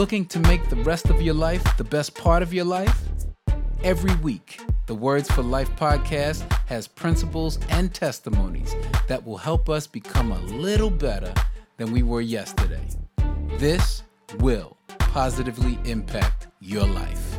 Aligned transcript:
Looking 0.00 0.24
to 0.28 0.40
make 0.40 0.66
the 0.70 0.76
rest 0.76 1.10
of 1.10 1.20
your 1.20 1.34
life 1.34 1.62
the 1.76 1.84
best 1.84 2.14
part 2.14 2.42
of 2.42 2.54
your 2.54 2.64
life? 2.64 3.02
Every 3.84 4.14
week, 4.22 4.58
the 4.86 4.94
Words 4.94 5.30
for 5.30 5.42
Life 5.42 5.68
podcast 5.76 6.50
has 6.68 6.88
principles 6.88 7.58
and 7.68 7.92
testimonies 7.92 8.74
that 9.08 9.22
will 9.22 9.36
help 9.36 9.68
us 9.68 9.86
become 9.86 10.32
a 10.32 10.40
little 10.40 10.88
better 10.88 11.34
than 11.76 11.92
we 11.92 12.02
were 12.02 12.22
yesterday. 12.22 12.80
This 13.58 14.02
will 14.38 14.78
positively 15.00 15.78
impact 15.84 16.46
your 16.60 16.86
life. 16.86 17.38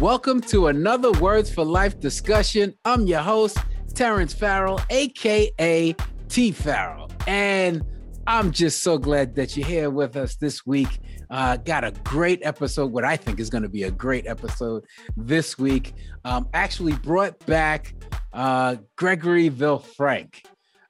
Welcome 0.00 0.40
to 0.52 0.68
another 0.68 1.12
Words 1.12 1.52
for 1.52 1.62
Life 1.62 2.00
discussion. 2.00 2.72
I'm 2.86 3.06
your 3.06 3.20
host, 3.20 3.58
Terrence 3.92 4.32
Farrell, 4.32 4.80
aka 4.88 5.94
T 6.30 6.52
Farrell. 6.52 7.10
And 7.26 7.82
I'm 8.26 8.50
just 8.50 8.82
so 8.82 8.96
glad 8.96 9.34
that 9.36 9.58
you're 9.58 9.66
here 9.66 9.90
with 9.90 10.16
us 10.16 10.36
this 10.36 10.66
week. 10.66 11.00
Uh, 11.30 11.56
got 11.56 11.84
a 11.84 11.92
great 12.04 12.40
episode, 12.42 12.92
what 12.92 13.04
I 13.04 13.16
think 13.16 13.40
is 13.40 13.50
going 13.50 13.62
to 13.62 13.68
be 13.68 13.82
a 13.82 13.90
great 13.90 14.26
episode 14.26 14.84
this 15.16 15.58
week. 15.58 15.94
Um, 16.24 16.48
actually, 16.54 16.94
brought 16.94 17.44
back 17.46 17.94
uh, 18.32 18.76
Gregory 18.96 19.50
Villefrank 19.50 20.42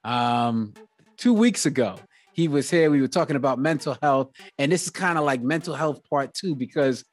um, 0.05 0.75
two 1.17 1.33
weeks 1.33 1.67
ago. 1.67 1.97
He 2.33 2.47
was 2.47 2.71
here. 2.71 2.91
We 2.91 3.01
were 3.01 3.09
talking 3.09 3.37
about 3.37 3.59
mental 3.59 3.97
health, 4.01 4.31
and 4.59 4.71
this 4.71 4.85
is 4.85 4.91
kind 4.91 5.19
of 5.19 5.25
like 5.25 5.43
mental 5.43 5.75
health 5.75 6.01
part 6.09 6.35
two 6.35 6.55
because 6.55 7.05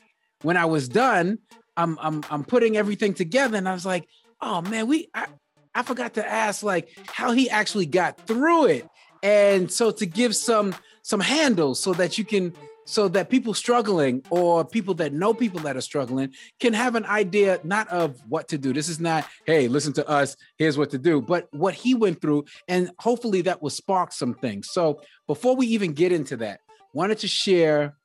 when 0.43 0.57
I 0.57 0.65
was 0.65 0.87
done, 0.87 1.39
I'm 1.75 1.97
I'm 1.99 2.23
I'm 2.29 2.43
putting 2.43 2.77
everything 2.77 3.13
together, 3.13 3.57
and 3.57 3.67
I 3.67 3.73
was 3.73 3.85
like, 3.85 4.07
oh 4.39 4.61
man, 4.61 4.87
we 4.87 5.09
I, 5.15 5.27
I 5.73 5.81
forgot 5.81 6.13
to 6.13 6.27
ask 6.27 6.61
like 6.61 6.89
how 7.07 7.31
he 7.31 7.49
actually 7.49 7.87
got 7.87 8.27
through 8.27 8.65
it 8.65 8.87
and 9.25 9.71
so 9.71 9.89
to 9.89 10.05
give 10.05 10.35
some 10.35 10.75
some 11.01 11.19
handles 11.19 11.79
so 11.79 11.93
that 11.93 12.17
you 12.17 12.23
can 12.23 12.53
so 12.85 13.07
that 13.07 13.29
people 13.29 13.53
struggling 13.53 14.23
or 14.29 14.63
people 14.63 14.93
that 14.93 15.13
know 15.13 15.33
people 15.33 15.59
that 15.59 15.75
are 15.75 15.81
struggling 15.81 16.33
can 16.59 16.73
have 16.73 16.95
an 16.95 17.05
idea 17.05 17.59
not 17.63 17.87
of 17.89 18.19
what 18.29 18.47
to 18.47 18.57
do 18.57 18.73
this 18.73 18.89
is 18.89 18.99
not 18.99 19.27
hey 19.45 19.67
listen 19.67 19.93
to 19.93 20.07
us 20.07 20.35
here's 20.57 20.77
what 20.77 20.89
to 20.89 20.97
do 20.97 21.21
but 21.21 21.47
what 21.51 21.73
he 21.73 21.93
went 21.93 22.21
through 22.21 22.43
and 22.67 22.89
hopefully 22.99 23.41
that 23.41 23.61
will 23.61 23.69
spark 23.69 24.11
some 24.11 24.33
things 24.33 24.69
so 24.71 25.01
before 25.27 25.55
we 25.55 25.67
even 25.67 25.93
get 25.93 26.11
into 26.11 26.37
that 26.37 26.59
wanted 26.93 27.17
to 27.17 27.27
share 27.27 27.95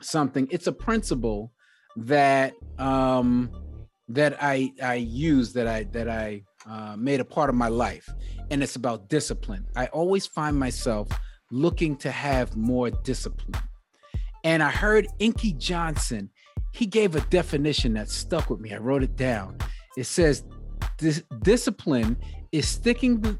something 0.00 0.46
it's 0.50 0.66
a 0.66 0.72
principle 0.72 1.52
that 1.96 2.52
um 2.78 3.50
that 4.08 4.36
i 4.42 4.70
i 4.82 4.94
use 4.94 5.52
that 5.52 5.66
i 5.66 5.84
that 5.84 6.08
i 6.08 6.42
uh, 6.68 6.96
made 6.96 7.20
a 7.20 7.24
part 7.24 7.50
of 7.50 7.56
my 7.56 7.68
life, 7.68 8.08
and 8.50 8.62
it's 8.62 8.76
about 8.76 9.08
discipline. 9.08 9.66
I 9.74 9.86
always 9.86 10.26
find 10.26 10.58
myself 10.58 11.08
looking 11.50 11.96
to 11.96 12.10
have 12.10 12.56
more 12.56 12.90
discipline. 12.90 13.60
And 14.44 14.62
I 14.62 14.70
heard 14.70 15.06
Inky 15.18 15.52
Johnson, 15.52 16.30
he 16.72 16.86
gave 16.86 17.14
a 17.16 17.20
definition 17.22 17.94
that 17.94 18.08
stuck 18.08 18.50
with 18.50 18.60
me. 18.60 18.72
I 18.72 18.78
wrote 18.78 19.02
it 19.02 19.16
down. 19.16 19.58
It 19.96 20.04
says, 20.04 20.44
Dis- 20.98 21.22
discipline 21.42 22.16
is 22.50 22.68
sticking 22.68 23.38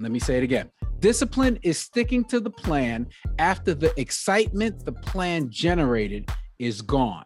let 0.00 0.12
me 0.12 0.20
say 0.20 0.36
it 0.36 0.44
again. 0.44 0.70
Discipline 1.00 1.58
is 1.62 1.76
sticking 1.76 2.24
to 2.26 2.38
the 2.38 2.50
plan 2.50 3.08
after 3.38 3.74
the 3.74 3.98
excitement 4.00 4.84
the 4.84 4.92
plan 4.92 5.50
generated 5.50 6.30
is 6.60 6.82
gone. 6.82 7.24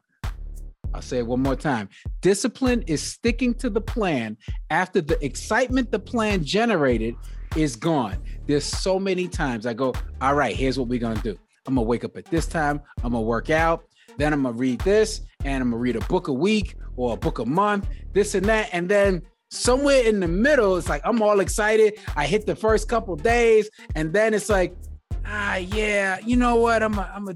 I'll 0.95 1.03
say 1.03 1.19
it 1.19 1.27
one 1.27 1.41
more 1.41 1.57
time. 1.57 1.89
Discipline 2.21 2.83
is 2.87 3.03
sticking 3.03 3.55
to 3.57 3.71
the 3.71 3.81
plan 3.81 4.37
after 4.71 5.01
the 5.01 5.23
excitement 5.25 5.91
the 5.91 5.99
plan 5.99 6.45
generated 6.45 7.15
is 7.57 7.77
gone. 7.77 8.17
There's 8.47 8.65
so 8.65 8.99
many 8.99 9.29
times 9.29 9.67
I 9.67 9.75
go, 9.75 9.93
all 10.21 10.35
right, 10.35 10.57
here's 10.57 10.79
what 10.79 10.89
we're 10.89 10.99
going 10.99 11.17
to 11.17 11.23
do. 11.23 11.39
I'm 11.67 11.75
to 11.77 11.81
wake 11.81 12.05
up 12.05 12.17
at 12.17 12.27
this 12.27 12.47
time. 12.47 12.81
I'm 13.03 13.13
to 13.13 13.21
work 13.21 13.51
out. 13.51 13.85
Then 14.17 14.33
I'm 14.33 14.43
to 14.43 14.53
read 14.53 14.81
this 14.81 15.23
and 15.45 15.63
I'm 15.63 15.71
to 15.71 15.77
read 15.77 15.97
a 15.97 16.01
book 16.01 16.29
a 16.29 16.33
week 16.33 16.77
or 16.97 17.15
a 17.15 17.17
book 17.17 17.39
a 17.39 17.45
month, 17.45 17.89
this 18.13 18.35
and 18.35 18.45
that. 18.47 18.69
And 18.73 18.89
then 18.89 19.23
somewhere 19.51 20.03
in 20.05 20.21
the 20.21 20.29
middle, 20.29 20.77
it's 20.77 20.89
like 20.89 21.03
I'm 21.05 21.23
all 21.23 21.41
excited. 21.41 21.99
I 22.17 22.27
hit 22.27 22.47
the 22.47 22.57
first 22.57 22.89
couple 22.89 23.17
days 23.17 23.71
and 23.95 24.13
then 24.13 24.35
it's 24.35 24.49
like, 24.49 24.77
ah, 25.25 25.57
yeah, 25.57 26.19
you 26.25 26.37
know 26.37 26.57
what? 26.57 26.83
I'm 26.83 26.99
a, 26.99 27.11
I'm 27.15 27.29
a, 27.29 27.35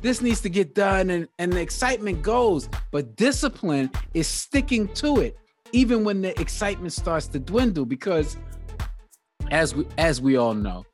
this 0.00 0.20
needs 0.20 0.40
to 0.42 0.48
get 0.48 0.74
done. 0.74 1.10
And, 1.10 1.28
and 1.38 1.52
the 1.52 1.60
excitement 1.60 2.22
goes, 2.22 2.68
but 2.90 3.16
discipline 3.16 3.90
is 4.14 4.26
sticking 4.26 4.88
to 4.94 5.20
it, 5.20 5.36
even 5.72 6.04
when 6.04 6.20
the 6.20 6.38
excitement 6.40 6.92
starts 6.92 7.28
to 7.28 7.38
dwindle. 7.38 7.86
Because 7.86 8.36
as 9.50 9.74
we, 9.74 9.86
as 9.96 10.20
we 10.20 10.36
all 10.36 10.54
know, 10.54 10.84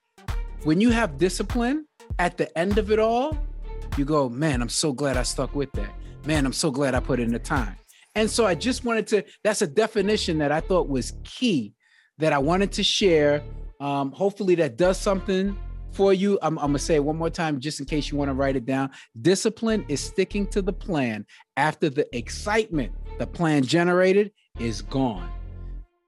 when 0.64 0.80
you 0.80 0.90
have 0.90 1.18
discipline 1.18 1.86
at 2.18 2.36
the 2.36 2.56
end 2.56 2.78
of 2.78 2.90
it 2.90 2.98
all, 2.98 3.36
you 3.96 4.04
go, 4.04 4.28
man, 4.28 4.62
I'm 4.62 4.68
so 4.68 4.92
glad 4.92 5.16
I 5.16 5.22
stuck 5.22 5.54
with 5.54 5.72
that. 5.72 5.92
Man, 6.26 6.46
I'm 6.46 6.52
so 6.52 6.70
glad 6.70 6.94
I 6.94 7.00
put 7.00 7.20
in 7.20 7.32
the 7.32 7.38
time. 7.38 7.76
And 8.14 8.30
so 8.30 8.46
I 8.46 8.54
just 8.54 8.84
wanted 8.84 9.06
to, 9.08 9.24
that's 9.42 9.62
a 9.62 9.66
definition 9.66 10.38
that 10.38 10.52
I 10.52 10.60
thought 10.60 10.88
was 10.88 11.12
key 11.24 11.74
that 12.18 12.32
I 12.32 12.38
wanted 12.38 12.72
to 12.72 12.82
share. 12.82 13.42
Um, 13.80 14.12
hopefully 14.12 14.54
that 14.56 14.76
does 14.76 14.98
something 14.98 15.56
for 15.90 16.12
you. 16.12 16.38
I'm, 16.42 16.58
I'm, 16.58 16.66
gonna 16.66 16.78
say 16.78 16.96
it 16.96 17.04
one 17.04 17.16
more 17.16 17.30
time 17.30 17.60
just 17.60 17.80
in 17.80 17.86
case 17.86 18.10
you 18.10 18.18
want 18.18 18.28
to 18.28 18.34
write 18.34 18.56
it 18.56 18.64
down. 18.64 18.90
Discipline 19.20 19.84
is 19.88 20.00
sticking 20.00 20.46
to 20.48 20.62
the 20.62 20.72
plan 20.72 21.26
after 21.56 21.90
the 21.90 22.06
excitement 22.16 22.92
the 23.18 23.26
plan 23.26 23.62
generated 23.62 24.32
is 24.58 24.82
gone. 24.82 25.30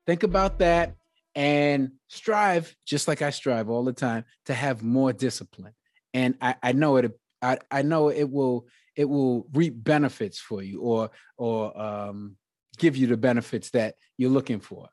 Think 0.06 0.22
about 0.22 0.58
that 0.60 0.94
and 1.34 1.90
strive, 2.08 2.74
just 2.84 3.08
like 3.08 3.22
I 3.22 3.30
strive 3.30 3.68
all 3.68 3.84
the 3.84 3.92
time, 3.92 4.24
to 4.46 4.54
have 4.54 4.82
more 4.82 5.12
discipline. 5.12 5.72
And 6.16 6.34
I, 6.40 6.54
I 6.62 6.72
know 6.72 6.96
it. 6.96 7.12
I, 7.42 7.58
I 7.70 7.82
know 7.82 8.08
it 8.08 8.30
will. 8.30 8.66
It 8.96 9.04
will 9.04 9.46
reap 9.52 9.74
benefits 9.76 10.38
for 10.40 10.62
you, 10.62 10.80
or 10.80 11.10
or 11.36 11.78
um, 11.78 12.36
give 12.78 12.96
you 12.96 13.06
the 13.06 13.18
benefits 13.18 13.68
that 13.70 13.96
you're 14.16 14.30
looking 14.30 14.60
for. 14.60 14.88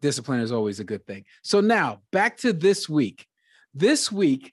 Discipline 0.00 0.40
is 0.40 0.52
always 0.52 0.78
a 0.78 0.84
good 0.84 1.04
thing. 1.04 1.24
So 1.42 1.60
now 1.60 2.02
back 2.12 2.36
to 2.38 2.52
this 2.52 2.88
week. 2.88 3.26
This 3.74 4.12
week, 4.12 4.52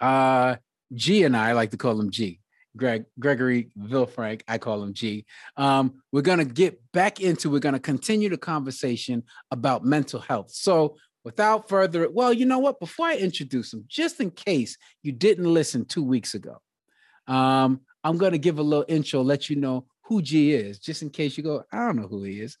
uh, 0.00 0.56
G 0.92 1.24
and 1.24 1.34
I, 1.34 1.50
I 1.50 1.52
like 1.52 1.70
to 1.70 1.78
call 1.78 1.98
him 1.98 2.10
G. 2.10 2.40
Greg 2.76 3.06
Gregory 3.18 3.70
Villefrank, 3.78 4.42
I 4.46 4.58
call 4.58 4.82
him 4.82 4.92
G. 4.92 5.24
Um, 5.56 6.02
we're 6.12 6.22
gonna 6.22 6.44
get 6.44 6.80
back 6.92 7.20
into. 7.20 7.50
We're 7.50 7.58
gonna 7.58 7.80
continue 7.80 8.28
the 8.28 8.36
conversation 8.36 9.24
about 9.50 9.84
mental 9.84 10.20
health. 10.20 10.50
So, 10.50 10.96
without 11.26 11.68
further, 11.68 12.08
well, 12.08 12.32
you 12.32 12.46
know 12.46 12.60
what? 12.60 12.78
Before 12.78 13.06
I 13.06 13.16
introduce 13.16 13.72
him, 13.72 13.84
just 13.88 14.20
in 14.20 14.30
case 14.30 14.78
you 15.02 15.10
didn't 15.10 15.52
listen 15.52 15.84
two 15.84 16.04
weeks 16.04 16.34
ago, 16.34 16.58
um, 17.26 17.80
I'm 18.04 18.16
gonna 18.16 18.38
give 18.38 18.60
a 18.60 18.62
little 18.62 18.84
intro, 18.86 19.22
let 19.22 19.50
you 19.50 19.56
know 19.56 19.86
who 20.04 20.22
G 20.22 20.52
is, 20.52 20.78
just 20.78 21.02
in 21.02 21.10
case 21.10 21.36
you 21.36 21.42
go, 21.42 21.64
I 21.72 21.78
don't 21.78 21.96
know 21.96 22.06
who 22.06 22.22
he 22.22 22.40
is. 22.40 22.56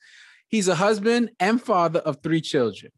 He's 0.48 0.66
a 0.66 0.74
husband 0.74 1.30
and 1.38 1.62
father 1.62 2.00
of 2.00 2.24
three 2.24 2.40
children. 2.40 2.90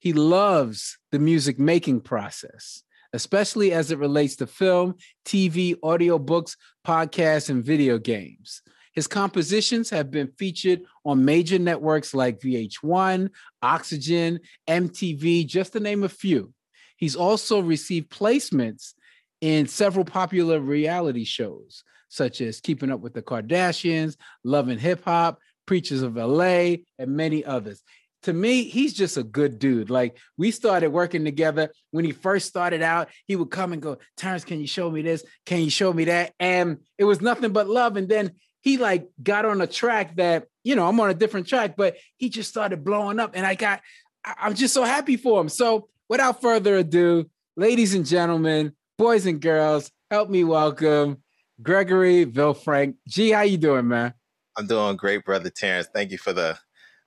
He 0.00 0.12
loves 0.12 0.98
the 1.12 1.20
music 1.20 1.60
making 1.60 2.00
process, 2.00 2.82
especially 3.12 3.70
as 3.70 3.92
it 3.92 4.00
relates 4.00 4.34
to 4.36 4.48
film, 4.48 4.96
TV, 5.24 5.76
audiobooks, 5.76 6.56
podcasts, 6.84 7.50
and 7.50 7.64
video 7.64 7.98
games. 7.98 8.62
His 8.92 9.06
compositions 9.06 9.90
have 9.90 10.10
been 10.10 10.28
featured 10.38 10.82
on 11.04 11.24
major 11.24 11.58
networks 11.58 12.14
like 12.14 12.40
VH1, 12.40 13.30
Oxygen, 13.62 14.40
MTV, 14.68 15.46
just 15.46 15.72
to 15.72 15.80
name 15.80 16.04
a 16.04 16.08
few. 16.08 16.52
He's 16.96 17.16
also 17.16 17.60
received 17.60 18.10
placements 18.10 18.92
in 19.40 19.66
several 19.66 20.04
popular 20.04 20.60
reality 20.60 21.24
shows, 21.24 21.82
such 22.08 22.40
as 22.40 22.60
Keeping 22.60 22.90
Up 22.92 23.00
with 23.00 23.14
the 23.14 23.22
Kardashians, 23.22 24.16
Love 24.44 24.68
and 24.68 24.80
Hip 24.80 25.04
Hop, 25.04 25.38
Preachers 25.66 26.02
of 26.02 26.16
LA, 26.16 26.76
and 26.98 27.16
many 27.16 27.44
others 27.44 27.82
to 28.22 28.32
me, 28.32 28.64
he's 28.64 28.94
just 28.94 29.16
a 29.16 29.22
good 29.22 29.58
dude. 29.58 29.90
Like 29.90 30.16
we 30.36 30.50
started 30.50 30.90
working 30.90 31.24
together 31.24 31.70
when 31.90 32.04
he 32.04 32.12
first 32.12 32.48
started 32.48 32.82
out. 32.82 33.08
He 33.26 33.36
would 33.36 33.50
come 33.50 33.72
and 33.72 33.82
go, 33.82 33.98
Terrence, 34.16 34.44
can 34.44 34.60
you 34.60 34.66
show 34.66 34.90
me 34.90 35.02
this? 35.02 35.24
Can 35.44 35.60
you 35.60 35.70
show 35.70 35.92
me 35.92 36.04
that? 36.04 36.32
And 36.38 36.78
it 36.98 37.04
was 37.04 37.20
nothing 37.20 37.52
but 37.52 37.68
love. 37.68 37.96
And 37.96 38.08
then 38.08 38.32
he 38.62 38.78
like 38.78 39.08
got 39.22 39.44
on 39.44 39.60
a 39.60 39.66
track 39.66 40.16
that, 40.16 40.46
you 40.64 40.74
know, 40.74 40.88
I'm 40.88 40.98
on 41.00 41.10
a 41.10 41.14
different 41.14 41.46
track, 41.46 41.76
but 41.76 41.96
he 42.16 42.28
just 42.28 42.48
started 42.48 42.84
blowing 42.84 43.20
up. 43.20 43.32
And 43.34 43.44
I 43.44 43.54
got, 43.54 43.82
I'm 44.24 44.54
just 44.54 44.72
so 44.72 44.84
happy 44.84 45.16
for 45.16 45.40
him. 45.40 45.48
So 45.48 45.88
without 46.08 46.40
further 46.40 46.76
ado, 46.76 47.28
ladies 47.56 47.94
and 47.94 48.06
gentlemen, 48.06 48.72
boys 48.96 49.26
and 49.26 49.40
girls, 49.40 49.90
help 50.10 50.30
me 50.30 50.44
welcome 50.44 51.22
Gregory 51.60 52.24
Villefrank. 52.24 52.94
G, 53.06 53.30
how 53.30 53.42
you 53.42 53.58
doing, 53.58 53.88
man? 53.88 54.14
I'm 54.56 54.66
doing 54.66 54.96
great, 54.96 55.24
brother 55.24 55.50
Terrence. 55.50 55.88
Thank 55.92 56.10
you 56.10 56.18
for 56.18 56.32
the 56.32 56.58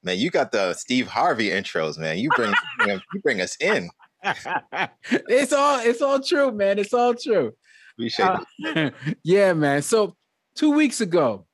Man, 0.05 0.19
you 0.19 0.29
got 0.29 0.51
the 0.51 0.73
Steve 0.73 1.07
Harvey 1.07 1.49
intros, 1.49 1.97
man. 1.97 2.19
You 2.19 2.29
bring 2.35 2.53
you 2.85 3.01
bring 3.23 3.41
us 3.41 3.57
in. 3.59 3.89
it's 5.11 5.51
all 5.51 5.79
it's 5.79 6.01
all 6.01 6.19
true, 6.19 6.51
man. 6.51 6.77
It's 6.77 6.93
all 6.93 7.15
true. 7.15 7.53
Appreciate 7.95 8.25
uh, 8.27 8.39
it. 8.59 8.93
yeah, 9.23 9.53
man. 9.53 9.81
So 9.81 10.15
two 10.55 10.71
weeks 10.71 11.01
ago, 11.01 11.45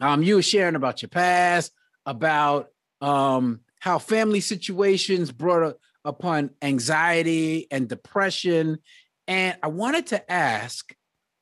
um, 0.00 0.22
you 0.22 0.36
were 0.36 0.42
sharing 0.42 0.76
about 0.76 1.02
your 1.02 1.08
past, 1.08 1.72
about 2.06 2.68
um 3.00 3.60
how 3.80 3.98
family 3.98 4.40
situations 4.40 5.32
brought 5.32 5.76
upon 6.04 6.50
anxiety 6.62 7.66
and 7.70 7.88
depression. 7.88 8.78
And 9.26 9.56
I 9.62 9.68
wanted 9.68 10.08
to 10.08 10.32
ask, 10.32 10.94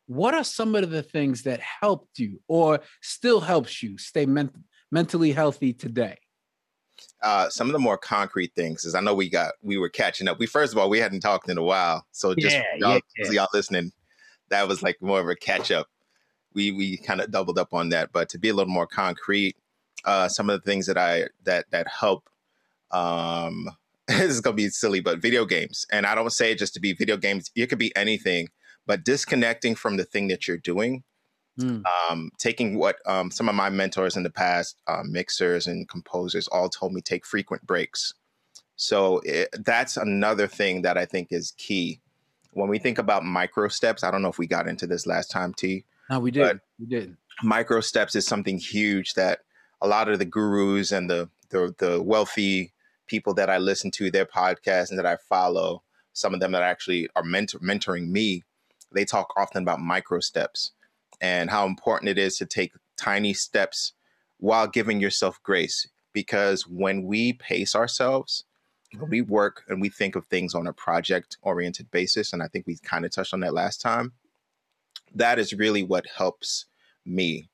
what 0.07 0.35
are 0.35 0.45
some 0.45 0.75
of 0.75 0.91
the 0.91 1.03
things 1.03 1.43
that 1.45 1.61
helped 1.61 2.19
you 2.19 2.41
or 2.49 2.81
still 3.03 3.41
helps 3.41 3.83
you 3.83 3.99
stay 3.99 4.27
ment- 4.27 4.55
mentally 4.91 5.33
healthy 5.33 5.73
today? 5.73 6.17
Uh, 7.23 7.49
some 7.49 7.69
of 7.69 7.73
the 7.73 7.79
more 7.79 7.99
concrete 7.99 8.53
things 8.55 8.85
is 8.85 8.95
I 8.95 9.01
know 9.01 9.15
we 9.15 9.29
got 9.29 9.55
we 9.63 9.79
were 9.79 9.89
catching 9.89 10.29
up. 10.29 10.39
We 10.39 10.47
first 10.47 10.73
of 10.73 10.79
all 10.79 10.89
we 10.91 10.99
hadn't 10.99 11.21
talked 11.21 11.49
in 11.49 11.59
a 11.59 11.63
while, 11.63 12.07
so 12.13 12.35
just 12.35 12.57
Yeah, 12.57 12.63
y'all, 12.77 13.01
yeah, 13.17 13.25
yeah. 13.25 13.31
y'all 13.31 13.49
listening, 13.53 13.93
that 14.51 14.67
was 14.67 14.83
like 14.83 14.97
more 15.01 15.21
of 15.21 15.29
a 15.29 15.37
catch 15.37 15.71
up. 15.71 15.89
We 16.55 16.73
we 16.73 16.97
kind 16.97 17.21
of 17.21 17.31
doubled 17.31 17.59
up 17.59 17.75
on 17.75 17.91
that, 17.91 18.13
but 18.13 18.29
to 18.31 18.39
be 18.39 18.49
a 18.49 18.55
little 18.55 18.73
more 18.73 18.87
concrete, 18.87 19.57
uh, 20.05 20.29
some 20.29 20.51
of 20.51 20.61
the 20.61 20.71
things 20.71 20.87
that 20.87 20.99
I 20.99 21.29
that 21.45 21.67
that 21.71 21.87
help. 21.89 22.29
Um, 22.91 23.71
this 24.09 24.31
is 24.31 24.41
gonna 24.41 24.57
be 24.57 24.69
silly, 24.71 25.01
but 25.01 25.21
video 25.21 25.45
games, 25.45 25.87
and 25.93 26.07
I 26.07 26.15
don't 26.15 26.33
say 26.33 26.53
it 26.53 26.59
just 26.59 26.75
to 26.75 26.81
be 26.81 26.95
video 26.95 27.17
games. 27.17 27.51
It 27.55 27.67
could 27.67 27.79
be 27.79 27.95
anything, 27.97 28.49
but 28.87 29.05
disconnecting 29.05 29.75
from 29.75 29.97
the 29.97 30.05
thing 30.05 30.29
that 30.29 30.49
you're 30.49 30.57
doing 30.57 31.05
Mm, 31.59 31.83
um, 32.09 32.31
taking 32.39 32.79
what 32.79 32.97
um, 33.05 33.33
some 33.33 33.49
of 33.49 33.55
my 33.55 33.69
mentors 33.69 34.17
in 34.17 34.23
the 34.23 34.31
past, 34.31 34.81
uh, 34.87 35.03
mixers 35.05 35.67
and 35.67 35.89
composers, 35.89 36.47
all 36.49 36.69
told 36.69 36.93
me 36.93 37.01
take 37.01 37.27
frequent 37.27 37.67
breaks. 37.67 38.15
So 38.77 39.21
it, 39.25 39.49
that's 39.65 39.97
another 39.97 40.47
thing 40.47 40.83
that 40.83 40.97
I 40.97 41.05
think 41.05 41.29
is 41.33 41.53
key. 41.59 42.01
When 42.53 42.69
we 42.69 42.79
think 42.79 42.99
about 42.99 43.25
micro 43.25 43.67
steps, 43.69 44.05
I 44.05 44.11
don't 44.13 44.23
know 44.23 44.29
if 44.29 44.39
we 44.39 44.47
got 44.47 44.69
into 44.69 44.87
this 44.87 45.05
last 45.05 45.33
time, 45.33 45.53
T. 45.53 45.85
no, 46.11 46.21
we 46.21 46.31
did. 46.31 46.43
but- 46.43 46.61
we 46.79 46.87
did. 46.87 47.17
Micro 47.43 47.81
steps 47.81 48.17
is 48.17 48.27
something 48.27 48.59
huge 48.59 49.15
that 49.15 49.41
a 49.81 49.87
lot 49.87 50.09
of 50.09 50.19
the 50.19 50.25
gurus 50.25 50.91
and 50.91 51.09
the 51.09 51.31
the, 51.51 51.75
the 51.79 52.03
wealthy 52.03 52.73
people 53.07 53.33
that 53.35 53.51
I 53.51 53.59
listen 53.59 53.91
to, 53.93 54.11
their 54.11 54.27
podcasts 54.27 54.91
and 54.91 54.99
that 54.99 55.07
I 55.07 55.17
follow, 55.29 55.83
some 56.13 56.35
of 56.35 56.41
them 56.41 56.53
that 56.53 56.63
actually 56.63 57.09
are 57.17 57.23
mentor, 57.23 57.59
mentoring 57.61 58.09
me, 58.09 58.43
they 58.93 59.05
talk 59.05 59.33
often 59.37 59.63
about 59.63 59.81
micro 59.81 60.21
steps 60.21 60.73
and 61.21 61.51
how 61.51 61.67
important 61.67 62.11
it 62.11 62.19
is 62.19 62.37
to 62.39 62.47
take 62.47 62.73
tiny 62.97 63.33
steps 63.33 63.93
while 64.39 64.67
giving 64.67 65.01
yourself 65.01 65.43
grace. 65.43 65.89
Because 66.13 66.67
when 66.67 67.05
we 67.05 67.35
pace 67.35 67.75
ourselves, 67.75 68.45
when 68.97 69.11
we 69.11 69.21
work 69.21 69.65
and 69.69 69.81
we 69.81 69.89
think 69.89 70.17
of 70.17 70.27
things 70.27 70.55
on 70.55 70.67
a 70.67 70.73
project 70.73 71.37
oriented 71.43 71.91
basis, 71.91 72.33
and 72.33 72.43
I 72.43 72.49
think 72.49 72.67
we 72.67 72.77
kind 72.83 73.05
of 73.05 73.11
touched 73.11 73.35
on 73.35 73.41
that 73.41 73.55
last 73.55 73.81
time, 73.81 74.13
that 75.15 75.39
is 75.39 75.53
really 75.53 75.83
what 75.83 76.07
helps 76.17 76.67
me. 77.05 77.49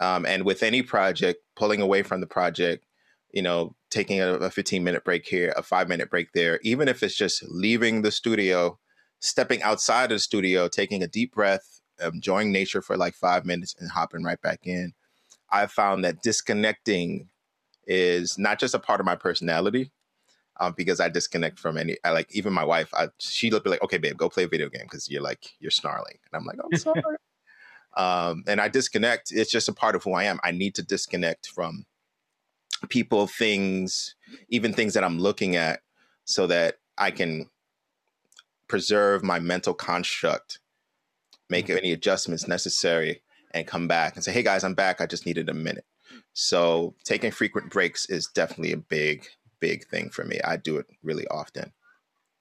Um, 0.00 0.24
and 0.24 0.44
with 0.44 0.62
any 0.62 0.82
project, 0.82 1.40
pulling 1.56 1.80
away 1.80 2.02
from 2.02 2.20
the 2.20 2.26
project, 2.26 2.84
you 3.32 3.42
know, 3.42 3.74
taking 3.90 4.20
a, 4.20 4.34
a 4.34 4.50
15 4.50 4.82
minute 4.82 5.04
break 5.04 5.26
here, 5.26 5.52
a 5.56 5.62
five 5.62 5.88
minute 5.88 6.10
break 6.10 6.32
there, 6.32 6.58
even 6.62 6.88
if 6.88 7.02
it's 7.02 7.16
just 7.16 7.44
leaving 7.48 8.02
the 8.02 8.10
studio, 8.10 8.78
stepping 9.20 9.62
outside 9.62 10.04
of 10.04 10.16
the 10.16 10.18
studio, 10.18 10.68
taking 10.68 11.02
a 11.02 11.06
deep 11.06 11.34
breath, 11.34 11.80
enjoying 12.00 12.50
nature 12.50 12.82
for 12.82 12.96
like 12.96 13.14
five 13.14 13.44
minutes 13.44 13.74
and 13.78 13.90
hopping 13.90 14.24
right 14.24 14.40
back 14.40 14.60
in. 14.64 14.92
I 15.52 15.66
found 15.66 16.04
that 16.04 16.22
disconnecting 16.22 17.28
is 17.86 18.38
not 18.38 18.58
just 18.58 18.74
a 18.74 18.78
part 18.78 19.00
of 19.00 19.06
my 19.06 19.16
personality, 19.16 19.90
um, 20.60 20.74
because 20.76 21.00
I 21.00 21.08
disconnect 21.08 21.58
from 21.58 21.78
any. 21.78 21.96
I 22.04 22.10
like 22.10 22.28
even 22.34 22.52
my 22.52 22.64
wife. 22.64 22.92
I, 22.94 23.08
she'll 23.18 23.58
be 23.60 23.70
like, 23.70 23.82
"Okay, 23.82 23.98
babe, 23.98 24.16
go 24.16 24.28
play 24.28 24.44
a 24.44 24.48
video 24.48 24.68
game," 24.68 24.84
because 24.84 25.10
you're 25.10 25.22
like 25.22 25.54
you're 25.58 25.70
snarling, 25.70 26.18
and 26.30 26.38
I'm 26.38 26.44
like, 26.46 26.58
"I'm 26.62 26.78
sorry." 26.78 27.16
um, 27.96 28.44
and 28.46 28.60
I 28.60 28.68
disconnect. 28.68 29.32
It's 29.32 29.50
just 29.50 29.68
a 29.68 29.72
part 29.72 29.96
of 29.96 30.04
who 30.04 30.12
I 30.12 30.24
am. 30.24 30.38
I 30.44 30.52
need 30.52 30.74
to 30.76 30.82
disconnect 30.82 31.48
from 31.48 31.86
people, 32.88 33.26
things, 33.26 34.14
even 34.50 34.72
things 34.72 34.94
that 34.94 35.02
I'm 35.02 35.18
looking 35.18 35.56
at, 35.56 35.80
so 36.24 36.46
that 36.46 36.76
I 36.98 37.10
can 37.10 37.48
preserve 38.68 39.24
my 39.24 39.40
mental 39.40 39.74
construct, 39.74 40.60
make 41.48 41.70
any 41.70 41.92
adjustments 41.92 42.46
necessary, 42.46 43.22
and 43.52 43.66
come 43.66 43.88
back 43.88 44.14
and 44.14 44.22
say, 44.22 44.32
"Hey 44.32 44.42
guys, 44.42 44.62
I'm 44.62 44.74
back. 44.74 45.00
I 45.00 45.06
just 45.06 45.24
needed 45.24 45.48
a 45.48 45.54
minute." 45.54 45.86
So 46.34 46.94
taking 47.04 47.30
frequent 47.30 47.70
breaks 47.70 48.06
is 48.06 48.28
definitely 48.28 48.72
a 48.72 48.76
big, 48.76 49.26
big 49.60 49.86
thing 49.86 50.10
for 50.10 50.24
me. 50.24 50.40
I 50.44 50.56
do 50.56 50.76
it 50.78 50.86
really 51.02 51.26
often. 51.28 51.72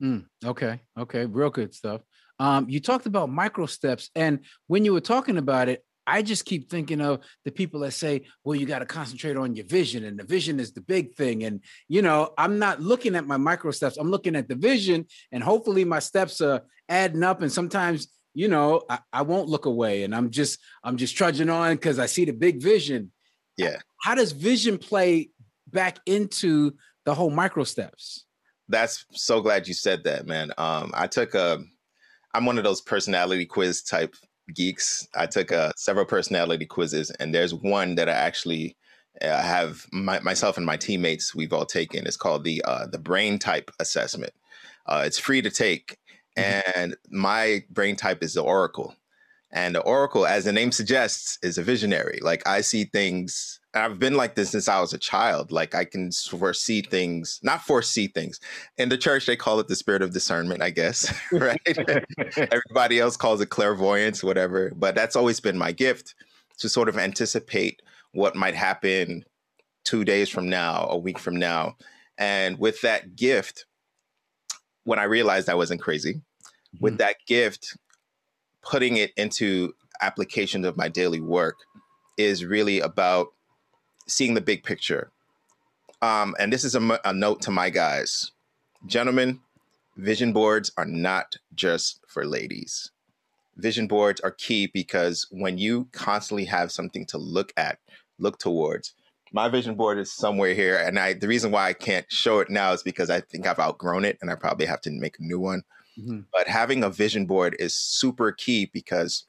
Mm, 0.02 0.26
okay. 0.46 0.80
Okay. 0.98 1.26
Real 1.26 1.50
good 1.50 1.74
stuff. 1.74 2.02
Um, 2.40 2.70
you 2.70 2.80
talked 2.80 3.06
about 3.06 3.30
micro 3.30 3.66
steps, 3.66 4.10
and 4.16 4.40
when 4.68 4.86
you 4.86 4.94
were 4.94 5.02
talking 5.02 5.38
about 5.38 5.68
it, 5.68 5.84
I 6.08 6.24
just 6.24 6.46
keep 6.46 6.70
thinking 6.70 7.02
of 7.02 7.20
the 7.46 7.52
people 7.52 7.82
that 7.82 7.92
say, 7.92 8.26
"Well, 8.44 8.56
you 8.56 8.66
got 8.66 8.80
to 8.80 8.86
concentrate 8.86 9.38
on 9.38 9.56
your 9.56 9.66
vision, 9.66 10.06
and 10.06 10.18
the 10.18 10.24
vision 10.24 10.60
is 10.60 10.72
the 10.72 10.82
big 10.82 11.16
thing." 11.16 11.44
And 11.44 11.62
you 11.88 12.02
know, 12.02 12.34
I'm 12.38 12.58
not 12.58 12.82
looking 12.82 13.16
at 13.16 13.28
my 13.28 13.38
micro 13.38 13.72
steps; 13.72 13.98
I'm 13.98 14.10
looking 14.10 14.36
at 14.36 14.48
the 14.48 14.56
vision, 14.56 15.06
and 15.32 15.44
hopefully, 15.44 15.84
my 15.84 16.00
steps 16.00 16.40
are 16.42 16.62
adding 16.88 17.24
up. 17.24 17.42
And 17.42 17.52
sometimes, 17.52 18.08
you 18.34 18.48
know, 18.48 18.82
I, 18.90 19.00
I 19.12 19.22
won't 19.22 19.50
look 19.50 19.66
away, 19.66 20.04
and 20.04 20.16
I'm 20.16 20.32
just 20.32 20.60
I'm 20.84 20.98
just 20.98 21.16
trudging 21.16 21.50
on 21.50 21.76
because 21.76 22.00
I 22.00 22.06
see 22.06 22.26
the 22.26 22.34
big 22.34 22.62
vision. 22.62 23.12
Yeah. 23.58 23.78
How 24.02 24.16
does 24.16 24.32
vision 24.32 24.78
play 24.78 25.30
back 25.68 26.00
into 26.06 26.74
the 27.10 27.16
whole 27.16 27.32
micro 27.32 27.64
steps? 27.64 28.26
That's 28.68 29.04
so 29.14 29.42
glad 29.42 29.68
you 29.68 29.74
said 29.74 30.04
that, 30.04 30.28
man. 30.28 30.52
Um, 30.60 30.92
I 30.94 31.08
took 31.08 31.34
a, 31.34 31.58
I'm 32.36 32.46
one 32.46 32.60
of 32.60 32.64
those 32.64 32.82
personality 32.82 33.48
quiz 33.48 33.82
type 33.82 34.14
geeks. 34.54 35.08
I 35.16 35.26
took 35.26 35.52
uh, 35.52 35.72
several 35.76 36.06
personality 36.06 36.68
quizzes, 36.68 37.10
and 37.20 37.34
there's 37.34 37.52
one 37.52 37.96
that 37.96 38.08
I 38.08 38.12
actually 38.14 38.78
uh, 39.24 39.42
have 39.42 39.88
my, 39.92 40.20
myself 40.20 40.56
and 40.56 40.68
my 40.68 40.78
teammates 40.78 41.34
we've 41.34 41.52
all 41.52 41.66
taken. 41.66 42.06
It's 42.06 42.16
called 42.16 42.44
the 42.44 42.62
uh, 42.64 42.86
the 42.86 43.00
brain 43.00 43.40
type 43.40 43.72
assessment. 43.80 44.34
Uh, 44.86 45.02
it's 45.04 45.18
free 45.18 45.42
to 45.42 45.50
take, 45.50 45.98
and 46.38 46.96
my 47.10 47.64
brain 47.72 47.96
type 47.96 48.22
is 48.22 48.36
the 48.36 48.44
Oracle. 48.44 48.96
And 49.52 49.74
the 49.74 49.82
Oracle, 49.82 50.28
as 50.28 50.46
the 50.46 50.54
name 50.54 50.72
suggests, 50.72 51.40
is 51.42 51.58
a 51.58 51.64
visionary. 51.64 52.20
Like 52.22 52.48
I 52.48 52.62
see 52.62 52.86
things. 52.86 53.60
I've 53.74 54.00
been 54.00 54.16
like 54.16 54.36
this 54.36 54.52
since 54.52 54.68
I 54.68 54.80
was 54.80 54.94
a 54.94 54.98
child. 54.98 55.52
Like 55.52 55.74
I 55.74 55.86
can 55.86 56.12
foresee 56.12 56.82
things, 56.82 57.40
not 57.42 57.62
foresee 57.62 58.08
things. 58.08 58.40
In 58.78 58.90
the 58.90 58.98
church, 58.98 59.26
they 59.26 59.36
call 59.36 59.60
it 59.60 59.68
the 59.68 59.76
spirit 59.76 60.02
of 60.02 60.14
discernment, 60.14 60.62
I 60.62 60.70
guess. 60.70 61.14
right? 61.32 61.62
Everybody 62.38 63.00
else 63.00 63.18
calls 63.18 63.42
it 63.42 63.48
clairvoyance, 63.48 64.24
whatever. 64.24 64.72
But 64.76 64.96
that's 64.96 65.16
always 65.16 65.40
been 65.40 65.58
my 65.58 65.72
gift 65.72 66.14
to 66.60 66.70
sort 66.70 66.90
of 66.90 66.98
anticipate 66.98 67.82
what 68.12 68.36
might 68.36 68.56
happen 68.56 69.24
two 69.84 70.04
days 70.04 70.30
from 70.30 70.50
now, 70.50 70.88
a 70.90 70.98
week 70.98 71.18
from 71.18 71.36
now. 71.36 71.76
And 72.18 72.60
with 72.60 72.82
that 72.82 73.16
gift, 73.16 73.66
when 74.84 75.00
I 75.00 75.04
realized 75.04 75.50
I 75.50 75.56
wasn't 75.56 75.82
crazy, 75.82 76.22
with 76.80 76.94
mm-hmm. 76.94 76.98
that 76.98 77.16
gift, 77.26 77.78
putting 78.62 78.98
it 78.98 79.12
into 79.18 79.74
applications 80.02 80.66
of 80.66 80.78
my 80.78 80.88
daily 80.88 81.20
work 81.20 81.58
is 82.18 82.46
really 82.46 82.80
about 82.80 83.28
seeing 84.08 84.34
the 84.34 84.42
big 84.42 84.64
picture. 84.64 85.12
Um, 86.02 86.36
and 86.40 86.52
this 86.52 86.64
is 86.64 86.76
a, 86.76 87.00
a 87.04 87.14
note 87.14 87.42
to 87.44 87.52
my 87.52 87.70
guys, 87.70 88.32
gentlemen. 88.86 89.40
Vision 89.98 90.32
boards 90.32 90.72
are 90.78 90.86
not 90.86 91.36
just 91.54 92.00
for 92.08 92.26
ladies. 92.26 92.92
Vision 93.58 93.86
boards 93.86 94.22
are 94.22 94.32
key 94.32 94.68
because 94.74 95.28
when 95.30 95.58
you 95.58 95.90
constantly 95.92 96.46
have 96.46 96.72
something 96.72 97.06
to 97.08 97.18
look 97.18 97.52
at, 97.58 97.80
look 98.18 98.40
towards, 98.40 98.94
my 99.32 99.50
vision 99.50 99.76
board 99.76 100.00
is 100.00 100.12
somewhere 100.12 100.54
here, 100.54 100.78
and 100.78 100.98
I 100.98 101.14
the 101.14 101.28
reason 101.28 101.52
why 101.52 101.68
I 101.68 101.74
can't 101.74 102.06
show 102.10 102.40
it 102.40 102.50
now 102.50 102.72
is 102.72 102.82
because 102.82 103.10
I 103.10 103.22
think 103.22 103.46
I've 103.46 103.60
outgrown 103.60 104.06
it, 104.06 104.18
and 104.22 104.32
I 104.32 104.36
probably 104.36 104.66
have 104.66 104.82
to 104.82 104.92
make 104.92 105.20
a 105.20 105.24
new 105.24 105.40
one 105.40 105.64
Mhm. 106.00 106.26
but 106.34 106.48
having 106.48 106.84
a 106.84 106.90
vision 106.90 107.26
board 107.26 107.56
is 107.60 107.76
super 107.76 108.32
key 108.32 108.70
because 108.74 109.26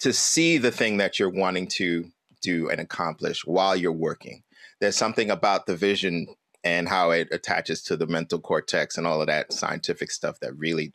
to 0.00 0.12
see 0.12 0.58
the 0.58 0.70
thing 0.70 0.96
that 0.98 1.18
you're 1.18 1.30
wanting 1.30 1.66
to 1.66 2.10
do 2.42 2.68
and 2.68 2.80
accomplish 2.80 3.44
while 3.44 3.74
you're 3.76 3.92
working 3.92 4.42
there's 4.80 4.96
something 4.96 5.30
about 5.30 5.66
the 5.66 5.76
vision 5.76 6.26
and 6.62 6.88
how 6.88 7.10
it 7.10 7.28
attaches 7.32 7.82
to 7.82 7.96
the 7.96 8.06
mental 8.06 8.38
cortex 8.38 8.98
and 8.98 9.06
all 9.06 9.20
of 9.20 9.26
that 9.28 9.52
scientific 9.52 10.10
stuff 10.10 10.40
that 10.40 10.52
really 10.56 10.92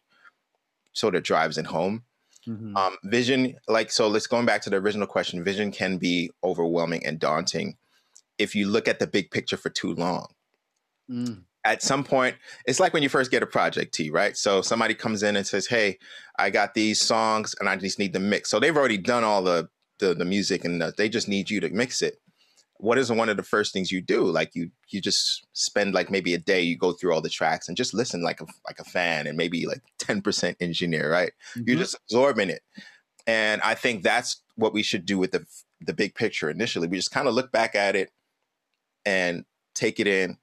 sort 0.94 1.16
of 1.16 1.24
drives 1.24 1.58
it 1.58 1.66
home 1.66 2.04
Mhm. 2.48 2.78
um, 2.78 2.98
vision 3.06 3.56
like 3.68 3.92
so 3.92 4.08
let's 4.08 4.28
going 4.28 4.46
back 4.46 4.62
to 4.62 4.70
the 4.70 4.78
original 4.78 5.08
question 5.08 5.44
vision 5.44 5.72
can 5.72 5.98
be 5.98 6.32
overwhelming 6.44 7.06
and 7.06 7.20
daunting 7.20 7.78
if 8.38 8.56
you 8.56 8.68
look 8.68 8.88
at 8.88 9.00
the 9.00 9.08
big 9.08 9.32
picture 9.32 9.58
for 9.58 9.70
too 9.70 9.94
long 9.96 10.28
Mm. 11.10 11.44
At 11.66 11.82
some 11.84 12.04
point 12.04 12.36
it's 12.66 12.80
like 12.80 12.94
when 12.94 13.04
you 13.04 13.10
first 13.10 13.32
get 13.32 13.44
a 13.44 13.48
project 13.48 13.94
t 13.94 14.10
right? 14.10 14.38
So 14.38 14.62
somebody 14.62 14.94
comes 14.94 15.24
in 15.24 15.36
and 15.36 15.46
says 15.46 15.68
hey 15.68 15.98
i 16.38 16.50
got 16.50 16.74
these 16.74 17.02
songs 17.02 17.54
and 17.60 17.68
i 17.68 17.76
just 17.76 18.00
need 18.00 18.14
to 18.14 18.20
mix. 18.20 18.50
So 18.50 18.60
they've 18.60 18.76
already 18.78 18.98
done 18.98 19.24
all 19.24 19.42
the 19.44 19.68
the, 20.00 20.14
the 20.14 20.24
music 20.26 20.64
and 20.64 20.82
the, 20.82 20.94
they 20.98 21.10
just 21.10 21.28
need 21.28 21.50
you 21.50 21.60
to 21.60 21.70
mix 21.72 22.02
it. 22.02 22.16
What 22.78 22.98
is 22.98 23.12
one 23.12 23.28
of 23.28 23.36
the 23.36 23.44
first 23.44 23.74
things 23.74 23.92
you 23.92 24.00
do? 24.02 24.24
Like 24.24 24.52
you 24.56 24.72
you 24.88 25.02
just 25.02 25.46
spend 25.52 25.94
like 25.94 26.10
maybe 26.10 26.34
a 26.34 26.38
day 26.38 26.62
you 26.62 26.78
go 26.78 26.94
through 26.94 27.14
all 27.14 27.22
the 27.22 27.30
tracks 27.30 27.68
and 27.68 27.76
just 27.76 27.94
listen 27.94 28.24
like 28.24 28.40
a 28.40 28.46
like 28.66 28.80
a 28.80 28.86
fan 28.86 29.28
and 29.28 29.36
maybe 29.36 29.66
like 29.66 29.82
10% 30.00 30.56
engineer 30.62 31.12
right? 31.12 31.34
You're 31.56 31.76
Mhm. 31.76 31.80
just 31.80 31.96
absorbing 31.96 32.50
it. 32.50 32.62
And 33.28 33.62
i 33.62 33.76
think 33.76 34.02
that's 34.02 34.42
what 34.56 34.74
we 34.74 34.82
should 34.84 35.06
do 35.06 35.18
with 35.18 35.32
the 35.32 35.46
the 35.82 35.94
big 35.94 36.16
picture 36.16 36.50
initially. 36.50 36.88
We 36.88 36.96
just 36.96 37.12
kind 37.12 37.28
of 37.28 37.34
look 37.34 37.52
back 37.52 37.76
at 37.76 37.98
it 37.98 38.12
and 39.06 39.44
take 39.76 40.00
it 40.00 40.08
in 40.08 40.38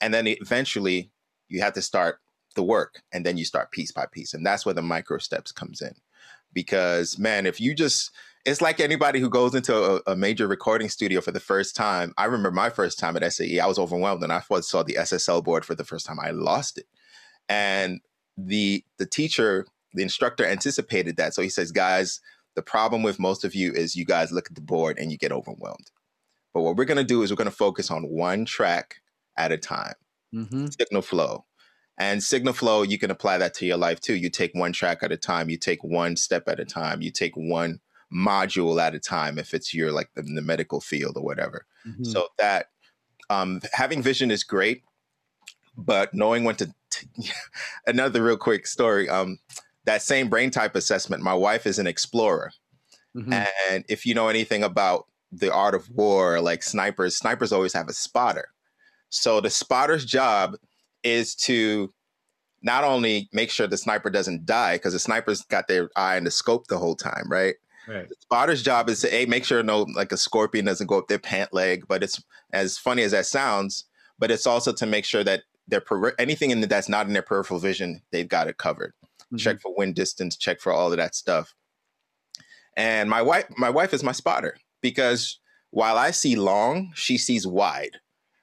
and 0.00 0.12
then 0.12 0.26
eventually 0.26 1.10
you 1.48 1.60
have 1.60 1.72
to 1.74 1.82
start 1.82 2.20
the 2.56 2.62
work 2.62 3.02
and 3.12 3.24
then 3.24 3.36
you 3.36 3.44
start 3.44 3.70
piece 3.70 3.92
by 3.92 4.06
piece 4.10 4.34
and 4.34 4.44
that's 4.44 4.64
where 4.64 4.74
the 4.74 4.82
micro 4.82 5.18
steps 5.18 5.52
comes 5.52 5.80
in 5.80 5.94
because 6.52 7.18
man, 7.18 7.46
if 7.46 7.60
you 7.60 7.74
just 7.74 8.10
it's 8.46 8.62
like 8.62 8.80
anybody 8.80 9.20
who 9.20 9.28
goes 9.28 9.54
into 9.54 9.76
a, 9.76 10.00
a, 10.06 10.16
major 10.16 10.46
recording 10.46 10.88
studio 10.88 11.20
for 11.20 11.30
the 11.30 11.40
first 11.40 11.76
time. 11.76 12.14
I 12.16 12.24
remember 12.24 12.50
my 12.50 12.70
first 12.70 12.98
time 12.98 13.14
at 13.16 13.32
SAE, 13.32 13.60
I 13.60 13.66
was 13.66 13.78
overwhelmed 13.78 14.22
and 14.22 14.32
I 14.32 14.40
saw 14.60 14.82
the 14.82 14.94
SSL 14.94 15.44
board 15.44 15.66
for 15.66 15.74
the 15.74 15.84
first 15.84 16.06
time. 16.06 16.18
I 16.18 16.30
lost 16.30 16.78
it. 16.78 16.86
And 17.50 18.00
the 18.38 18.82
the 18.98 19.06
teacher, 19.06 19.66
the 19.92 20.02
instructor 20.02 20.46
anticipated 20.46 21.16
that. 21.16 21.34
So 21.34 21.42
he 21.42 21.50
says, 21.50 21.70
guys, 21.70 22.20
the 22.56 22.62
problem 22.62 23.02
with 23.02 23.18
most 23.18 23.44
of 23.44 23.54
you 23.54 23.72
is 23.72 23.94
you 23.94 24.06
guys 24.06 24.32
look 24.32 24.46
at 24.46 24.54
the 24.54 24.62
board 24.62 24.98
and 24.98 25.12
you 25.12 25.18
get 25.18 25.32
overwhelmed. 25.32 25.90
But 26.54 26.62
what 26.62 26.76
we're 26.76 26.84
going 26.84 26.96
to 26.96 27.04
do 27.04 27.22
is 27.22 27.30
we're 27.30 27.36
going 27.36 27.50
to 27.50 27.56
focus 27.56 27.90
on 27.90 28.04
one 28.04 28.44
track 28.44 28.96
at 29.40 29.52
a 29.52 29.56
time. 29.56 29.94
Mm-hmm. 30.34 30.66
Signal 30.66 31.02
flow. 31.02 31.46
And 31.98 32.22
signal 32.22 32.54
flow, 32.54 32.82
you 32.82 32.98
can 32.98 33.10
apply 33.10 33.38
that 33.38 33.54
to 33.54 33.66
your 33.66 33.76
life 33.76 34.00
too. 34.00 34.14
You 34.14 34.30
take 34.30 34.54
one 34.54 34.72
track 34.72 35.02
at 35.02 35.12
a 35.12 35.16
time, 35.16 35.50
you 35.50 35.56
take 35.56 35.82
one 35.82 36.16
step 36.16 36.44
at 36.46 36.60
a 36.60 36.64
time, 36.64 37.02
you 37.02 37.10
take 37.10 37.36
one 37.36 37.80
module 38.12 38.80
at 38.80 38.94
a 38.94 38.98
time 38.98 39.38
if 39.38 39.54
it's 39.54 39.72
your 39.72 39.92
like 39.92 40.10
the, 40.14 40.22
the 40.22 40.42
medical 40.42 40.80
field 40.80 41.16
or 41.16 41.24
whatever. 41.24 41.66
Mm-hmm. 41.86 42.04
So 42.04 42.28
that 42.38 42.66
um, 43.28 43.60
having 43.72 44.02
vision 44.02 44.30
is 44.30 44.44
great, 44.44 44.82
but 45.76 46.14
knowing 46.14 46.44
when 46.44 46.56
to. 46.56 46.66
T- 46.90 47.06
another 47.86 48.22
real 48.22 48.36
quick 48.36 48.66
story. 48.66 49.08
Um, 49.08 49.38
that 49.84 50.02
same 50.02 50.28
brain 50.28 50.50
type 50.50 50.74
assessment. 50.74 51.22
My 51.22 51.34
wife 51.34 51.66
is 51.66 51.78
an 51.78 51.86
explorer, 51.86 52.52
mm-hmm. 53.16 53.32
and 53.32 53.84
if 53.88 54.04
you 54.04 54.12
know 54.12 54.28
anything 54.28 54.62
about 54.64 55.06
the 55.32 55.52
art 55.52 55.74
of 55.74 55.88
war, 55.90 56.40
like 56.40 56.62
snipers, 56.62 57.16
snipers 57.16 57.52
always 57.52 57.72
have 57.72 57.88
a 57.88 57.92
spotter. 57.92 58.48
So 59.10 59.40
the 59.40 59.50
spotter's 59.50 60.04
job 60.04 60.56
is 61.02 61.34
to 61.34 61.92
not 62.62 62.84
only 62.84 63.28
make 63.32 63.50
sure 63.50 63.66
the 63.66 63.76
sniper 63.76 64.10
doesn't 64.10 64.46
die 64.46 64.76
because 64.76 64.92
the 64.92 64.98
sniper's 64.98 65.42
got 65.42 65.68
their 65.68 65.90
eye 65.96 66.16
in 66.16 66.24
the 66.24 66.30
scope 66.30 66.66
the 66.66 66.78
whole 66.78 66.96
time, 66.96 67.24
right? 67.28 67.54
Right. 67.88 68.08
The 68.08 68.14
spotter's 68.20 68.62
job 68.62 68.88
is 68.88 69.00
to 69.00 69.14
a 69.14 69.26
make 69.26 69.44
sure 69.44 69.62
no 69.62 69.82
like 69.94 70.12
a 70.12 70.16
scorpion 70.16 70.66
doesn't 70.66 70.86
go 70.86 70.98
up 70.98 71.08
their 71.08 71.18
pant 71.18 71.52
leg. 71.52 71.84
But 71.88 72.02
it's 72.02 72.22
as 72.52 72.78
funny 72.78 73.02
as 73.02 73.12
that 73.12 73.26
sounds, 73.26 73.84
but 74.18 74.30
it's 74.30 74.46
also 74.46 74.72
to 74.72 74.86
make 74.86 75.04
sure 75.04 75.24
that 75.24 75.42
their 75.66 75.82
anything 76.20 76.50
in 76.50 76.60
the, 76.60 76.66
that's 76.66 76.88
not 76.88 77.06
in 77.06 77.12
their 77.12 77.22
peripheral 77.22 77.60
vision, 77.60 78.02
they've 78.12 78.28
got 78.28 78.48
it 78.48 78.58
covered. 78.58 78.92
Mm-hmm. 79.02 79.36
Check 79.36 79.60
for 79.60 79.74
wind 79.76 79.94
distance, 79.94 80.36
check 80.36 80.60
for 80.60 80.72
all 80.72 80.90
of 80.90 80.98
that 80.98 81.14
stuff. 81.14 81.54
And 82.76 83.10
my 83.10 83.22
wife, 83.22 83.46
my 83.56 83.70
wife 83.70 83.94
is 83.94 84.04
my 84.04 84.12
spotter 84.12 84.56
because 84.80 85.40
while 85.70 85.96
I 85.96 86.10
see 86.10 86.36
long, 86.36 86.92
she 86.94 87.18
sees 87.18 87.46
wide. 87.46 87.98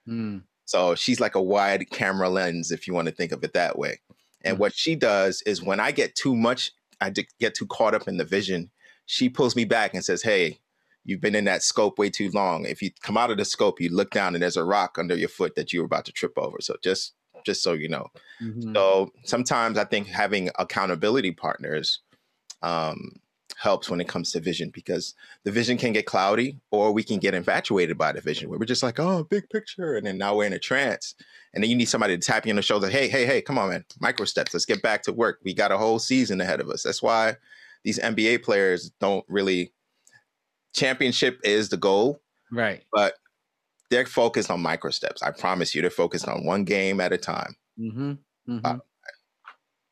Mm. 0.08 0.44
So 0.68 0.96
she's 0.96 1.20
like 1.22 1.34
a 1.34 1.42
wide 1.42 1.90
camera 1.90 2.30
lens, 2.30 2.72
if 2.72 2.88
you 2.88 2.94
want 2.94 3.08
to 3.08 3.14
think 3.14 3.32
of 3.32 3.44
it 3.44 3.54
that 3.54 3.80
way. 3.80 4.02
And 4.44 4.58
mm. 4.58 4.60
what 4.60 4.76
she 4.76 4.96
does 4.96 5.42
is 5.44 5.64
when 5.64 5.80
I 5.80 5.92
get 5.92 6.14
too 6.14 6.36
much, 6.36 6.72
I 7.00 7.12
get 7.40 7.56
too 7.56 7.66
caught 7.68 7.96
up 7.96 8.08
in 8.08 8.18
the 8.18 8.26
vision, 8.26 8.70
she 9.06 9.30
pulls 9.30 9.56
me 9.56 9.64
back 9.64 9.94
and 9.94 10.04
says, 10.04 10.22
Hey, 10.22 10.60
you've 11.06 11.22
been 11.22 11.36
in 11.36 11.46
that 11.46 11.64
scope 11.64 11.98
way 11.98 12.10
too 12.10 12.30
long. 12.34 12.66
If 12.66 12.82
you 12.82 12.92
come 13.02 13.18
out 13.18 13.32
of 13.32 13.38
the 13.38 13.46
scope, 13.46 13.80
you 13.80 13.90
look 13.90 14.12
down 14.12 14.36
and 14.36 14.44
there's 14.44 14.58
a 14.58 14.66
rock 14.66 14.98
under 15.00 15.16
your 15.16 15.30
foot 15.30 15.56
that 15.56 15.72
you 15.72 15.80
were 15.80 15.86
about 15.86 16.06
to 16.06 16.12
trip 16.12 16.34
over. 16.38 16.58
So 16.60 16.76
just 16.84 17.14
just 17.46 17.64
so 17.64 17.72
you 17.72 17.88
know. 17.88 18.08
Mm-hmm. 18.42 18.76
So 18.76 19.14
sometimes 19.24 19.78
I 19.78 19.86
think 19.86 20.08
having 20.08 20.50
accountability 20.60 21.32
partners 21.32 22.02
um, 22.62 23.22
helps 23.58 23.90
when 23.90 24.00
it 24.00 24.08
comes 24.08 24.32
to 24.32 24.40
vision 24.40 24.70
because 24.70 25.16
the 25.44 25.52
vision 25.52 25.78
can 25.78 25.92
get 25.92 26.06
cloudy 26.06 26.60
or 26.70 26.92
we 26.92 27.04
can 27.04 27.18
get 27.18 27.34
infatuated 27.34 27.98
by 27.98 28.12
the 28.12 28.22
vision 28.22 28.50
where 28.50 28.60
we're 28.60 28.66
just 28.66 28.84
like, 28.84 29.00
oh, 29.00 29.24
big 29.24 29.50
picture. 29.50 29.96
And 29.96 30.06
then 30.06 30.18
now 30.18 30.36
we're 30.36 30.46
in 30.46 30.54
a 30.54 30.60
trance. 30.60 31.16
And 31.54 31.64
then 31.64 31.72
you 31.72 31.76
need 31.76 31.90
somebody 31.90 32.16
to 32.16 32.24
tap 32.24 32.46
you 32.46 32.52
on 32.52 32.56
the 32.56 32.62
shoulder. 32.62 32.88
Hey, 32.88 33.08
hey, 33.08 33.26
hey, 33.26 33.42
come 33.42 33.58
on, 33.58 33.70
man. 33.70 33.86
Micro 34.00 34.26
steps. 34.26 34.54
Let's 34.54 34.66
get 34.66 34.84
back 34.84 35.02
to 35.04 35.14
work. 35.14 35.40
We 35.44 35.56
got 35.56 35.72
a 35.72 35.78
whole 35.78 35.98
season 35.98 36.40
ahead 36.40 36.62
of 36.62 36.70
us. 36.70 36.84
That's 36.84 37.02
why 37.02 37.36
these 37.84 37.98
NBA 37.98 38.44
players 38.44 38.92
don't 39.00 39.26
really 39.28 39.74
championship 40.76 41.40
is 41.44 41.70
the 41.70 41.78
goal. 41.78 42.22
Right. 42.52 42.84
But 42.94 43.16
they're 43.90 44.06
focused 44.06 44.52
on 44.52 44.62
micro 44.62 44.92
steps. 44.92 45.24
I 45.24 45.32
promise 45.32 45.74
you, 45.74 45.82
they're 45.82 45.90
focused 45.90 46.28
on 46.28 46.46
one 46.46 46.64
game 46.64 47.02
at 47.02 47.12
a 47.12 47.18
time. 47.18 47.56
Mm-hmm. 47.80 48.12
Mm-hmm. 48.50 48.66
Uh, 48.66 48.78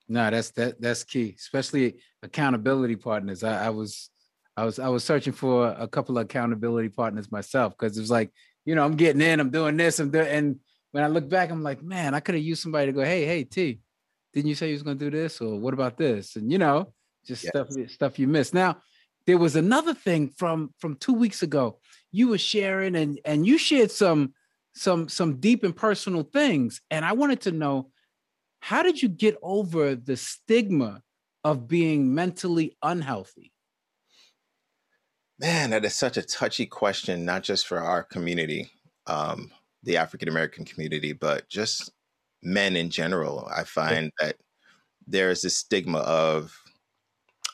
no, 0.07 0.29
that's 0.29 0.51
that 0.51 0.79
that's 0.79 1.03
key, 1.03 1.35
especially 1.37 1.95
accountability 2.21 2.95
partners. 2.95 3.43
I, 3.43 3.67
I, 3.67 3.69
was 3.69 4.09
I 4.55 4.65
was 4.65 4.79
I 4.79 4.87
was 4.89 5.03
searching 5.03 5.33
for 5.33 5.75
a 5.77 5.87
couple 5.87 6.17
of 6.17 6.25
accountability 6.25 6.89
partners 6.89 7.31
myself 7.31 7.73
because 7.77 7.97
it 7.97 8.01
was 8.01 8.11
like, 8.11 8.31
you 8.65 8.75
know, 8.75 8.85
I'm 8.85 8.95
getting 8.95 9.21
in, 9.21 9.39
I'm 9.39 9.49
doing 9.49 9.77
this, 9.77 9.99
I'm 9.99 10.11
doing 10.11 10.27
and 10.27 10.59
when 10.91 11.03
I 11.03 11.07
look 11.07 11.27
back, 11.27 11.51
I'm 11.51 11.63
like, 11.63 11.83
man, 11.83 12.13
I 12.13 12.21
could 12.21 12.35
have 12.35 12.43
used 12.43 12.61
somebody 12.61 12.85
to 12.85 12.93
go, 12.93 13.03
hey, 13.03 13.25
hey, 13.25 13.43
T, 13.43 13.79
didn't 14.33 14.47
you 14.47 14.55
say 14.55 14.67
you 14.67 14.73
was 14.73 14.83
gonna 14.83 14.95
do 14.95 15.09
this? 15.09 15.41
Or 15.41 15.59
what 15.59 15.73
about 15.73 15.97
this? 15.97 16.35
And 16.35 16.51
you 16.51 16.57
know, 16.57 16.93
just 17.25 17.43
yes. 17.43 17.51
stuff 17.51 17.89
stuff 17.89 18.19
you 18.19 18.27
missed. 18.27 18.53
Now, 18.53 18.77
there 19.25 19.37
was 19.37 19.55
another 19.55 19.93
thing 19.93 20.29
from 20.37 20.73
from 20.77 20.95
two 20.97 21.13
weeks 21.13 21.41
ago. 21.41 21.79
You 22.11 22.29
were 22.29 22.37
sharing 22.37 22.95
and 22.95 23.19
and 23.25 23.45
you 23.45 23.57
shared 23.57 23.91
some 23.91 24.33
some 24.73 25.09
some 25.09 25.39
deep 25.39 25.63
and 25.63 25.75
personal 25.75 26.23
things, 26.23 26.81
and 26.91 27.03
I 27.03 27.13
wanted 27.13 27.41
to 27.41 27.51
know 27.51 27.89
how 28.65 28.81
did 28.81 28.99
you 28.99 29.07
get 29.07 29.37
over 29.43 29.93
the 29.93 30.17
stigma 30.17 31.03
of 31.43 31.67
being 31.67 32.15
mentally 32.15 32.75
unhealthy? 32.81 33.51
Man, 35.37 35.69
that 35.69 35.85
is 35.85 35.93
such 35.93 36.17
a 36.17 36.23
touchy 36.23 36.65
question, 36.65 37.25
not 37.25 37.43
just 37.43 37.67
for 37.67 37.77
our 37.77 38.01
community, 38.01 38.71
um, 39.05 39.51
the 39.83 39.97
African 39.97 40.29
American 40.29 40.65
community, 40.65 41.13
but 41.13 41.47
just 41.47 41.91
men 42.41 42.75
in 42.75 42.89
general. 42.89 43.47
I 43.55 43.65
find 43.65 44.11
that 44.19 44.37
there 45.05 45.29
is 45.29 45.43
this 45.43 45.57
stigma 45.57 45.99
of 45.99 46.59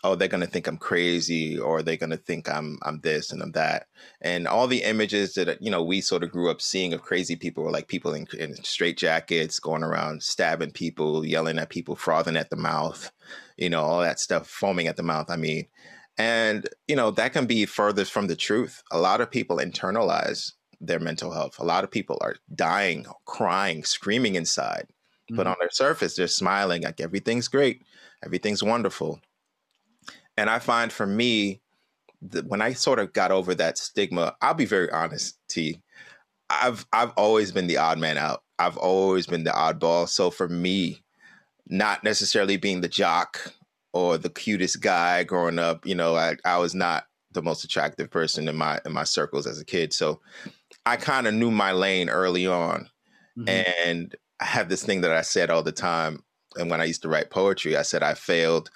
oh 0.04 0.16
they're 0.16 0.28
going 0.28 0.42
to 0.42 0.48
think 0.48 0.68
i'm 0.68 0.78
crazy 0.78 1.58
or 1.58 1.82
they're 1.82 1.98
going 1.98 2.10
to 2.10 2.18
think 2.18 2.50
i'm 2.50 2.78
i'm 2.84 3.00
this 3.02 3.32
and 3.32 3.42
i'm 3.42 3.52
that. 3.52 3.88
And 4.22 4.48
all 4.48 4.68
the 4.68 4.84
images 4.84 5.34
that 5.36 5.62
you 5.62 5.72
know 5.72 5.84
we 5.84 6.02
sort 6.02 6.24
of 6.24 6.32
grew 6.32 6.50
up 6.50 6.62
seeing 6.62 6.94
of 6.94 7.02
crazy 7.02 7.36
people 7.36 7.64
were 7.64 7.72
like 7.72 7.88
people 7.88 8.14
in, 8.14 8.28
in 8.38 8.56
straight 8.64 8.98
jackets 8.98 9.60
going 9.60 9.84
around 9.84 10.24
stabbing 10.24 10.72
people 10.72 11.26
yelling 11.26 11.60
at 11.60 11.70
people 11.70 11.96
frothing 11.96 12.38
at 12.38 12.50
the 12.50 12.56
mouth 12.56 13.12
you 13.58 13.70
know 13.70 13.82
all 13.82 14.02
that 14.02 14.20
stuff 14.20 14.48
foaming 14.48 14.88
at 14.88 14.98
the 14.98 15.04
mouth 15.04 15.30
i 15.30 15.36
mean. 15.36 15.66
And 16.18 16.68
you 16.88 16.96
know 16.96 17.12
that 17.12 17.34
can 17.34 17.46
be 17.46 17.66
furthest 17.66 18.12
from 18.12 18.28
the 18.28 18.36
truth. 18.36 18.84
A 18.92 19.00
lot 19.00 19.22
of 19.22 19.32
people 19.32 19.58
internalize 19.58 20.52
their 20.80 21.00
mental 21.00 21.32
health. 21.32 21.58
A 21.58 21.64
lot 21.64 21.84
of 21.84 21.92
people 21.92 22.18
are 22.22 22.36
dying 22.54 23.06
crying 23.26 23.84
screaming 23.84 24.36
inside. 24.36 24.88
Mm-hmm. 25.32 25.38
but 25.38 25.48
on 25.48 25.56
their 25.60 25.70
surface 25.70 26.16
they're 26.16 26.28
smiling 26.28 26.82
like 26.82 27.00
everything's 27.00 27.48
great. 27.48 27.84
Everything's 28.24 28.64
wonderful 28.64 29.22
and 30.38 30.50
I 30.50 30.60
find 30.60 30.92
for 30.92 31.06
me, 31.06 31.62
that 32.22 32.46
when 32.46 32.62
I 32.62 32.74
sort 32.74 33.00
of 33.00 33.14
got 33.14 33.32
over 33.32 33.56
that 33.56 33.78
stigma, 33.78 34.36
I'll 34.42 34.54
be 34.54 34.66
very 34.66 34.90
honest, 34.92 35.38
T. 35.50 35.82
I've 36.50 36.86
I've 36.94 37.12
always 37.12 37.52
been 37.52 37.68
the 37.68 37.78
odd 37.78 37.98
man 37.98 38.18
out. 38.18 38.44
I've 38.60 38.78
always 38.78 39.26
been 39.26 39.44
the 39.44 39.52
oddball. 39.52 40.08
So 40.08 40.30
for 40.30 40.48
me, 40.48 41.02
not 41.68 42.04
necessarily 42.04 42.58
being 42.58 42.82
the 42.82 42.88
jock 42.88 43.54
or 43.94 44.18
the 44.18 44.30
cutest 44.30 44.82
guy 44.82 45.24
growing 45.24 45.58
up, 45.60 45.86
you 45.86 45.96
know, 45.96 46.16
I, 46.16 46.36
I 46.46 46.58
was 46.58 46.76
not 46.76 47.06
the 47.32 47.42
most 47.42 47.64
attractive 47.64 48.12
person 48.12 48.48
in 48.48 48.56
my 48.56 48.80
in 48.86 48.92
my 48.92 49.06
circles 49.06 49.48
as 49.48 49.60
a 49.60 49.66
kid. 49.66 49.94
So 49.94 50.20
I 50.86 50.98
kind 50.98 51.28
of 51.28 51.34
knew 51.34 51.52
my 51.52 51.72
lane 51.72 52.10
early 52.10 52.46
on. 52.46 52.90
Mm-hmm. 53.38 53.50
And 53.88 54.16
I 54.40 54.46
have 54.46 54.70
this 54.70 54.84
thing 54.84 55.02
that 55.02 55.12
I 55.12 55.22
said 55.22 55.50
all 55.50 55.64
the 55.64 55.72
time. 55.72 56.24
And 56.58 56.70
when 56.70 56.82
I 56.82 56.86
used 56.86 57.02
to 57.04 57.10
write 57.10 57.30
poetry, 57.30 57.78
I 57.78 57.84
said 57.84 58.04
I 58.04 58.14
failed 58.14 58.70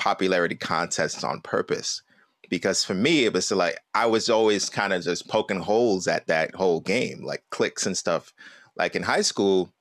popularity 0.00 0.56
contests 0.56 1.22
on 1.22 1.40
purpose 1.42 2.02
because 2.48 2.84
for 2.84 2.94
me 2.94 3.24
it 3.24 3.32
was 3.32 3.50
like 3.52 3.78
I 3.94 4.06
was 4.06 4.28
always 4.28 4.68
kind 4.68 4.92
of 4.92 5.04
just 5.04 5.28
poking 5.28 5.60
holes 5.60 6.08
at 6.08 6.26
that 6.26 6.54
whole 6.54 6.80
game, 6.80 7.22
like 7.22 7.44
clicks 7.50 7.86
and 7.86 7.96
stuff. 7.96 8.34
Like 8.76 8.96
in 8.96 9.02
high 9.02 9.22
school, 9.22 9.72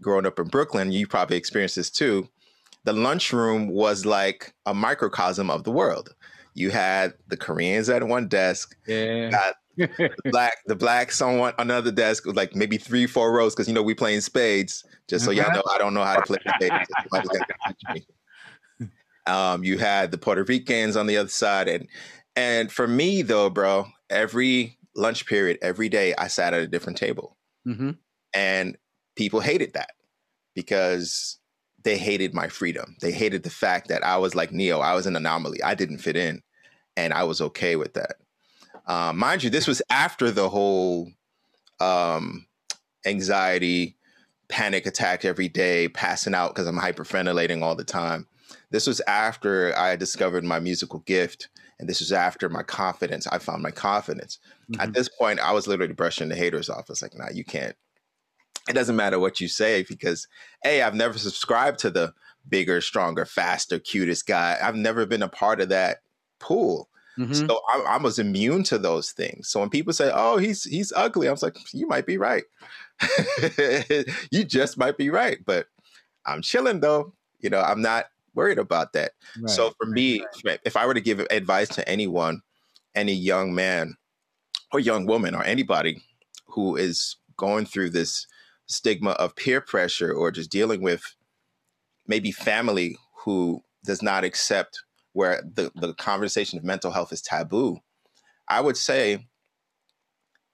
growing 0.00 0.26
up 0.26 0.38
in 0.38 0.46
Brooklyn, 0.46 0.90
you 0.90 1.06
probably 1.06 1.36
experienced 1.36 1.76
this 1.76 1.90
too. 1.90 2.28
The 2.84 2.92
lunchroom 2.92 3.68
was 3.68 4.06
like 4.06 4.54
a 4.64 4.74
microcosm 4.74 5.50
of 5.50 5.64
the 5.64 5.72
world. 5.72 6.14
You 6.54 6.70
had 6.70 7.14
the 7.28 7.36
Koreans 7.36 7.88
at 7.88 8.06
one 8.06 8.28
desk, 8.28 8.76
yeah. 8.86 9.52
the 9.76 10.14
black 10.30 10.58
the 10.66 10.76
blacks 10.76 11.20
on 11.20 11.38
one 11.38 11.52
another 11.58 11.90
desk 11.90 12.26
with 12.26 12.36
like 12.36 12.54
maybe 12.54 12.78
three 12.78 13.08
four 13.08 13.32
rows 13.32 13.54
because 13.54 13.66
you 13.66 13.74
know 13.74 13.82
we 13.82 13.94
playing 13.94 14.20
spades. 14.20 14.84
Just 15.08 15.24
so 15.24 15.32
y'all 15.32 15.46
uh-huh. 15.46 15.56
know, 15.56 15.62
I 15.70 15.78
don't 15.78 15.94
know 15.94 16.04
how 16.04 16.14
to 16.14 16.22
play 16.22 16.38
spades. 16.56 16.88
Um, 19.26 19.64
you 19.64 19.78
had 19.78 20.10
the 20.10 20.18
Puerto 20.18 20.44
Ricans 20.44 20.96
on 20.96 21.06
the 21.06 21.16
other 21.16 21.28
side, 21.28 21.68
and 21.68 21.88
and 22.36 22.70
for 22.70 22.86
me 22.86 23.22
though, 23.22 23.50
bro, 23.50 23.86
every 24.10 24.78
lunch 24.94 25.26
period, 25.26 25.58
every 25.62 25.88
day, 25.88 26.14
I 26.16 26.28
sat 26.28 26.54
at 26.54 26.60
a 26.60 26.68
different 26.68 26.98
table, 26.98 27.36
mm-hmm. 27.66 27.92
and 28.34 28.76
people 29.16 29.40
hated 29.40 29.72
that 29.74 29.92
because 30.54 31.38
they 31.84 31.96
hated 31.96 32.34
my 32.34 32.48
freedom. 32.48 32.96
They 33.00 33.12
hated 33.12 33.42
the 33.42 33.50
fact 33.50 33.88
that 33.88 34.04
I 34.04 34.16
was 34.18 34.34
like 34.34 34.52
Neo. 34.52 34.80
I 34.80 34.94
was 34.94 35.06
an 35.06 35.16
anomaly. 35.16 35.62
I 35.62 35.74
didn't 35.74 35.98
fit 35.98 36.16
in, 36.16 36.42
and 36.96 37.12
I 37.12 37.24
was 37.24 37.40
okay 37.40 37.76
with 37.76 37.94
that. 37.94 38.16
Um, 38.86 39.18
mind 39.18 39.42
you, 39.42 39.50
this 39.50 39.66
was 39.66 39.80
after 39.88 40.30
the 40.30 40.50
whole 40.50 41.10
um, 41.80 42.46
anxiety, 43.06 43.96
panic 44.48 44.84
attack 44.84 45.24
every 45.24 45.48
day, 45.48 45.88
passing 45.88 46.34
out 46.34 46.54
because 46.54 46.66
I'm 46.66 46.78
hyperventilating 46.78 47.62
all 47.62 47.74
the 47.74 47.84
time 47.84 48.26
this 48.74 48.88
was 48.88 49.00
after 49.06 49.72
I 49.78 49.94
discovered 49.94 50.42
my 50.42 50.58
musical 50.58 50.98
gift, 51.00 51.48
and 51.78 51.88
this 51.88 52.00
was 52.00 52.10
after 52.10 52.48
my 52.48 52.64
confidence. 52.64 53.24
I 53.28 53.38
found 53.38 53.62
my 53.62 53.70
confidence. 53.70 54.40
Mm-hmm. 54.68 54.80
At 54.80 54.92
this 54.92 55.08
point, 55.08 55.38
I 55.38 55.52
was 55.52 55.68
literally 55.68 55.92
brushing 55.92 56.28
the 56.28 56.34
haters 56.34 56.68
off. 56.68 56.86
I 56.88 56.92
was 56.92 57.00
like, 57.00 57.14
"Nah, 57.14 57.28
you 57.32 57.44
can't. 57.44 57.76
It 58.68 58.72
doesn't 58.72 58.96
matter 58.96 59.20
what 59.20 59.40
you 59.40 59.46
say 59.46 59.84
because, 59.88 60.26
a, 60.64 60.82
I've 60.82 60.96
never 60.96 61.16
subscribed 61.18 61.78
to 61.80 61.90
the 61.90 62.14
bigger, 62.48 62.80
stronger, 62.80 63.24
faster, 63.24 63.78
cutest 63.78 64.26
guy. 64.26 64.58
I've 64.60 64.74
never 64.74 65.06
been 65.06 65.22
a 65.22 65.28
part 65.28 65.60
of 65.60 65.68
that 65.68 65.98
pool. 66.40 66.88
Mm-hmm. 67.16 67.46
So 67.46 67.60
I, 67.68 67.78
I, 67.90 67.98
was 67.98 68.18
immune 68.18 68.64
to 68.64 68.78
those 68.78 69.12
things. 69.12 69.48
So 69.48 69.60
when 69.60 69.70
people 69.70 69.92
say, 69.92 70.10
"Oh, 70.12 70.38
he's 70.38 70.64
he's 70.64 70.92
ugly," 70.96 71.28
I 71.28 71.30
was 71.30 71.44
like, 71.44 71.56
"You 71.72 71.86
might 71.86 72.06
be 72.06 72.18
right. 72.18 72.42
you 74.32 74.42
just 74.42 74.76
might 74.76 74.98
be 74.98 75.10
right." 75.10 75.38
But 75.46 75.68
I'm 76.26 76.42
chilling 76.42 76.80
though. 76.80 77.12
You 77.38 77.50
know, 77.50 77.60
I'm 77.60 77.80
not 77.80 78.06
worried 78.34 78.58
about 78.58 78.92
that. 78.92 79.12
Right. 79.40 79.50
So 79.50 79.72
for 79.78 79.86
me, 79.86 80.24
right. 80.44 80.60
if 80.64 80.76
I 80.76 80.86
were 80.86 80.94
to 80.94 81.00
give 81.00 81.20
advice 81.30 81.68
to 81.70 81.88
anyone, 81.88 82.40
any 82.94 83.14
young 83.14 83.54
man 83.54 83.96
or 84.72 84.80
young 84.80 85.06
woman 85.06 85.34
or 85.34 85.42
anybody 85.44 86.02
who 86.46 86.76
is 86.76 87.16
going 87.36 87.66
through 87.66 87.90
this 87.90 88.26
stigma 88.66 89.10
of 89.12 89.36
peer 89.36 89.60
pressure 89.60 90.12
or 90.12 90.30
just 90.30 90.50
dealing 90.50 90.82
with 90.82 91.02
maybe 92.06 92.32
family 92.32 92.96
who 93.24 93.62
does 93.84 94.02
not 94.02 94.24
accept 94.24 94.82
where 95.12 95.42
the, 95.54 95.70
the 95.76 95.94
conversation 95.94 96.58
of 96.58 96.64
mental 96.64 96.90
health 96.90 97.12
is 97.12 97.22
taboo, 97.22 97.78
I 98.48 98.60
would 98.60 98.76
say 98.76 99.26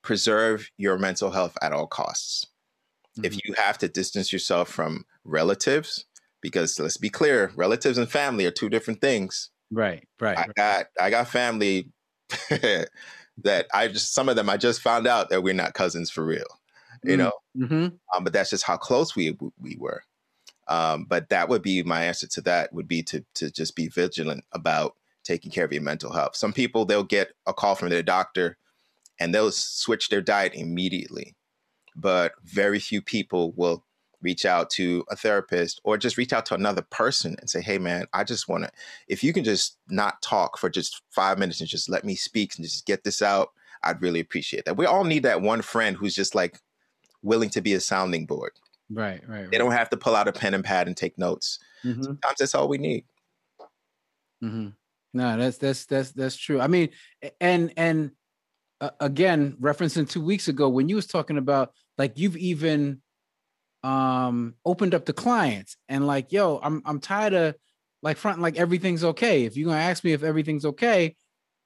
preserve 0.02 0.70
your 0.76 0.98
mental 0.98 1.30
health 1.30 1.56
at 1.62 1.72
all 1.72 1.86
costs. 1.86 2.46
Mm-hmm. 3.16 3.24
If 3.24 3.34
you 3.44 3.54
have 3.56 3.78
to 3.78 3.88
distance 3.88 4.32
yourself 4.32 4.68
from 4.68 5.04
relatives, 5.24 6.06
because 6.40 6.78
let's 6.78 6.96
be 6.96 7.10
clear, 7.10 7.52
relatives 7.54 7.98
and 7.98 8.10
family 8.10 8.46
are 8.46 8.50
two 8.50 8.68
different 8.68 9.00
things. 9.00 9.50
Right, 9.70 10.06
right. 10.20 10.36
I 10.36 10.40
right. 10.42 10.54
got 10.54 10.86
I 11.00 11.10
got 11.10 11.28
family 11.28 11.90
that 12.50 13.66
I 13.72 13.88
just 13.88 14.14
some 14.14 14.28
of 14.28 14.36
them 14.36 14.50
I 14.50 14.56
just 14.56 14.80
found 14.80 15.06
out 15.06 15.30
that 15.30 15.42
we're 15.42 15.54
not 15.54 15.74
cousins 15.74 16.10
for 16.10 16.24
real. 16.24 16.44
You 17.02 17.16
mm-hmm. 17.16 17.18
know, 17.18 17.32
mm-hmm. 17.56 18.16
um, 18.16 18.24
but 18.24 18.32
that's 18.32 18.50
just 18.50 18.64
how 18.64 18.76
close 18.76 19.14
we 19.14 19.36
we 19.58 19.76
were. 19.78 20.02
Um, 20.68 21.04
but 21.08 21.30
that 21.30 21.48
would 21.48 21.62
be 21.62 21.82
my 21.82 22.04
answer 22.04 22.28
to 22.28 22.40
that 22.42 22.72
would 22.72 22.88
be 22.88 23.02
to 23.04 23.24
to 23.34 23.50
just 23.50 23.74
be 23.74 23.88
vigilant 23.88 24.44
about 24.52 24.96
taking 25.24 25.50
care 25.50 25.64
of 25.64 25.72
your 25.72 25.82
mental 25.82 26.12
health. 26.12 26.36
Some 26.36 26.52
people 26.52 26.84
they'll 26.84 27.02
get 27.02 27.32
a 27.46 27.52
call 27.52 27.74
from 27.74 27.88
their 27.90 28.02
doctor 28.02 28.56
and 29.18 29.34
they'll 29.34 29.52
switch 29.52 30.08
their 30.08 30.22
diet 30.22 30.54
immediately. 30.54 31.34
But 31.94 32.32
very 32.44 32.78
few 32.78 33.02
people 33.02 33.52
will 33.52 33.84
reach 34.22 34.44
out 34.44 34.70
to 34.70 35.04
a 35.10 35.16
therapist 35.16 35.80
or 35.84 35.96
just 35.96 36.16
reach 36.16 36.32
out 36.32 36.46
to 36.46 36.54
another 36.54 36.82
person 36.90 37.36
and 37.40 37.48
say, 37.48 37.60
"Hey 37.60 37.78
man, 37.78 38.06
I 38.12 38.24
just 38.24 38.48
want 38.48 38.64
to 38.64 38.70
if 39.08 39.24
you 39.24 39.32
can 39.32 39.44
just 39.44 39.78
not 39.88 40.20
talk 40.22 40.58
for 40.58 40.68
just 40.68 41.02
5 41.10 41.38
minutes 41.38 41.60
and 41.60 41.68
just 41.68 41.88
let 41.88 42.04
me 42.04 42.14
speak 42.14 42.54
and 42.56 42.64
just 42.64 42.86
get 42.86 43.04
this 43.04 43.22
out, 43.22 43.50
I'd 43.82 44.02
really 44.02 44.20
appreciate 44.20 44.64
that." 44.64 44.76
We 44.76 44.86
all 44.86 45.04
need 45.04 45.22
that 45.24 45.42
one 45.42 45.62
friend 45.62 45.96
who's 45.96 46.14
just 46.14 46.34
like 46.34 46.60
willing 47.22 47.50
to 47.50 47.60
be 47.60 47.74
a 47.74 47.80
sounding 47.80 48.26
board. 48.26 48.52
Right, 48.90 49.22
right. 49.28 49.42
right. 49.42 49.50
They 49.50 49.58
don't 49.58 49.72
have 49.72 49.90
to 49.90 49.96
pull 49.96 50.16
out 50.16 50.28
a 50.28 50.32
pen 50.32 50.54
and 50.54 50.64
pad 50.64 50.88
and 50.88 50.96
take 50.96 51.16
notes. 51.16 51.58
Mm-hmm. 51.84 52.02
Sometimes 52.02 52.38
that's 52.38 52.54
all 52.54 52.68
we 52.68 52.78
need. 52.78 53.04
Mm-hmm. 54.42 54.68
No, 55.12 55.36
that's 55.36 55.58
that's 55.58 55.86
that's 55.86 56.12
that's 56.12 56.36
true. 56.36 56.60
I 56.60 56.66
mean, 56.66 56.90
and 57.40 57.72
and 57.76 58.12
uh, 58.80 58.90
again, 59.00 59.56
referencing 59.60 60.08
two 60.08 60.20
weeks 60.20 60.48
ago 60.48 60.68
when 60.68 60.88
you 60.88 60.96
was 60.96 61.06
talking 61.06 61.38
about 61.38 61.72
like 61.98 62.18
you've 62.18 62.36
even 62.36 63.00
um 63.82 64.54
opened 64.64 64.94
up 64.94 65.06
to 65.06 65.12
clients 65.12 65.76
and 65.88 66.06
like, 66.06 66.32
yo, 66.32 66.60
I'm 66.62 66.82
I'm 66.84 67.00
tired 67.00 67.34
of 67.34 67.54
like 68.02 68.16
fronting 68.16 68.42
like 68.42 68.58
everything's 68.58 69.04
okay. 69.04 69.44
If 69.44 69.56
you're 69.56 69.68
gonna 69.68 69.80
ask 69.80 70.04
me 70.04 70.12
if 70.12 70.22
everything's 70.22 70.64
okay, 70.64 71.16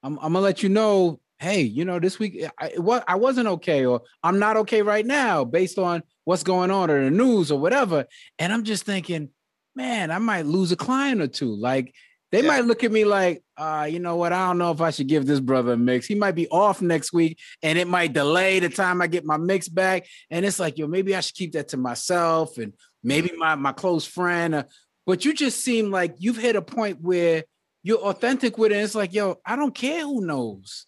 I'm 0.03 0.17
I'm 0.19 0.33
gonna 0.33 0.41
let 0.41 0.63
you 0.63 0.69
know. 0.69 1.19
Hey, 1.37 1.61
you 1.61 1.83
know, 1.83 1.99
this 1.99 2.17
week 2.17 2.45
I 2.57 2.73
what 2.77 3.03
I 3.07 3.15
wasn't 3.15 3.47
okay, 3.47 3.85
or 3.85 4.01
I'm 4.23 4.39
not 4.39 4.57
okay 4.57 4.81
right 4.81 5.05
now, 5.05 5.43
based 5.43 5.77
on 5.77 6.03
what's 6.23 6.43
going 6.43 6.71
on 6.71 6.89
or 6.89 7.03
the 7.03 7.11
news 7.11 7.51
or 7.51 7.59
whatever. 7.59 8.05
And 8.39 8.53
I'm 8.53 8.63
just 8.63 8.83
thinking, 8.83 9.29
man, 9.75 10.11
I 10.11 10.17
might 10.19 10.45
lose 10.45 10.71
a 10.71 10.77
client 10.77 11.21
or 11.21 11.27
two. 11.27 11.53
Like 11.53 11.93
they 12.31 12.41
yeah. 12.41 12.47
might 12.47 12.65
look 12.65 12.83
at 12.83 12.91
me 12.91 13.05
like, 13.05 13.43
uh, 13.57 13.87
you 13.89 13.99
know 13.99 14.15
what? 14.15 14.33
I 14.33 14.47
don't 14.47 14.57
know 14.57 14.71
if 14.71 14.81
I 14.81 14.91
should 14.91 15.07
give 15.07 15.25
this 15.25 15.39
brother 15.39 15.73
a 15.73 15.77
mix. 15.77 16.05
He 16.05 16.15
might 16.15 16.35
be 16.35 16.47
off 16.49 16.81
next 16.81 17.13
week 17.13 17.39
and 17.61 17.77
it 17.77 17.87
might 17.87 18.13
delay 18.13 18.59
the 18.59 18.69
time 18.69 19.01
I 19.01 19.07
get 19.07 19.25
my 19.25 19.37
mix 19.37 19.69
back. 19.69 20.05
And 20.29 20.45
it's 20.45 20.59
like, 20.59 20.77
yo, 20.77 20.87
maybe 20.87 21.15
I 21.15 21.21
should 21.21 21.35
keep 21.35 21.53
that 21.53 21.69
to 21.69 21.77
myself 21.77 22.57
and 22.57 22.73
maybe 23.03 23.31
my, 23.37 23.55
my 23.55 23.71
close 23.71 24.05
friend. 24.05 24.55
Uh, 24.55 24.63
but 25.05 25.23
you 25.23 25.33
just 25.33 25.61
seem 25.61 25.91
like 25.91 26.15
you've 26.17 26.37
hit 26.37 26.55
a 26.55 26.61
point 26.61 26.99
where 27.01 27.43
you're 27.83 27.99
authentic 27.99 28.57
with 28.57 28.71
it. 28.71 28.77
It's 28.77 28.95
like, 28.95 29.13
yo, 29.13 29.39
I 29.45 29.55
don't 29.55 29.75
care 29.75 30.01
who 30.01 30.25
knows. 30.25 30.87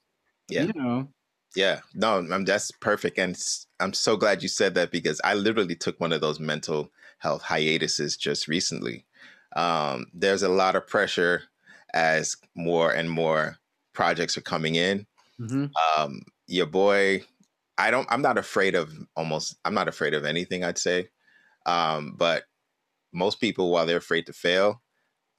Yeah. 0.50 0.64
You 0.64 0.74
know? 0.76 1.08
Yeah, 1.56 1.80
no, 1.96 2.20
I'm, 2.20 2.46
that's 2.46 2.70
perfect. 2.70 3.18
And 3.18 3.36
I'm 3.80 3.94
so 3.94 4.16
glad 4.16 4.44
you 4.44 4.48
said 4.48 4.76
that 4.76 4.92
because 4.92 5.20
I 5.24 5.34
literally 5.34 5.76
took 5.76 6.00
one 6.00 6.14
of 6.14 6.22
those 6.22 6.40
mental 6.40 6.92
health 7.18 7.42
hiatuses 7.42 8.16
just 8.16 8.48
recently. 8.48 9.07
Um, 9.56 10.08
there's 10.14 10.44
a 10.44 10.50
lot 10.50 10.76
of 10.76 10.88
pressure 10.88 11.44
as 11.94 12.36
more 12.56 12.92
and 12.92 13.10
more 13.10 13.58
projects 13.94 14.38
are 14.38 14.42
coming 14.42 14.76
in. 14.76 15.08
Mm-hmm. 15.40 15.66
Um, 16.00 16.22
your 16.48 16.66
boy, 16.66 17.24
I 17.78 17.92
don't, 17.92 18.08
I'm 18.12 18.22
not 18.22 18.38
afraid 18.38 18.76
of 18.76 18.92
almost, 19.16 19.58
I'm 19.66 19.74
not 19.74 19.88
afraid 19.88 20.14
of 20.14 20.26
anything, 20.26 20.64
I'd 20.64 20.78
say. 20.78 21.10
Um, 21.66 22.16
but 22.18 22.44
most 23.14 23.40
people, 23.40 23.72
while 23.72 23.86
they're 23.86 23.98
afraid 23.98 24.26
to 24.28 24.34
fail, 24.34 24.82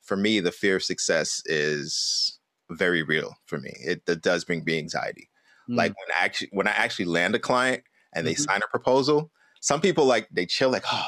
for 0.03 0.17
me, 0.17 0.41
the 0.41 0.53
fear 0.53 0.77
of 0.77 0.83
success 0.83 1.43
is 1.47 2.39
very 2.71 3.03
real 3.03 3.35
for 3.47 3.59
me. 3.59 3.73
It, 3.81 4.03
it 4.07 4.23
does 4.23 4.45
bring 4.45 4.65
me 4.65 4.79
anxiety. 4.79 5.29
Mm. 5.69 5.77
Like 5.77 5.95
when 5.97 6.17
I 6.17 6.25
actually 6.25 6.49
when 6.53 6.67
I 6.67 6.73
actually 6.73 7.05
land 7.07 7.35
a 7.35 7.39
client 7.39 7.83
and 8.15 8.27
they 8.27 8.33
mm-hmm. 8.33 8.43
sign 8.43 8.61
a 8.65 8.71
proposal, 8.71 9.31
some 9.61 9.81
people 9.81 10.05
like 10.07 10.29
they 10.31 10.47
chill 10.47 10.71
like, 10.71 10.85
oh, 10.91 11.07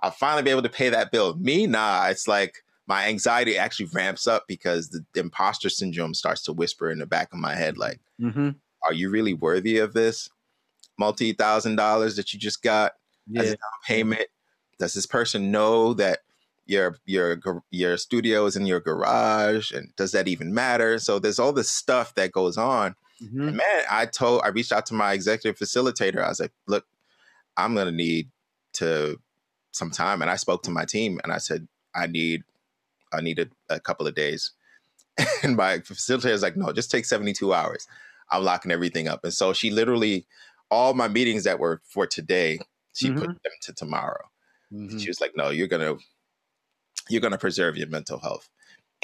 I'll 0.00 0.10
finally 0.10 0.42
be 0.42 0.50
able 0.50 0.62
to 0.62 0.68
pay 0.68 0.88
that 0.90 1.10
bill. 1.10 1.34
Me, 1.36 1.66
nah. 1.66 2.06
It's 2.08 2.28
like 2.28 2.64
my 2.86 3.06
anxiety 3.06 3.58
actually 3.58 3.88
ramps 3.92 4.26
up 4.26 4.44
because 4.46 4.90
the, 4.90 5.04
the 5.12 5.20
imposter 5.20 5.68
syndrome 5.68 6.14
starts 6.14 6.42
to 6.44 6.52
whisper 6.52 6.90
in 6.90 6.98
the 6.98 7.06
back 7.06 7.32
of 7.32 7.38
my 7.38 7.54
head, 7.54 7.76
like, 7.76 8.00
mm-hmm. 8.20 8.50
are 8.82 8.92
you 8.92 9.10
really 9.10 9.34
worthy 9.34 9.78
of 9.78 9.92
this 9.92 10.28
multi 10.98 11.32
thousand 11.32 11.76
dollars 11.76 12.16
that 12.16 12.32
you 12.32 12.38
just 12.38 12.62
got 12.62 12.92
yeah. 13.28 13.42
as 13.42 13.46
a 13.48 13.56
down 13.56 13.58
payment? 13.86 14.26
Does 14.78 14.94
this 14.94 15.06
person 15.06 15.50
know 15.50 15.94
that 15.94 16.20
your 16.66 16.96
your 17.06 17.40
your 17.70 17.96
studio 17.96 18.46
is 18.46 18.56
in 18.56 18.66
your 18.66 18.80
garage 18.80 19.72
and 19.72 19.94
does 19.96 20.12
that 20.12 20.28
even 20.28 20.52
matter 20.52 20.98
so 20.98 21.18
there's 21.18 21.38
all 21.38 21.50
this 21.50 21.70
stuff 21.70 22.14
that 22.14 22.30
goes 22.30 22.58
on 22.58 22.94
Mm-hmm. 23.22 23.56
man, 23.56 23.82
I 23.90 24.06
told, 24.06 24.42
I 24.44 24.48
reached 24.48 24.72
out 24.72 24.86
to 24.86 24.94
my 24.94 25.12
executive 25.12 25.58
facilitator. 25.58 26.22
I 26.22 26.28
was 26.28 26.40
like, 26.40 26.52
look, 26.66 26.84
I'm 27.56 27.74
going 27.74 27.86
to 27.86 27.92
need 27.92 28.30
to 28.74 29.18
some 29.72 29.90
time. 29.90 30.22
And 30.22 30.30
I 30.30 30.36
spoke 30.36 30.62
to 30.64 30.70
my 30.70 30.84
team 30.84 31.20
and 31.22 31.32
I 31.32 31.38
said, 31.38 31.68
I 31.94 32.06
need, 32.06 32.42
I 33.12 33.20
need 33.20 33.38
a, 33.38 33.48
a 33.74 33.80
couple 33.80 34.06
of 34.06 34.14
days. 34.14 34.52
And 35.42 35.56
my 35.56 35.78
facilitator 35.78 36.30
is 36.30 36.42
like, 36.42 36.56
no, 36.56 36.72
just 36.72 36.90
take 36.90 37.04
72 37.04 37.52
hours. 37.52 37.86
I'm 38.30 38.44
locking 38.44 38.70
everything 38.70 39.08
up. 39.08 39.24
And 39.24 39.32
so 39.32 39.52
she 39.52 39.70
literally, 39.70 40.26
all 40.70 40.94
my 40.94 41.08
meetings 41.08 41.44
that 41.44 41.58
were 41.58 41.80
for 41.84 42.06
today, 42.06 42.60
she 42.92 43.08
mm-hmm. 43.08 43.18
put 43.18 43.26
them 43.26 43.52
to 43.62 43.72
tomorrow. 43.72 44.24
Mm-hmm. 44.72 44.98
She 44.98 45.08
was 45.08 45.20
like, 45.20 45.32
no, 45.36 45.50
you're 45.50 45.66
going 45.66 45.82
to, 45.82 46.02
you're 47.08 47.20
to 47.20 47.38
preserve 47.38 47.76
your 47.76 47.88
mental 47.88 48.18
health. 48.18 48.48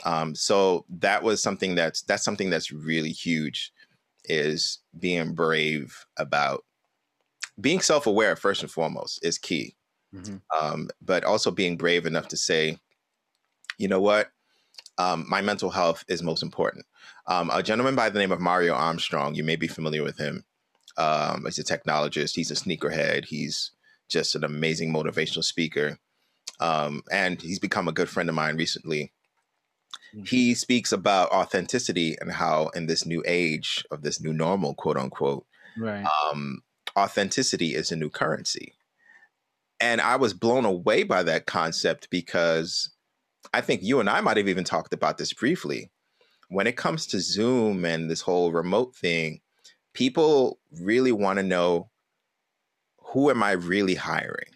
Um, 0.04 0.34
so 0.34 0.84
that 0.88 1.22
was 1.22 1.42
something 1.42 1.74
that's 1.74 2.02
that's 2.02 2.24
something 2.24 2.50
that's 2.50 2.72
really 2.72 3.12
huge 3.12 3.72
is 4.24 4.78
being 4.98 5.34
brave 5.34 6.04
about 6.16 6.64
being 7.60 7.80
self-aware 7.80 8.34
first 8.34 8.62
and 8.62 8.70
foremost 8.70 9.24
is 9.24 9.38
key 9.38 9.76
mm-hmm. 10.14 10.36
um, 10.58 10.88
but 11.02 11.24
also 11.24 11.50
being 11.50 11.76
brave 11.76 12.06
enough 12.06 12.28
to 12.28 12.36
say 12.36 12.78
you 13.78 13.88
know 13.88 14.00
what 14.00 14.28
um, 14.96 15.26
my 15.28 15.40
mental 15.40 15.70
health 15.70 16.04
is 16.08 16.22
most 16.22 16.42
important 16.42 16.86
um, 17.26 17.50
a 17.52 17.62
gentleman 17.62 17.94
by 17.94 18.08
the 18.08 18.18
name 18.18 18.32
of 18.32 18.40
mario 18.40 18.74
armstrong 18.74 19.34
you 19.34 19.44
may 19.44 19.56
be 19.56 19.68
familiar 19.68 20.02
with 20.02 20.18
him 20.18 20.44
um, 20.96 21.44
he's 21.44 21.58
a 21.58 21.64
technologist 21.64 22.34
he's 22.34 22.50
a 22.50 22.54
sneakerhead 22.54 23.24
he's 23.26 23.72
just 24.08 24.34
an 24.34 24.44
amazing 24.44 24.92
motivational 24.92 25.42
speaker 25.42 25.98
um, 26.60 27.02
and 27.10 27.42
he's 27.42 27.58
become 27.58 27.88
a 27.88 27.92
good 27.92 28.08
friend 28.08 28.28
of 28.28 28.34
mine 28.34 28.56
recently 28.56 29.12
Mm-hmm. 30.14 30.24
He 30.24 30.54
speaks 30.54 30.92
about 30.92 31.30
authenticity 31.30 32.16
and 32.20 32.30
how 32.30 32.68
in 32.68 32.86
this 32.86 33.04
new 33.04 33.22
age 33.26 33.84
of 33.90 34.02
this 34.02 34.20
new 34.20 34.32
normal, 34.32 34.74
quote 34.74 34.96
unquote, 34.96 35.46
right. 35.76 36.06
um, 36.30 36.62
authenticity 36.96 37.74
is 37.74 37.90
a 37.90 37.96
new 37.96 38.10
currency. 38.10 38.74
And 39.84 40.00
I 40.00 40.16
was 40.16 40.34
blown 40.34 40.64
away 40.64 41.02
by 41.02 41.22
that 41.24 41.46
concept 41.46 42.08
because 42.10 42.90
I 43.52 43.60
think 43.60 43.82
you 43.82 44.00
and 44.00 44.08
I 44.08 44.20
might 44.20 44.36
have 44.36 44.48
even 44.48 44.64
talked 44.64 44.94
about 44.94 45.18
this 45.18 45.32
briefly. 45.32 45.90
When 46.48 46.66
it 46.66 46.76
comes 46.76 47.06
to 47.08 47.20
Zoom 47.20 47.84
and 47.84 48.10
this 48.10 48.20
whole 48.22 48.52
remote 48.52 48.96
thing, 48.96 49.40
people 49.92 50.58
really 50.80 51.12
want 51.12 51.38
to 51.38 51.42
know 51.42 51.90
who 53.12 53.30
am 53.30 53.42
I 53.42 53.52
really 53.52 53.94
hiring? 53.94 54.54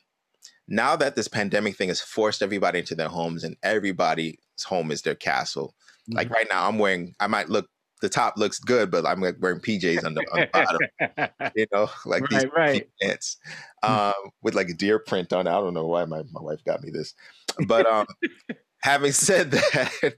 now 0.68 0.94
that 0.96 1.16
this 1.16 1.28
pandemic 1.28 1.76
thing 1.76 1.88
has 1.88 2.00
forced 2.00 2.42
everybody 2.42 2.80
into 2.80 2.94
their 2.94 3.08
homes 3.08 3.42
and 3.42 3.56
everybody's 3.62 4.36
home 4.64 4.90
is 4.90 5.02
their 5.02 5.14
castle. 5.14 5.74
Mm-hmm. 6.02 6.16
Like 6.16 6.30
right 6.30 6.46
now, 6.48 6.68
I'm 6.68 6.78
wearing. 6.78 7.14
I 7.18 7.26
might 7.26 7.48
look. 7.48 7.68
The 8.00 8.08
top 8.08 8.36
looks 8.36 8.58
good, 8.58 8.90
but 8.90 9.04
I'm 9.06 9.20
like 9.20 9.36
wearing 9.40 9.60
PJs 9.60 10.04
on 10.04 10.14
the, 10.14 10.20
on 10.32 10.40
the 10.40 10.48
bottom. 10.52 11.52
you 11.56 11.66
know, 11.72 11.88
like 12.06 12.22
right, 12.22 12.30
these 12.30 12.46
right. 12.56 12.88
pants 13.00 13.38
um, 13.82 14.12
with 14.42 14.54
like 14.54 14.68
a 14.68 14.74
deer 14.74 14.98
print 14.98 15.32
on 15.32 15.46
it. 15.46 15.50
I 15.50 15.54
don't 15.54 15.74
know 15.74 15.86
why 15.86 16.04
my, 16.04 16.22
my 16.30 16.40
wife 16.40 16.62
got 16.64 16.82
me 16.82 16.90
this, 16.90 17.14
but 17.66 17.86
um, 17.86 18.06
having 18.82 19.12
said 19.12 19.50
that, 19.50 20.14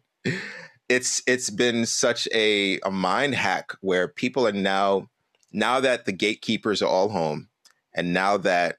it's 0.89 1.23
it's 1.27 1.51
been 1.51 1.87
such 1.87 2.29
a, 2.35 2.79
a 2.81 2.91
mind 2.91 3.35
hack 3.35 3.73
where 3.81 4.09
people 4.09 4.47
are 4.47 4.53
now 4.53 5.09
now 5.53 5.81
that 5.81 6.05
the 6.05 6.13
gatekeepers 6.13 6.83
are 6.83 6.89
all 6.89 7.09
home, 7.09 7.49
and 7.95 8.13
now 8.13 8.37
that 8.37 8.77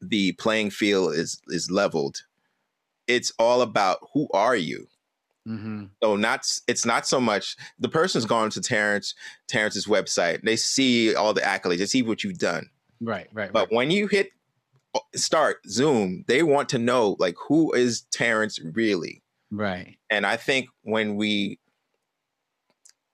the 0.00 0.32
playing 0.32 0.70
field 0.70 1.14
is 1.14 1.40
is 1.48 1.70
leveled, 1.70 2.22
it's 3.06 3.32
all 3.38 3.62
about 3.62 3.98
who 4.12 4.28
are 4.34 4.56
you. 4.56 4.86
Mm-hmm. 5.46 5.84
So 6.02 6.16
not 6.16 6.46
it's 6.66 6.84
not 6.84 7.06
so 7.06 7.20
much 7.20 7.56
the 7.78 7.88
person's 7.88 8.24
gone 8.24 8.50
to 8.50 8.60
Terrence 8.60 9.14
Terrence's 9.48 9.86
website. 9.86 10.42
They 10.42 10.56
see 10.56 11.14
all 11.14 11.32
the 11.32 11.40
accolades. 11.40 11.78
They 11.78 11.86
see 11.86 12.02
what 12.02 12.24
you've 12.24 12.38
done. 12.38 12.68
Right, 13.00 13.28
right. 13.32 13.52
But 13.52 13.68
right. 13.68 13.76
when 13.76 13.90
you 13.90 14.08
hit 14.08 14.30
uh, 14.94 15.00
start 15.14 15.58
Zoom, 15.68 16.24
they 16.26 16.42
want 16.42 16.68
to 16.70 16.78
know 16.78 17.16
like 17.18 17.36
who 17.48 17.72
is 17.72 18.02
Terrence 18.12 18.58
really. 18.58 19.22
Right. 19.50 19.96
And 20.10 20.26
I 20.26 20.36
think 20.36 20.68
when 20.82 21.16
we, 21.16 21.60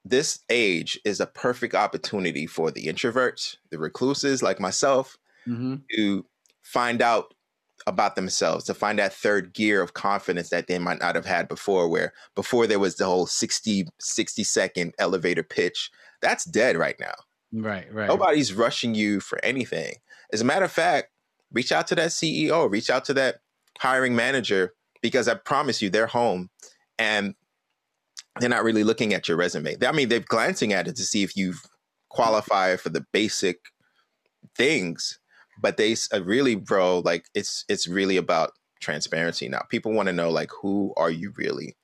this 0.05 0.41
age 0.49 0.99
is 1.05 1.21
a 1.21 1.27
perfect 1.27 1.75
opportunity 1.75 2.47
for 2.47 2.71
the 2.71 2.87
introverts, 2.87 3.57
the 3.71 3.79
recluses 3.79 4.43
like 4.43 4.59
myself, 4.59 5.19
mm-hmm. 5.47 5.77
to 5.95 6.25
find 6.63 7.03
out 7.03 7.35
about 7.87 8.17
themselves, 8.17 8.65
to 8.65 8.75
find 8.75 8.99
that 8.99 9.13
third 9.13 9.53
gear 9.53 9.83
of 9.83 9.95
confidence 9.95 10.51
that 10.51 10.67
they 10.67 10.79
might 10.79 11.01
not 11.01 11.15
have 11.15 11.27
had 11.27 11.49
before, 11.49 11.89
where 11.89 12.13
before 12.35 12.67
there 12.67 12.79
was 12.79 12.97
the 12.97 13.05
whole 13.05 13.27
60, 13.27 13.87
60 13.99 14.45
second 14.45 14.95
elevator 14.99 15.43
pitch. 15.43 15.91
That's 16.21 16.45
dead 16.45 16.77
right 16.77 16.99
now. 17.01 17.15
Right, 17.53 17.93
right. 17.93 18.09
Nobody's 18.09 18.55
rushing 18.55 18.95
you 18.95 19.21
for 19.21 19.39
anything. 19.45 19.97
As 20.33 20.41
a 20.41 20.45
matter 20.45 20.65
of 20.65 20.73
fact, 20.73 21.09
reach 21.53 21.73
out 21.73 21.87
to 21.89 21.95
that 21.97 22.11
CEO, 22.11 22.71
reach 22.71 22.89
out 22.91 23.05
to 23.07 23.15
that 23.15 23.41
hiring 23.79 24.17
manager 24.17 24.73
because 25.03 25.29
I 25.29 25.35
promise 25.35 25.83
you, 25.83 25.91
they're 25.91 26.07
home 26.07 26.49
and 26.99 27.35
they're 28.41 28.49
not 28.49 28.65
really 28.65 28.85
looking 28.85 29.13
at 29.13 29.29
your 29.29 29.37
resume. 29.37 29.77
I 29.85 29.93
mean, 29.93 30.09
they're 30.09 30.21
glancing 30.21 30.73
at 30.73 30.89
it 30.89 30.97
to 30.97 31.03
see 31.03 31.23
if 31.23 31.37
you 31.37 31.55
qualify 32.09 32.77
for 32.77 32.89
the 32.89 33.05
basic 33.13 33.61
things, 34.57 35.19
but 35.61 35.77
they 35.77 35.95
uh, 36.13 36.23
really, 36.23 36.55
bro, 36.55 37.01
like 37.01 37.27
it's 37.35 37.65
it's 37.69 37.87
really 37.87 38.17
about 38.17 38.53
transparency 38.81 39.49
now. 39.49 39.63
People 39.71 39.93
want 39.93 40.09
to 40.09 40.13
know 40.13 40.31
like 40.31 40.51
who 40.51 40.93
are 40.97 41.11
you 41.11 41.33
really, 41.37 41.77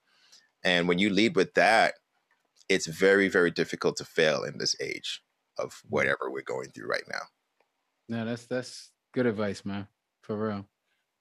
and 0.64 0.88
when 0.88 0.98
you 0.98 1.11
lead 1.11 1.37
with 1.37 1.54
that, 1.54 1.94
it's 2.68 2.87
very 2.87 3.28
very 3.28 3.50
difficult 3.50 3.96
to 3.96 4.04
fail 4.04 4.44
in 4.44 4.59
this 4.59 4.74
age 4.81 5.22
of 5.59 5.83
whatever 5.88 6.31
we're 6.31 6.42
going 6.42 6.70
through 6.70 6.88
right 6.88 7.04
now. 7.09 7.22
No, 8.09 8.24
that's 8.24 8.46
that's 8.46 8.90
good 9.12 9.26
advice, 9.26 9.64
man, 9.64 9.87
for 10.22 10.37
real. 10.37 10.66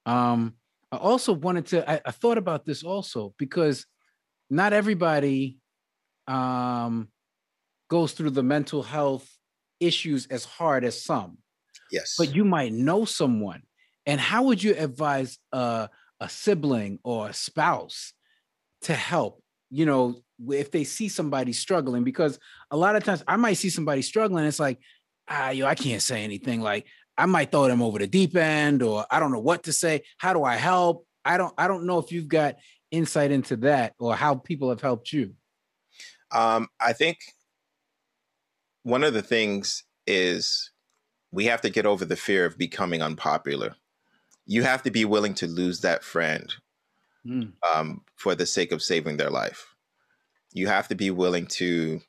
Um, 0.06 0.54
I 0.90 0.96
also 0.96 1.32
wanted 1.32 1.66
to, 1.66 1.90
I, 1.90 2.00
I 2.06 2.10
thought 2.10 2.38
about 2.38 2.64
this 2.64 2.82
also 2.82 3.34
because 3.38 3.86
not 4.48 4.72
everybody 4.72 5.58
um, 6.26 7.08
goes 7.88 8.12
through 8.12 8.30
the 8.30 8.42
mental 8.42 8.82
health 8.82 9.28
issues 9.80 10.26
as 10.26 10.44
hard 10.44 10.84
as 10.84 11.02
some. 11.02 11.38
Yes. 11.90 12.14
But 12.18 12.34
you 12.34 12.44
might 12.44 12.72
know 12.72 13.04
someone. 13.04 13.62
And 14.06 14.20
how 14.20 14.44
would 14.44 14.62
you 14.62 14.74
advise 14.76 15.38
a 15.52 15.88
sibling 16.28 16.98
or 17.04 17.28
a 17.28 17.34
spouse 17.34 18.12
to 18.82 18.94
help? 18.94 19.42
You 19.70 19.86
know, 19.86 20.22
if 20.48 20.70
they 20.70 20.84
see 20.84 21.08
somebody 21.08 21.52
struggling, 21.52 22.04
because 22.04 22.38
a 22.70 22.76
lot 22.76 22.96
of 22.96 23.04
times 23.04 23.22
I 23.28 23.36
might 23.36 23.54
see 23.54 23.70
somebody 23.70 24.02
struggling, 24.02 24.46
it's 24.46 24.60
like, 24.60 24.78
ah, 25.28 25.50
yo, 25.50 25.66
I 25.66 25.74
can't 25.74 26.00
say 26.00 26.24
anything. 26.24 26.62
Like, 26.62 26.86
I 27.18 27.26
might 27.26 27.50
throw 27.50 27.66
them 27.66 27.82
over 27.82 27.98
the 27.98 28.06
deep 28.06 28.36
end 28.36 28.82
or 28.82 29.04
I 29.10 29.18
don't 29.20 29.32
know 29.32 29.40
what 29.40 29.64
to 29.64 29.72
say. 29.72 30.02
How 30.18 30.32
do 30.32 30.44
I 30.44 30.54
help? 30.54 31.04
I 31.24 31.36
don't 31.36 31.52
I 31.58 31.66
don't 31.68 31.84
know 31.84 31.98
if 31.98 32.12
you've 32.12 32.28
got 32.28 32.56
insight 32.90 33.32
into 33.32 33.56
that 33.58 33.94
or 33.98 34.14
how 34.14 34.36
people 34.36 34.70
have 34.70 34.80
helped 34.80 35.12
you. 35.12 35.34
Um, 36.30 36.68
I 36.80 36.92
think 36.92 37.18
one 38.84 39.02
of 39.02 39.14
the 39.14 39.22
things 39.22 39.84
is 40.06 40.70
we 41.30 41.46
have 41.46 41.60
to 41.62 41.70
get 41.70 41.86
over 41.86 42.04
the 42.04 42.16
fear 42.16 42.44
of 42.44 42.58
becoming 42.58 43.02
unpopular. 43.02 43.76
You 44.46 44.62
have 44.62 44.82
to 44.84 44.90
be 44.90 45.04
willing 45.04 45.34
to 45.34 45.46
lose 45.46 45.80
that 45.80 46.02
friend 46.02 46.52
mm. 47.26 47.52
um, 47.74 48.02
for 48.16 48.34
the 48.34 48.46
sake 48.46 48.72
of 48.72 48.82
saving 48.82 49.16
their 49.16 49.30
life. 49.30 49.74
You 50.52 50.68
have 50.68 50.88
to 50.88 50.94
be 50.94 51.10
willing 51.10 51.46
to, 51.46 52.00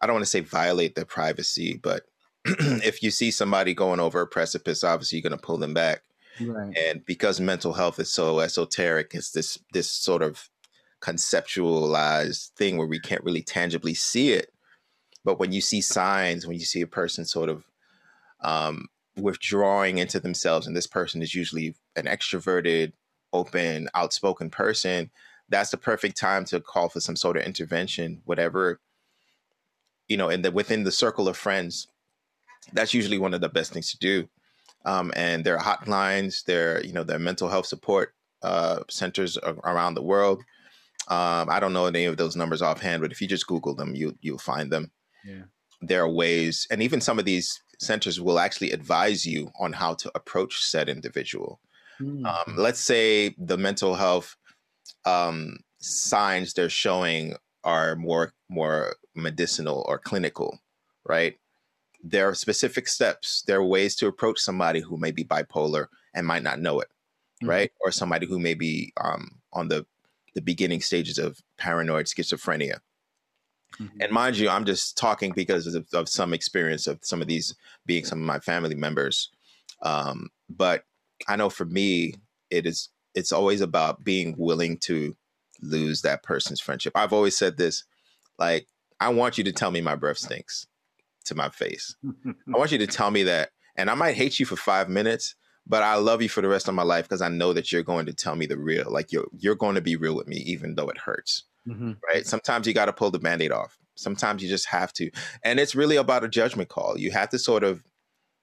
I 0.00 0.06
don't 0.06 0.14
want 0.14 0.24
to 0.24 0.30
say 0.30 0.40
violate 0.40 0.96
their 0.96 1.04
privacy, 1.04 1.78
but 1.80 2.02
if 2.44 3.02
you 3.02 3.10
see 3.10 3.30
somebody 3.30 3.74
going 3.74 4.00
over 4.00 4.20
a 4.20 4.26
precipice, 4.26 4.82
obviously 4.82 5.18
you're 5.18 5.28
going 5.28 5.38
to 5.38 5.46
pull 5.46 5.58
them 5.58 5.74
back. 5.74 6.02
Right. 6.40 6.76
And 6.76 7.04
because 7.06 7.40
mental 7.40 7.72
health 7.72 8.00
is 8.00 8.10
so 8.10 8.40
esoteric, 8.40 9.12
it's 9.14 9.30
this 9.30 9.56
this 9.72 9.88
sort 9.88 10.20
of 10.20 10.50
conceptualized 11.00 12.48
thing 12.56 12.76
where 12.76 12.88
we 12.88 12.98
can't 12.98 13.22
really 13.22 13.42
tangibly 13.42 13.94
see 13.94 14.32
it. 14.32 14.52
But 15.24 15.38
when 15.38 15.52
you 15.52 15.60
see 15.60 15.80
signs, 15.80 16.46
when 16.46 16.58
you 16.58 16.64
see 16.64 16.80
a 16.80 16.88
person 16.88 17.24
sort 17.24 17.48
of 17.48 17.64
um, 18.44 18.86
withdrawing 19.16 19.98
into 19.98 20.20
themselves, 20.20 20.66
and 20.66 20.76
this 20.76 20.86
person 20.86 21.22
is 21.22 21.34
usually 21.34 21.74
an 21.96 22.04
extroverted, 22.06 22.92
open, 23.32 23.88
outspoken 23.94 24.50
person, 24.50 25.10
that's 25.48 25.70
the 25.70 25.76
perfect 25.76 26.16
time 26.16 26.44
to 26.46 26.60
call 26.60 26.88
for 26.88 27.00
some 27.00 27.16
sort 27.16 27.36
of 27.36 27.42
intervention, 27.42 28.22
whatever 28.24 28.80
you 30.06 30.18
know, 30.18 30.28
and 30.28 30.44
the, 30.44 30.50
within 30.52 30.84
the 30.84 30.92
circle 30.92 31.28
of 31.28 31.36
friends 31.36 31.88
that's 32.72 32.94
usually 32.94 33.18
one 33.18 33.34
of 33.34 33.40
the 33.40 33.48
best 33.48 33.72
things 33.72 33.90
to 33.90 33.98
do. 33.98 34.28
Um, 34.86 35.12
and 35.16 35.44
there 35.44 35.58
are 35.58 35.64
hotlines, 35.64 36.44
there 36.44 36.84
you 36.84 36.92
know 36.92 37.04
there 37.04 37.16
are 37.16 37.20
mental 37.20 37.48
health 37.48 37.66
support 37.66 38.14
uh, 38.42 38.80
centers 38.90 39.38
around 39.64 39.94
the 39.94 40.02
world. 40.02 40.42
Um, 41.08 41.48
I 41.50 41.60
don't 41.60 41.72
know 41.72 41.86
any 41.86 42.04
of 42.06 42.16
those 42.16 42.36
numbers 42.36 42.62
offhand, 42.62 43.02
but 43.02 43.12
if 43.12 43.20
you 43.20 43.28
just 43.28 43.46
Google 43.46 43.74
them, 43.74 43.94
you 43.94 44.16
you'll 44.20 44.38
find 44.38 44.70
them. 44.70 44.90
Yeah. 45.24 45.44
There 45.80 46.02
are 46.02 46.08
ways, 46.08 46.66
and 46.70 46.82
even 46.82 47.00
some 47.00 47.18
of 47.18 47.24
these 47.24 47.62
centers 47.78 48.20
will 48.20 48.38
actually 48.38 48.72
advise 48.72 49.26
you 49.26 49.50
on 49.58 49.72
how 49.72 49.94
to 49.94 50.10
approach 50.14 50.62
said 50.62 50.88
individual. 50.88 51.60
Mm-hmm. 52.00 52.26
Um, 52.26 52.56
let's 52.56 52.80
say 52.80 53.34
the 53.38 53.58
mental 53.58 53.94
health 53.94 54.36
um, 55.04 55.58
signs 55.78 56.54
they're 56.54 56.68
showing 56.68 57.36
are 57.62 57.96
more 57.96 58.32
more 58.48 58.96
medicinal 59.14 59.84
or 59.88 59.98
clinical, 59.98 60.58
right? 61.06 61.36
there 62.04 62.28
are 62.28 62.34
specific 62.34 62.86
steps. 62.86 63.42
There 63.46 63.58
are 63.58 63.64
ways 63.64 63.96
to 63.96 64.06
approach 64.06 64.38
somebody 64.38 64.80
who 64.80 64.98
may 64.98 65.10
be 65.10 65.24
bipolar 65.24 65.86
and 66.12 66.26
might 66.26 66.42
not 66.42 66.60
know 66.60 66.80
it, 66.80 66.88
mm-hmm. 67.42 67.48
right? 67.48 67.72
Or 67.80 67.90
somebody 67.90 68.26
who 68.26 68.38
may 68.38 68.54
be 68.54 68.92
um, 69.02 69.40
on 69.52 69.68
the 69.68 69.86
the 70.34 70.42
beginning 70.42 70.80
stages 70.80 71.16
of 71.16 71.38
paranoid 71.58 72.06
schizophrenia. 72.06 72.80
Mm-hmm. 73.80 74.00
And 74.00 74.12
mind 74.12 74.36
you, 74.36 74.48
I'm 74.48 74.64
just 74.64 74.96
talking 74.96 75.32
because 75.32 75.66
of, 75.66 75.86
of, 75.92 76.08
some 76.08 76.32
experience 76.32 76.86
of 76.86 76.98
some 77.02 77.20
of 77.20 77.28
these 77.28 77.54
being 77.86 78.04
some 78.04 78.18
of 78.20 78.26
my 78.26 78.38
family 78.38 78.74
members. 78.74 79.30
Um, 79.82 80.30
but 80.48 80.84
I 81.28 81.36
know 81.36 81.50
for 81.50 81.64
me, 81.64 82.14
it 82.50 82.66
is 82.66 82.88
it's 83.14 83.32
always 83.32 83.60
about 83.60 84.04
being 84.04 84.34
willing 84.36 84.78
to 84.78 85.16
lose 85.62 86.02
that 86.02 86.22
person's 86.22 86.60
friendship. 86.60 86.92
I've 86.96 87.12
always 87.12 87.36
said 87.36 87.56
this, 87.56 87.84
like 88.38 88.66
I 89.00 89.08
want 89.08 89.38
you 89.38 89.44
to 89.44 89.52
tell 89.52 89.70
me 89.70 89.80
my 89.80 89.96
breath 89.96 90.18
stinks 90.18 90.66
to 91.26 91.34
my 91.34 91.48
face. 91.48 91.96
I 92.06 92.58
want 92.58 92.72
you 92.72 92.78
to 92.78 92.86
tell 92.86 93.10
me 93.10 93.24
that. 93.24 93.50
And 93.76 93.90
I 93.90 93.94
might 93.94 94.14
hate 94.14 94.38
you 94.38 94.46
for 94.46 94.56
five 94.56 94.88
minutes, 94.88 95.34
but 95.66 95.82
I 95.82 95.96
love 95.96 96.22
you 96.22 96.28
for 96.28 96.42
the 96.42 96.48
rest 96.48 96.68
of 96.68 96.74
my 96.74 96.82
life 96.82 97.08
because 97.08 97.22
I 97.22 97.28
know 97.28 97.52
that 97.52 97.72
you're 97.72 97.82
going 97.82 98.06
to 98.06 98.12
tell 98.12 98.36
me 98.36 98.46
the 98.46 98.58
real. 98.58 98.90
Like 98.90 99.12
you're 99.12 99.28
you're 99.36 99.54
going 99.54 99.74
to 99.74 99.80
be 99.80 99.96
real 99.96 100.14
with 100.14 100.28
me, 100.28 100.36
even 100.36 100.74
though 100.74 100.88
it 100.88 100.98
hurts. 100.98 101.44
Mm-hmm. 101.68 101.92
Right? 102.06 102.26
Sometimes 102.26 102.66
you 102.66 102.74
got 102.74 102.86
to 102.86 102.92
pull 102.92 103.10
the 103.10 103.18
band-aid 103.18 103.52
off. 103.52 103.78
Sometimes 103.96 104.42
you 104.42 104.48
just 104.48 104.68
have 104.68 104.92
to. 104.94 105.10
And 105.44 105.60
it's 105.60 105.74
really 105.74 105.96
about 105.96 106.24
a 106.24 106.28
judgment 106.28 106.68
call. 106.68 106.98
You 106.98 107.10
have 107.12 107.30
to 107.30 107.38
sort 107.38 107.64
of 107.64 107.82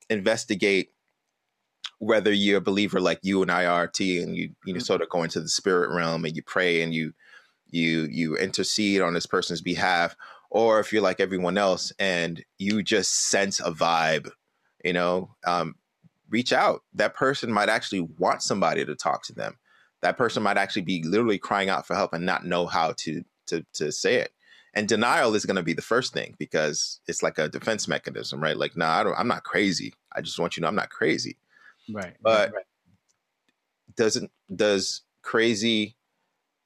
investigate 0.09 0.89
whether 1.99 2.33
you're 2.33 2.57
a 2.57 2.61
believer 2.61 2.99
like 2.99 3.19
you 3.21 3.41
and 3.41 3.51
I 3.51 3.65
are 3.65 3.87
T 3.87 4.21
and 4.21 4.35
you 4.35 4.49
you 4.65 4.73
know 4.73 4.77
mm-hmm. 4.77 4.83
sort 4.83 5.01
of 5.01 5.09
go 5.09 5.23
into 5.23 5.39
the 5.39 5.49
spirit 5.49 5.93
realm 5.93 6.25
and 6.25 6.35
you 6.35 6.41
pray 6.41 6.81
and 6.81 6.93
you 6.93 7.13
you 7.69 8.07
you 8.09 8.35
intercede 8.37 9.01
on 9.01 9.13
this 9.13 9.27
person's 9.27 9.61
behalf 9.61 10.15
or 10.51 10.79
if 10.79 10.91
you're 10.91 11.01
like 11.01 11.19
everyone 11.19 11.57
else 11.57 11.93
and 11.97 12.43
you 12.59 12.83
just 12.83 13.29
sense 13.29 13.59
a 13.61 13.71
vibe, 13.71 14.29
you 14.83 14.91
know, 14.91 15.33
um, 15.47 15.75
reach 16.29 16.51
out. 16.51 16.81
That 16.93 17.15
person 17.15 17.51
might 17.51 17.69
actually 17.69 18.01
want 18.01 18.43
somebody 18.43 18.85
to 18.85 18.95
talk 18.95 19.23
to 19.25 19.33
them. 19.33 19.57
That 20.01 20.17
person 20.17 20.43
might 20.43 20.57
actually 20.57 20.83
be 20.83 21.03
literally 21.03 21.37
crying 21.37 21.69
out 21.69 21.85
for 21.85 21.95
help 21.95 22.13
and 22.13 22.25
not 22.25 22.45
know 22.45 22.65
how 22.65 22.93
to 22.97 23.23
to 23.47 23.65
to 23.73 23.91
say 23.91 24.15
it. 24.15 24.31
And 24.73 24.87
denial 24.87 25.35
is 25.35 25.45
going 25.45 25.57
to 25.57 25.63
be 25.63 25.73
the 25.73 25.81
first 25.81 26.13
thing 26.13 26.35
because 26.39 27.01
it's 27.07 27.21
like 27.21 27.37
a 27.37 27.49
defense 27.49 27.89
mechanism, 27.89 28.41
right? 28.41 28.55
Like, 28.55 28.77
no, 28.77 28.85
nah, 28.85 28.99
I 28.99 29.03
don't. 29.03 29.19
I'm 29.19 29.27
not 29.27 29.43
crazy. 29.43 29.93
I 30.15 30.21
just 30.21 30.39
want 30.39 30.55
you 30.55 30.61
to 30.61 30.63
know 30.63 30.67
I'm 30.69 30.75
not 30.75 30.89
crazy. 30.89 31.37
Right. 31.91 32.15
But 32.21 32.53
right. 32.53 32.65
doesn't 33.97 34.31
does 34.55 35.01
crazy 35.23 35.95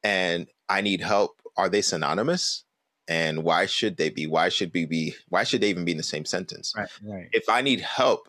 and 0.03 0.47
I 0.69 0.81
need 0.81 1.01
help 1.01 1.41
are 1.57 1.69
they 1.69 1.81
synonymous? 1.81 2.63
And 3.07 3.43
why 3.43 3.65
should 3.65 3.97
they 3.97 4.09
be? 4.09 4.25
Why 4.27 4.49
should 4.49 4.71
we 4.73 4.85
be? 4.85 5.13
Why 5.29 5.43
should 5.43 5.61
they 5.61 5.69
even 5.69 5.85
be 5.85 5.91
in 5.91 5.97
the 5.97 6.03
same 6.03 6.25
sentence? 6.25 6.73
Right. 6.75 6.89
Right. 7.03 7.29
If 7.31 7.49
I 7.49 7.61
need 7.61 7.81
help, 7.81 8.27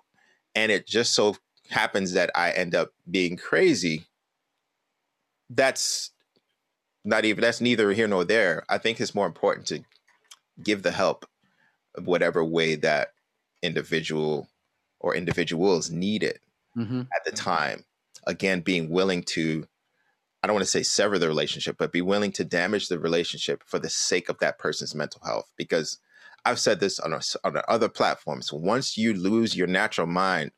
and 0.54 0.70
it 0.70 0.86
just 0.86 1.14
so 1.14 1.36
happens 1.70 2.12
that 2.12 2.30
I 2.34 2.50
end 2.50 2.74
up 2.74 2.92
being 3.10 3.36
crazy, 3.36 4.04
that's 5.50 6.10
not 7.04 7.24
even 7.24 7.42
that's 7.42 7.60
neither 7.60 7.92
here 7.92 8.08
nor 8.08 8.24
there. 8.24 8.64
I 8.68 8.78
think 8.78 9.00
it's 9.00 9.14
more 9.14 9.26
important 9.26 9.66
to 9.68 9.84
give 10.62 10.82
the 10.82 10.90
help 10.90 11.26
of 11.94 12.06
whatever 12.06 12.44
way 12.44 12.74
that 12.76 13.08
individual 13.62 14.48
or 15.00 15.14
individuals 15.14 15.90
need 15.90 16.22
it 16.22 16.40
Mm-hmm. 16.76 17.00
at 17.14 17.24
the 17.24 17.32
time. 17.32 17.84
Again, 18.26 18.60
being 18.60 18.90
willing 18.90 19.22
to, 19.28 19.66
I 20.42 20.46
don't 20.46 20.52
want 20.52 20.64
to 20.64 20.70
say 20.70 20.82
sever 20.82 21.18
the 21.18 21.26
relationship, 21.26 21.76
but 21.78 21.90
be 21.90 22.02
willing 22.02 22.32
to 22.32 22.44
damage 22.44 22.88
the 22.88 22.98
relationship 22.98 23.62
for 23.64 23.78
the 23.78 23.88
sake 23.88 24.28
of 24.28 24.38
that 24.40 24.58
person's 24.58 24.94
mental 24.94 25.22
health. 25.24 25.50
Because 25.56 25.98
I've 26.44 26.58
said 26.58 26.80
this 26.80 27.00
on, 27.00 27.14
a, 27.14 27.20
on 27.44 27.56
other 27.66 27.88
platforms. 27.88 28.52
Once 28.52 28.98
you 28.98 29.14
lose 29.14 29.56
your 29.56 29.66
natural 29.66 30.06
mind, 30.06 30.50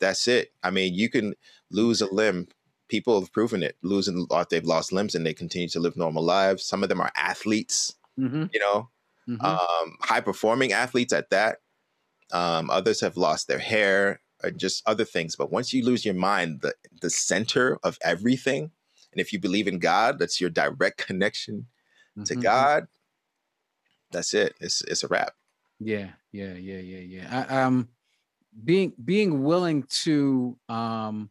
that's 0.00 0.26
it. 0.26 0.52
I 0.64 0.72
mean, 0.72 0.92
you 0.92 1.08
can 1.08 1.34
lose 1.70 2.02
a 2.02 2.12
limb. 2.12 2.48
People 2.92 3.18
have 3.20 3.32
proven 3.32 3.62
it. 3.64 3.78
Losing, 3.82 4.26
they've 4.50 4.64
lost 4.66 4.92
limbs 4.92 5.14
and 5.16 5.24
they 5.26 5.34
continue 5.34 5.68
to 5.70 5.80
live 5.80 5.96
normal 5.96 6.22
lives. 6.22 6.66
Some 6.66 6.82
of 6.84 6.90
them 6.90 7.00
are 7.00 7.10
athletes, 7.16 7.96
Mm-hmm. 8.18 8.44
you 8.52 8.60
know, 8.60 8.90
Mm-hmm. 9.28 9.56
um, 9.56 9.96
high 10.02 10.20
performing 10.20 10.72
athletes 10.72 11.12
at 11.12 11.30
that. 11.30 11.58
Um, 12.32 12.70
others 12.70 13.00
have 13.00 13.16
lost 13.16 13.48
their 13.48 13.58
hair 13.60 14.22
or 14.44 14.50
just 14.52 14.82
other 14.86 15.04
things. 15.06 15.36
But 15.36 15.52
once 15.52 15.72
you 15.72 15.84
lose 15.84 16.04
your 16.04 16.14
mind, 16.14 16.62
the 16.62 16.74
the 17.02 17.10
center 17.10 17.78
of 17.84 17.98
everything, 18.02 18.72
and 19.12 19.20
if 19.20 19.32
you 19.32 19.40
believe 19.40 19.68
in 19.68 19.78
God, 19.80 20.18
that's 20.18 20.40
your 20.40 20.50
direct 20.50 20.98
connection 21.06 21.68
to 22.24 22.36
Mhm. 22.36 22.42
God. 22.42 22.88
That's 24.12 24.34
it. 24.34 24.54
It's 24.60 24.82
it's 24.82 25.02
a 25.02 25.08
wrap. 25.08 25.34
Yeah, 25.78 26.12
yeah, 26.30 26.54
yeah, 26.54 26.78
yeah, 26.78 26.98
yeah. 26.98 27.46
I, 27.48 27.62
um, 27.62 27.88
being 28.64 28.94
being 29.04 29.44
willing 29.44 29.84
to 30.04 30.58
um 30.68 31.30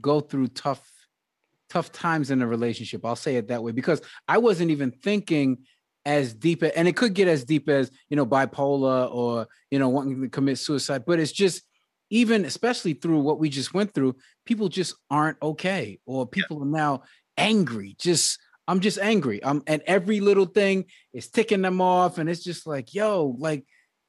go 0.00 0.20
through 0.20 0.48
tough 0.48 0.99
tough 1.70 1.92
times 1.92 2.30
in 2.30 2.42
a 2.42 2.46
relationship. 2.46 3.04
I'll 3.04 3.16
say 3.16 3.36
it 3.36 3.48
that 3.48 3.62
way 3.62 3.72
because 3.72 4.02
I 4.28 4.38
wasn't 4.38 4.70
even 4.70 4.90
thinking 4.90 5.58
as 6.04 6.34
deep, 6.34 6.62
and 6.62 6.88
it 6.88 6.96
could 6.96 7.14
get 7.14 7.28
as 7.28 7.44
deep 7.44 7.68
as 7.68 7.90
you 8.08 8.16
know 8.16 8.26
bipolar 8.26 9.12
or 9.14 9.46
you 9.70 9.78
know 9.78 9.88
wanting 9.88 10.20
to 10.20 10.28
commit 10.28 10.58
suicide. 10.58 11.04
But 11.06 11.20
it's 11.20 11.32
just 11.32 11.62
even, 12.10 12.44
especially 12.44 12.94
through 12.94 13.20
what 13.20 13.38
we 13.38 13.48
just 13.48 13.72
went 13.72 13.94
through, 13.94 14.16
people 14.44 14.68
just 14.68 14.94
aren't 15.10 15.40
okay, 15.40 15.98
or 16.06 16.26
people 16.26 16.62
are 16.62 16.66
now 16.66 17.02
angry. 17.36 17.96
Just 17.98 18.38
I'm 18.66 18.80
just 18.80 18.98
angry. 18.98 19.44
I'm 19.44 19.62
and 19.66 19.82
every 19.86 20.20
little 20.20 20.46
thing 20.46 20.86
is 21.12 21.30
ticking 21.30 21.62
them 21.62 21.80
off, 21.80 22.18
and 22.18 22.28
it's 22.28 22.42
just 22.42 22.66
like, 22.66 22.94
yo, 22.94 23.36
like 23.38 23.64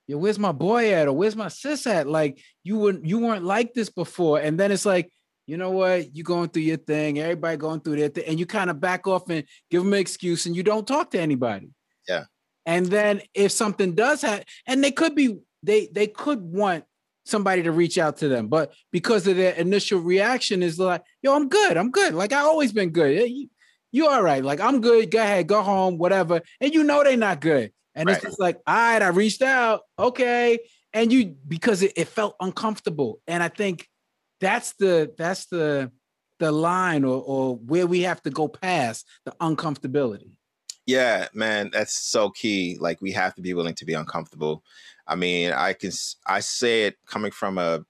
yo, 0.08 0.18
where's 0.18 0.40
my 0.40 0.52
boy 0.52 0.94
at? 0.94 1.08
Or 1.08 1.14
where's 1.14 1.36
my 1.36 1.48
sis 1.48 1.88
at? 1.88 2.08
Like 2.08 2.42
you 2.64 2.80
weren't 2.80 3.06
you 3.06 3.20
weren't 3.20 3.46
like 3.46 3.74
this 3.74 3.90
before. 3.90 4.40
And 4.40 4.60
then 4.60 4.72
it's 4.72 4.86
like, 4.86 5.12
you 5.52 5.58
know 5.58 5.72
what? 5.72 6.16
You 6.16 6.24
going 6.24 6.48
through 6.48 6.62
your 6.62 6.78
thing, 6.78 7.20
everybody 7.20 7.58
going 7.58 7.82
through 7.82 7.98
their 7.98 8.08
thing, 8.08 8.24
and 8.26 8.40
you 8.40 8.46
kind 8.46 8.70
of 8.70 8.80
back 8.80 9.06
off 9.06 9.30
and 9.30 9.44
give 9.70 9.84
them 9.84 9.92
an 9.92 10.00
excuse 10.00 10.46
and 10.46 10.56
you 10.56 10.64
don't 10.64 10.88
talk 10.88 11.12
to 11.12 11.20
anybody. 11.20 11.72
Yeah. 12.08 12.24
And 12.66 12.86
then 12.86 13.22
if 13.34 13.52
something 13.52 13.94
does 13.94 14.22
happen, 14.22 14.46
and 14.66 14.82
they 14.82 14.92
could 14.92 15.14
be 15.14 15.40
they 15.62 15.90
they 15.92 16.08
could 16.08 16.40
want 16.40 16.86
somebody 17.26 17.64
to 17.64 17.74
reach 17.74 17.98
out 17.98 18.16
to 18.20 18.30
them, 18.30 18.48
but 18.48 18.72
because 18.94 19.28
of 19.28 19.36
their 19.36 19.52
initial 19.56 20.00
reaction 20.00 20.64
is 20.64 20.80
like, 20.80 21.04
yo, 21.22 21.36
I'm 21.36 21.50
good, 21.50 21.76
I'm 21.76 21.92
good. 21.92 22.14
Like 22.14 22.32
I 22.32 22.40
always 22.40 22.72
been 22.72 22.92
good. 22.92 23.30
You, 23.30 23.50
you 23.92 24.08
all 24.08 24.24
right? 24.24 24.46
Like 24.46 24.62
I'm 24.62 24.80
good. 24.80 25.12
Go 25.12 25.22
ahead, 25.22 25.48
go 25.48 25.62
home, 25.62 25.98
whatever. 25.98 26.40
And 26.62 26.74
you 26.74 26.86
know 26.86 27.04
they're 27.04 27.18
not 27.18 27.42
good. 27.42 27.74
And 27.94 28.10
it's 28.10 28.22
just 28.22 28.40
like, 28.40 28.56
all 28.66 28.74
right, 28.74 29.02
I 29.02 29.10
reached 29.10 29.42
out. 29.42 29.82
Okay. 30.00 30.60
And 30.94 31.12
you 31.12 31.36
because 31.46 31.84
it, 31.84 31.92
it 31.98 32.08
felt 32.08 32.38
uncomfortable. 32.40 33.20
And 33.28 33.44
I 33.44 33.50
think 33.50 33.90
that's 34.42 34.74
the 34.74 35.14
that's 35.18 35.46
the 35.46 35.92
the 36.40 36.52
line 36.52 37.06
or 37.06 37.22
or 37.22 37.56
where 37.58 37.88
we 37.88 38.02
have 38.02 38.22
to 38.24 38.30
go 38.30 38.48
past 38.48 39.08
the 39.24 39.32
uncomfortability. 39.40 40.32
Yeah, 40.88 41.28
man, 41.34 41.70
that's 41.72 41.96
so 41.96 42.32
key. 42.32 42.78
Like 42.80 43.00
we 43.02 43.12
have 43.12 43.36
to 43.36 43.42
be 43.42 43.54
willing 43.54 43.76
to 43.76 43.86
be 43.86 43.94
uncomfortable. 43.94 44.64
I 45.08 45.16
mean, 45.16 45.54
I 45.54 45.74
can 45.74 45.92
I 46.26 46.40
say 46.40 46.84
it 46.86 46.98
coming 47.06 47.32
from 47.32 47.58
a, 47.58 47.86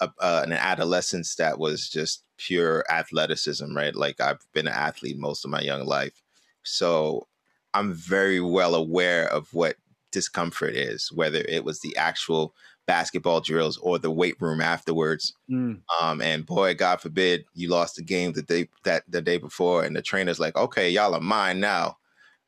a 0.00 0.10
uh, 0.18 0.42
an 0.44 0.52
adolescence 0.52 1.36
that 1.36 1.58
was 1.58 1.88
just 1.88 2.24
pure 2.38 2.84
athleticism, 2.90 3.76
right? 3.76 3.94
Like 3.94 4.20
I've 4.20 4.40
been 4.54 4.66
an 4.66 4.74
athlete 4.74 5.18
most 5.18 5.44
of 5.44 5.50
my 5.50 5.60
young 5.60 5.84
life, 5.84 6.22
so 6.64 7.28
I'm 7.74 7.92
very 7.92 8.40
well 8.40 8.74
aware 8.74 9.28
of 9.28 9.52
what 9.52 9.76
discomfort 10.10 10.74
is, 10.74 11.12
whether 11.12 11.40
it 11.40 11.62
was 11.62 11.80
the 11.80 11.94
actual 11.98 12.54
basketball 12.86 13.40
drills 13.40 13.76
or 13.78 13.98
the 13.98 14.10
weight 14.10 14.40
room 14.40 14.60
afterwards. 14.60 15.34
Mm, 15.50 15.80
Um, 16.00 16.20
and 16.20 16.46
boy, 16.46 16.74
God 16.74 17.00
forbid 17.00 17.44
you 17.54 17.68
lost 17.68 17.96
the 17.96 18.02
game 18.02 18.32
the 18.32 18.42
day 18.42 18.68
that 18.84 19.04
the 19.08 19.20
day 19.20 19.38
before, 19.38 19.84
and 19.84 19.94
the 19.94 20.02
trainer's 20.02 20.40
like, 20.40 20.56
"Okay, 20.56 20.90
y'all 20.90 21.14
are 21.14 21.20
mine 21.20 21.60
now." 21.60 21.98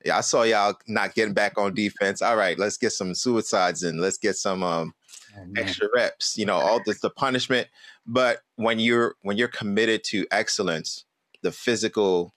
Yeah, 0.05 0.19
I 0.19 0.21
saw 0.21 0.43
y'all 0.45 0.75
not 0.87 1.15
getting 1.15 1.35
back 1.35 1.59
on 1.59 1.75
defense. 1.75 2.23
All 2.23 2.37
right, 2.37 2.59
let's 2.59 2.77
get 2.77 2.93
some 2.93 3.15
suicides 3.15 3.83
in. 3.83 3.99
Let's 4.01 4.19
get 4.19 4.37
some 4.37 4.63
um, 4.63 4.95
oh, 5.37 5.45
extra 5.57 5.89
reps. 5.95 6.39
You 6.39 6.47
know, 6.47 6.57
all 6.57 6.81
this 6.85 7.01
the 7.01 7.11
punishment. 7.11 7.69
But 8.07 8.41
when 8.57 8.79
you're 8.79 9.17
when 9.23 9.37
you're 9.37 9.49
committed 9.49 10.05
to 10.05 10.27
excellence, 10.31 11.05
the 11.43 11.53
physical, 11.53 12.33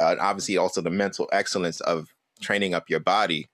uh, 0.00 0.12
and 0.12 0.20
obviously 0.20 0.56
also 0.56 0.80
the 0.80 0.90
mental 0.90 1.28
excellence 1.32 1.80
of 1.82 2.08
training 2.40 2.74
up 2.74 2.88
your 2.88 3.00
body, 3.00 3.48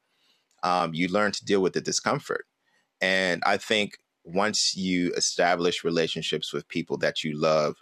um, 0.62 0.94
you 0.94 1.08
learn 1.08 1.32
to 1.32 1.44
deal 1.44 1.61
with 1.61 1.72
the 1.72 1.80
discomfort. 1.80 2.46
And 3.00 3.42
I 3.46 3.56
think 3.56 3.98
once 4.24 4.76
you 4.76 5.12
establish 5.14 5.84
relationships 5.84 6.52
with 6.52 6.68
people 6.68 6.98
that 6.98 7.24
you 7.24 7.38
love, 7.38 7.76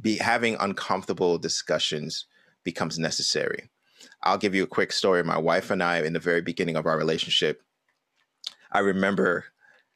be 0.00 0.16
having 0.18 0.56
uncomfortable 0.56 1.38
discussions 1.38 2.26
becomes 2.64 2.98
necessary. 2.98 3.70
I'll 4.22 4.38
give 4.38 4.54
you 4.54 4.64
a 4.64 4.68
quick 4.68 4.92
story. 4.92 5.22
My 5.22 5.38
wife 5.38 5.70
and 5.70 5.82
I, 5.82 5.98
in 5.98 6.12
the 6.12 6.18
very 6.18 6.40
beginning 6.40 6.76
of 6.76 6.86
our 6.86 6.98
relationship, 6.98 7.62
I 8.72 8.80
remember 8.80 9.44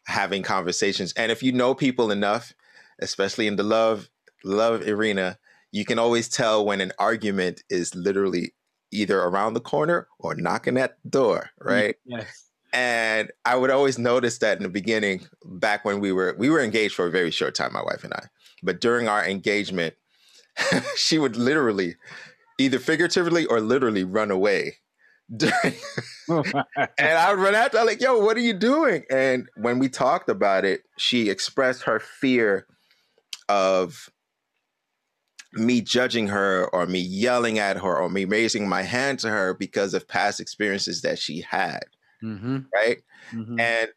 having 0.07 0.43
conversations. 0.43 1.13
And 1.15 1.33
if 1.33 1.43
you 1.43 1.53
know 1.53 1.75
people 1.75 2.11
enough, 2.11 2.55
especially 3.01 3.47
in 3.47 3.57
the 3.57 3.63
love 3.63 4.09
love 4.45 4.87
arena, 4.87 5.39
you 5.73 5.85
can 5.85 5.99
always 5.99 6.29
tell 6.29 6.65
when 6.65 6.81
an 6.81 6.93
argument 6.99 7.63
is 7.69 7.95
literally 7.95 8.55
either 8.91 9.21
around 9.21 9.55
the 9.55 9.61
corner 9.61 10.09
or 10.19 10.35
knocking 10.35 10.79
at 10.79 10.97
the 11.03 11.11
door, 11.11 11.51
mm, 11.61 11.67
right? 11.67 11.97
Yes. 12.05 12.48
And 12.73 13.31
I 13.45 13.57
would 13.57 13.71
always 13.71 13.99
notice 13.99 14.39
that 14.39 14.59
in 14.59 14.63
the 14.63 14.69
beginning, 14.69 15.27
back 15.45 15.85
when 15.85 16.01
we 16.01 16.13
were 16.13 16.35
we 16.39 16.51
were 16.51 16.61
engaged 16.61 16.95
for 16.95 17.07
a 17.07 17.11
very 17.11 17.31
short 17.31 17.55
time, 17.55 17.73
my 17.73 17.83
wife 17.83 18.05
and 18.05 18.13
I. 18.13 18.27
But 18.63 18.81
during 18.81 19.09
our 19.09 19.25
engagement, 19.25 19.95
she 20.97 21.19
would 21.19 21.37
literally, 21.37 21.97
either 22.59 22.79
figuratively 22.79 23.47
or 23.47 23.61
literally, 23.61 24.05
run 24.05 24.31
away. 24.31 24.77
During, 25.37 25.75
and 26.29 27.19
I 27.19 27.31
would 27.31 27.39
run 27.39 27.55
after 27.55 27.79
her 27.79 27.85
like, 27.85 28.01
"Yo, 28.01 28.19
what 28.19 28.39
are 28.39 28.41
you 28.41 28.55
doing?" 28.55 29.05
And 29.11 29.47
when 29.57 29.79
we 29.79 29.91
talked 29.91 30.31
about 30.31 30.65
it, 30.65 30.85
she 30.97 31.29
expressed 31.29 31.83
her 31.83 32.01
fear 32.01 32.67
of 33.47 34.09
me 35.53 35.81
judging 35.81 36.29
her 36.29 36.69
or 36.73 36.87
me 36.87 37.01
yelling 37.01 37.59
at 37.59 37.79
her 37.79 37.97
or 37.97 38.09
me 38.09 38.25
raising 38.25 38.69
my 38.69 38.83
hand 38.83 39.19
to 39.19 39.31
her 39.31 39.55
because 39.55 39.95
of 39.95 40.09
past 40.09 40.41
experiences 40.41 41.03
that 41.03 41.19
she 41.19 41.41
had, 41.41 41.85
hmm 42.21 42.59
right? 42.75 42.99
hmm 43.31 43.59
And 43.59 43.89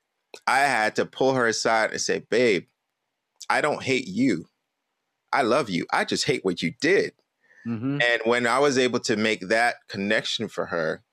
I 0.48 0.60
had 0.60 0.96
to 0.96 1.06
pull 1.06 1.34
her 1.34 1.48
aside 1.48 1.92
and 1.92 2.02
say, 2.02 2.24
babe, 2.30 2.66
I 3.50 3.62
don't 3.62 3.84
hate 3.84 4.08
you. 4.08 4.46
I 5.34 5.42
love 5.42 5.70
you. 5.70 5.86
I 5.92 6.06
just 6.06 6.26
hate 6.26 6.44
what 6.44 6.62
you 6.62 6.74
did. 6.82 7.14
hmm 7.66 8.00
And 8.02 8.22
when 8.26 8.48
I 8.48 8.60
was 8.60 8.78
able 8.78 9.00
to 9.02 9.16
make 9.16 9.48
that 9.50 9.76
connection 9.88 10.48
for 10.48 10.68
her, 10.68 11.04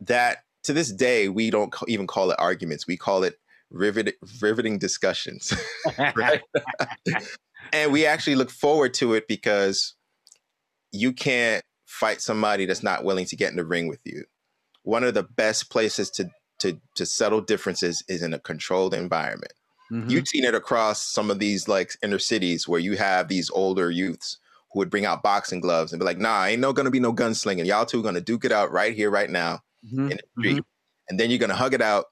that 0.00 0.38
to 0.64 0.72
this 0.72 0.92
day, 0.92 1.28
we 1.28 1.50
don't 1.50 1.74
even 1.88 2.06
call 2.06 2.30
it 2.30 2.36
arguments. 2.38 2.86
We 2.86 2.96
call 2.96 3.22
it 3.22 3.38
rivet, 3.70 4.16
riveting 4.40 4.78
discussions. 4.78 5.52
And 7.72 7.92
we 7.92 8.06
actually 8.06 8.36
look 8.36 8.50
forward 8.50 8.94
to 8.94 9.14
it 9.14 9.26
because 9.28 9.96
you 10.92 11.12
can't 11.12 11.64
fight 11.84 12.20
somebody 12.20 12.64
that's 12.64 12.82
not 12.82 13.04
willing 13.04 13.26
to 13.26 13.36
get 13.36 13.50
in 13.50 13.56
the 13.56 13.64
ring 13.64 13.88
with 13.88 14.00
you. 14.04 14.24
One 14.86 15.02
of 15.02 15.14
the 15.14 15.24
best 15.24 15.68
places 15.68 16.10
to 16.12 16.30
to 16.60 16.80
to 16.94 17.04
settle 17.04 17.40
differences 17.40 18.04
is 18.08 18.22
in 18.22 18.32
a 18.32 18.38
controlled 18.38 18.94
environment. 18.94 19.52
Mhm. 19.90 20.08
You've 20.08 20.28
seen 20.28 20.44
it 20.44 20.54
across 20.54 21.02
some 21.02 21.28
of 21.28 21.40
these 21.40 21.66
like 21.66 21.90
inner 22.04 22.20
cities 22.20 22.68
where 22.68 22.78
you 22.80 22.96
have 22.96 23.26
these 23.26 23.50
older 23.50 23.90
youths 23.90 24.38
who 24.72 24.78
would 24.78 24.88
bring 24.88 25.04
out 25.04 25.24
boxing 25.24 25.58
gloves 25.60 25.92
and 25.92 25.98
be 25.98 26.06
like, 26.06 26.18
"Nah, 26.18 26.44
ain't 26.44 26.60
no 26.60 26.72
gonna 26.72 26.92
be 26.92 27.00
no 27.00 27.12
gunslinging. 27.12 27.66
Y'all 27.66 27.84
two 27.84 28.00
gonna 28.00 28.20
duke 28.20 28.44
it 28.44 28.52
out 28.52 28.70
right 28.70 28.94
here, 28.94 29.10
right 29.10 29.28
now 29.28 29.60
Mhm. 29.92 30.10
in 30.12 30.16
the 30.18 30.22
street, 30.38 30.64
and 31.08 31.18
then 31.18 31.30
you're 31.30 31.40
gonna 31.40 31.56
hug 31.56 31.74
it 31.74 31.82
out, 31.82 32.06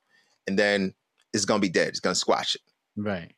and 0.49 0.59
then 0.59 0.95
it's 1.33 1.45
gonna 1.45 1.61
be 1.61 1.69
dead. 1.69 1.89
It's 1.89 2.01
gonna 2.01 2.17
squash 2.17 2.57
it." 2.57 2.63
Right. 2.97 3.33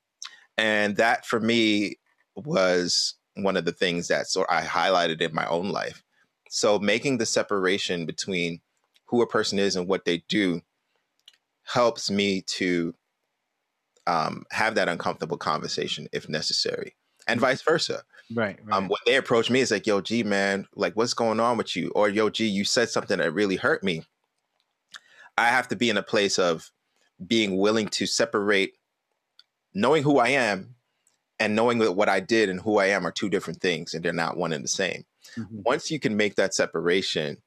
And 0.57 0.97
that 0.97 1.27
for 1.27 1.41
me 1.41 1.99
was 2.35 3.15
one 3.35 3.59
of 3.59 3.67
the 3.67 3.73
things 3.73 4.09
that 4.09 4.29
so 4.29 4.47
I 4.49 4.63
highlighted 4.63 5.21
in 5.21 5.35
my 5.35 5.47
own 5.47 5.69
life. 5.69 6.03
So 6.49 6.79
making 6.79 7.19
the 7.19 7.27
separation 7.27 8.07
between 8.07 8.63
who 9.07 9.23
a 9.23 9.27
person 9.27 9.59
is 9.59 9.77
and 9.77 9.89
what 9.89 10.05
they 10.05 10.25
do 10.29 10.61
helps 11.65 12.11
me 12.11 12.43
to 12.43 12.95
um, 14.07 14.45
have 14.53 14.75
that 14.77 14.89
uncomfortable 14.89 15.37
conversation 15.37 16.09
if 16.13 16.29
necessary, 16.29 16.95
and 17.27 17.41
vice 17.41 17.63
versa. 17.63 18.03
Right. 18.35 18.59
right. 18.65 18.77
Um, 18.77 18.89
when 18.89 18.99
they 19.05 19.17
approach 19.17 19.51
me, 19.51 19.61
it's 19.61 19.71
like, 19.71 19.87
"Yo, 19.87 20.01
G, 20.01 20.23
man, 20.23 20.67
like, 20.75 20.95
what's 20.95 21.15
going 21.15 21.41
on 21.41 21.57
with 21.57 21.75
you?" 21.77 21.91
Or, 21.95 22.09
"Yo, 22.09 22.31
G, 22.31 22.47
you 22.47 22.65
said 22.65 22.89
something 22.89 23.19
that 23.19 23.33
really 23.33 23.57
hurt 23.57 23.83
me." 23.83 24.05
I 25.39 25.49
have 25.49 25.69
to 25.69 25.77
be 25.77 25.91
in 25.91 25.97
a 25.97 26.03
place 26.03 26.39
of 26.39 26.71
being 27.25 27.57
willing 27.57 27.89
to 27.89 28.07
separate, 28.07 28.75
knowing 29.75 30.03
who 30.03 30.19
I 30.19 30.29
am, 30.29 30.77
and 31.39 31.55
knowing 31.55 31.79
that 31.79 31.93
what 31.93 32.09
I 32.09 32.21
did 32.21 32.49
and 32.49 32.61
who 32.61 32.79
I 32.79 32.87
am 32.87 33.07
are 33.07 33.13
two 33.13 33.29
different 33.29 33.61
things, 33.61 33.93
and 33.93 34.05
they're 34.05 34.13
not 34.13 34.37
one 34.37 34.53
and 34.53 34.65
the 34.65 34.69
same. 34.69 35.05
Mm-hmm. 35.37 35.63
Once 35.65 35.91
you 35.91 36.01
can 36.01 36.17
make 36.17 36.37
that 36.37 36.55
separation, 36.55 37.39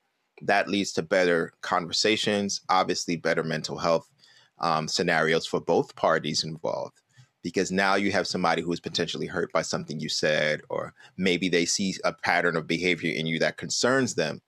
that 0.41 0.67
leads 0.67 0.93
to 0.93 1.01
better 1.01 1.53
conversations, 1.61 2.61
obviously 2.69 3.15
better 3.15 3.43
mental 3.43 3.77
health 3.77 4.09
um, 4.59 4.87
scenarios 4.87 5.45
for 5.45 5.59
both 5.59 5.95
parties 5.95 6.43
involved. 6.43 7.01
Because 7.41 7.71
now 7.71 7.95
you 7.95 8.11
have 8.11 8.27
somebody 8.27 8.61
who 8.61 8.71
is 8.73 8.81
potentially 8.81 9.25
hurt 9.25 9.51
by 9.53 9.61
something 9.61 9.99
you 9.99 10.09
said, 10.09 10.61
or 10.69 10.93
maybe 11.17 11.47
they 11.47 11.65
see 11.65 11.95
a 12.03 12.11
pattern 12.11 12.57
of 12.57 12.67
behavior 12.67 13.13
in 13.13 13.25
you 13.25 13.39
that 13.39 13.57
concerns 13.57 14.15
them. 14.15 14.41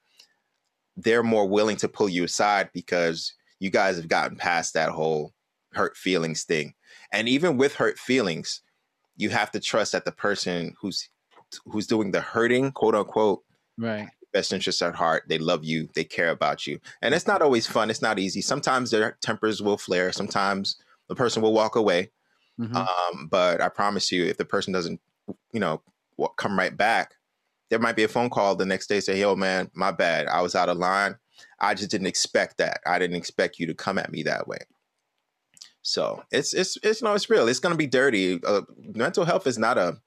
They're 0.97 1.23
more 1.23 1.47
willing 1.47 1.77
to 1.77 1.87
pull 1.87 2.09
you 2.09 2.25
aside 2.25 2.69
because 2.73 3.33
you 3.59 3.69
guys 3.69 3.95
have 3.95 4.09
gotten 4.09 4.35
past 4.35 4.73
that 4.73 4.89
whole 4.89 5.31
hurt 5.71 5.95
feelings 5.95 6.43
thing. 6.43 6.73
And 7.13 7.29
even 7.29 7.57
with 7.57 7.75
hurt 7.75 7.97
feelings, 7.97 8.61
you 9.15 9.29
have 9.29 9.51
to 9.51 9.59
trust 9.59 9.93
that 9.93 10.03
the 10.03 10.11
person 10.11 10.75
who's 10.81 11.07
who's 11.65 11.87
doing 11.87 12.11
the 12.11 12.21
hurting, 12.21 12.71
quote 12.71 12.95
unquote, 12.95 13.43
right, 13.77 14.09
best 14.31 14.53
interests 14.53 14.81
at 14.81 14.95
heart. 14.95 15.23
They 15.27 15.37
love 15.37 15.63
you. 15.63 15.89
They 15.93 16.03
care 16.03 16.29
about 16.29 16.67
you. 16.67 16.79
And 17.01 17.13
it's 17.13 17.27
not 17.27 17.41
always 17.41 17.67
fun. 17.67 17.89
It's 17.89 18.01
not 18.01 18.19
easy. 18.19 18.41
Sometimes 18.41 18.91
their 18.91 19.17
tempers 19.21 19.61
will 19.61 19.77
flare. 19.77 20.11
Sometimes 20.11 20.77
the 21.07 21.15
person 21.15 21.41
will 21.41 21.53
walk 21.53 21.75
away. 21.75 22.11
Mm-hmm. 22.59 22.75
Um, 22.75 23.27
but 23.29 23.61
I 23.61 23.69
promise 23.69 24.11
you, 24.11 24.25
if 24.25 24.37
the 24.37 24.45
person 24.45 24.73
doesn't, 24.73 24.99
you 25.51 25.59
know, 25.59 25.81
come 26.37 26.57
right 26.57 26.75
back, 26.75 27.15
there 27.69 27.79
might 27.79 27.95
be 27.95 28.03
a 28.03 28.07
phone 28.07 28.29
call 28.29 28.55
the 28.55 28.65
next 28.65 28.87
day 28.87 28.99
say, 28.99 29.19
"Yo, 29.19 29.35
man, 29.35 29.71
my 29.73 29.91
bad. 29.91 30.27
I 30.27 30.41
was 30.41 30.55
out 30.55 30.69
of 30.69 30.77
line. 30.77 31.17
I 31.59 31.73
just 31.73 31.89
didn't 31.89 32.07
expect 32.07 32.57
that. 32.57 32.81
I 32.85 32.99
didn't 32.99 33.15
expect 33.15 33.59
you 33.59 33.65
to 33.67 33.73
come 33.73 33.97
at 33.97 34.11
me 34.11 34.23
that 34.23 34.47
way." 34.47 34.59
So 35.81 36.23
it's 36.31 36.53
it's 36.53 36.77
it's 36.83 37.01
no, 37.01 37.13
it's 37.13 37.29
real. 37.29 37.47
It's 37.47 37.59
gonna 37.59 37.75
be 37.75 37.87
dirty. 37.87 38.39
Uh, 38.43 38.61
mental 38.77 39.25
health 39.25 39.47
is 39.47 39.57
not 39.57 39.77
a 39.77 39.97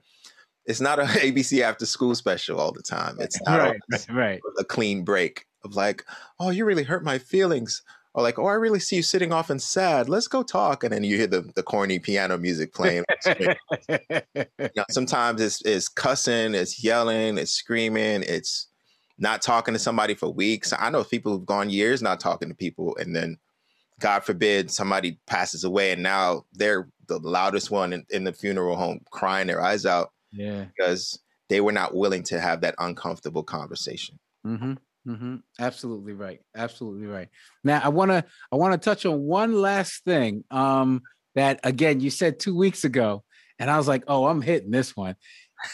it's 0.66 0.80
not 0.80 0.98
an 0.98 1.06
ABC 1.08 1.60
after 1.60 1.86
school 1.86 2.14
special 2.14 2.60
all 2.60 2.72
the 2.72 2.82
time. 2.82 3.16
It's 3.20 3.40
not 3.42 3.60
right, 3.60 3.80
right, 3.90 4.06
right. 4.10 4.40
a 4.58 4.64
clean 4.64 5.04
break 5.04 5.46
of 5.64 5.74
like, 5.76 6.04
oh, 6.38 6.50
you 6.50 6.64
really 6.64 6.84
hurt 6.84 7.04
my 7.04 7.18
feelings. 7.18 7.82
Or 8.16 8.22
like, 8.22 8.38
oh, 8.38 8.46
I 8.46 8.52
really 8.52 8.78
see 8.78 8.96
you 8.96 9.02
sitting 9.02 9.32
off 9.32 9.50
and 9.50 9.60
sad. 9.60 10.08
Let's 10.08 10.28
go 10.28 10.44
talk. 10.44 10.84
And 10.84 10.92
then 10.92 11.02
you 11.02 11.16
hear 11.16 11.26
the, 11.26 11.50
the 11.56 11.64
corny 11.64 11.98
piano 11.98 12.38
music 12.38 12.72
playing. 12.72 13.04
you 13.26 13.56
know, 13.96 14.84
sometimes 14.88 15.40
it's, 15.40 15.60
it's 15.62 15.88
cussing, 15.88 16.54
it's 16.54 16.82
yelling, 16.84 17.38
it's 17.38 17.50
screaming, 17.50 18.22
it's 18.22 18.68
not 19.18 19.42
talking 19.42 19.74
to 19.74 19.80
somebody 19.80 20.14
for 20.14 20.28
weeks. 20.28 20.72
I 20.78 20.90
know 20.90 21.02
people 21.02 21.32
who've 21.32 21.46
gone 21.46 21.70
years 21.70 22.02
not 22.02 22.20
talking 22.20 22.48
to 22.48 22.54
people, 22.54 22.96
and 23.00 23.16
then 23.16 23.36
God 23.98 24.24
forbid 24.24 24.70
somebody 24.70 25.18
passes 25.26 25.64
away, 25.64 25.90
and 25.90 26.02
now 26.02 26.44
they're 26.52 26.88
the 27.08 27.18
loudest 27.18 27.72
one 27.72 27.92
in, 27.92 28.06
in 28.10 28.22
the 28.22 28.32
funeral 28.32 28.76
home, 28.76 29.00
crying 29.10 29.48
their 29.48 29.60
eyes 29.60 29.86
out 29.86 30.12
yeah. 30.34 30.66
Because 30.76 31.18
they 31.48 31.60
were 31.60 31.72
not 31.72 31.94
willing 31.94 32.22
to 32.24 32.40
have 32.40 32.62
that 32.62 32.74
uncomfortable 32.78 33.42
conversation. 33.42 34.18
Mm-hmm. 34.46 34.74
Mm-hmm. 35.06 35.36
Absolutely 35.58 36.14
right. 36.14 36.40
Absolutely 36.56 37.06
right. 37.06 37.28
Now 37.62 37.80
I 37.82 37.88
want 37.88 38.10
to 38.10 38.24
I 38.50 38.56
want 38.56 38.72
to 38.72 38.78
touch 38.78 39.04
on 39.04 39.20
one 39.20 39.60
last 39.60 40.04
thing. 40.04 40.44
Um, 40.50 41.02
that 41.34 41.60
again 41.64 42.00
you 42.00 42.10
said 42.10 42.38
two 42.38 42.56
weeks 42.56 42.84
ago, 42.84 43.22
and 43.58 43.70
I 43.70 43.76
was 43.76 43.88
like, 43.88 44.04
oh, 44.08 44.26
I'm 44.26 44.42
hitting 44.42 44.70
this 44.70 44.96
one. 44.96 45.16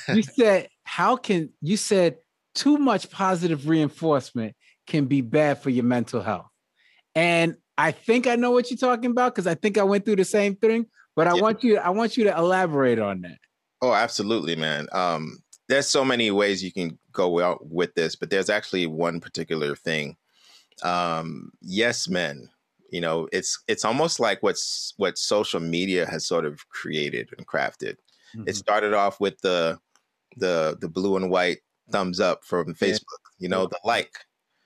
You 0.08 0.22
said 0.22 0.68
how 0.84 1.16
can 1.16 1.50
you 1.60 1.76
said 1.76 2.16
too 2.54 2.78
much 2.78 3.10
positive 3.10 3.68
reinforcement 3.68 4.54
can 4.86 5.06
be 5.06 5.20
bad 5.20 5.60
for 5.62 5.70
your 5.70 5.84
mental 5.84 6.22
health, 6.22 6.46
and 7.14 7.56
I 7.76 7.92
think 7.92 8.26
I 8.26 8.36
know 8.36 8.50
what 8.52 8.70
you're 8.70 8.78
talking 8.78 9.10
about 9.10 9.34
because 9.34 9.46
I 9.46 9.54
think 9.54 9.78
I 9.78 9.82
went 9.82 10.04
through 10.04 10.16
the 10.16 10.24
same 10.24 10.54
thing. 10.54 10.86
But 11.16 11.26
I 11.26 11.34
yeah. 11.34 11.42
want 11.42 11.64
you 11.64 11.78
I 11.78 11.90
want 11.90 12.16
you 12.16 12.24
to 12.24 12.36
elaborate 12.36 12.98
on 12.98 13.22
that. 13.22 13.38
Oh, 13.82 13.94
absolutely, 13.94 14.56
man. 14.56 14.88
Um, 14.92 15.38
there's 15.68 15.86
so 15.86 16.04
many 16.04 16.30
ways 16.30 16.62
you 16.62 16.72
can 16.72 16.98
go 17.12 17.40
out 17.40 17.66
with 17.70 17.94
this, 17.94 18.16
but 18.16 18.30
there's 18.30 18.50
actually 18.50 18.86
one 18.86 19.20
particular 19.20 19.74
thing. 19.76 20.16
Um, 20.82 21.52
yes, 21.62 22.08
men. 22.08 22.50
You 22.90 23.00
know, 23.00 23.28
it's 23.32 23.62
it's 23.68 23.84
almost 23.84 24.18
like 24.18 24.42
what's 24.42 24.94
what 24.96 25.16
social 25.16 25.60
media 25.60 26.06
has 26.06 26.26
sort 26.26 26.44
of 26.44 26.68
created 26.70 27.30
and 27.38 27.46
crafted. 27.46 27.96
Mm-hmm. 28.36 28.48
It 28.48 28.56
started 28.56 28.94
off 28.94 29.20
with 29.20 29.40
the 29.42 29.78
the 30.36 30.76
the 30.80 30.88
blue 30.88 31.16
and 31.16 31.30
white 31.30 31.58
thumbs 31.90 32.18
up 32.20 32.44
from 32.44 32.74
Facebook. 32.74 33.20
You 33.38 33.48
know, 33.48 33.66
the 33.66 33.78
like. 33.84 34.12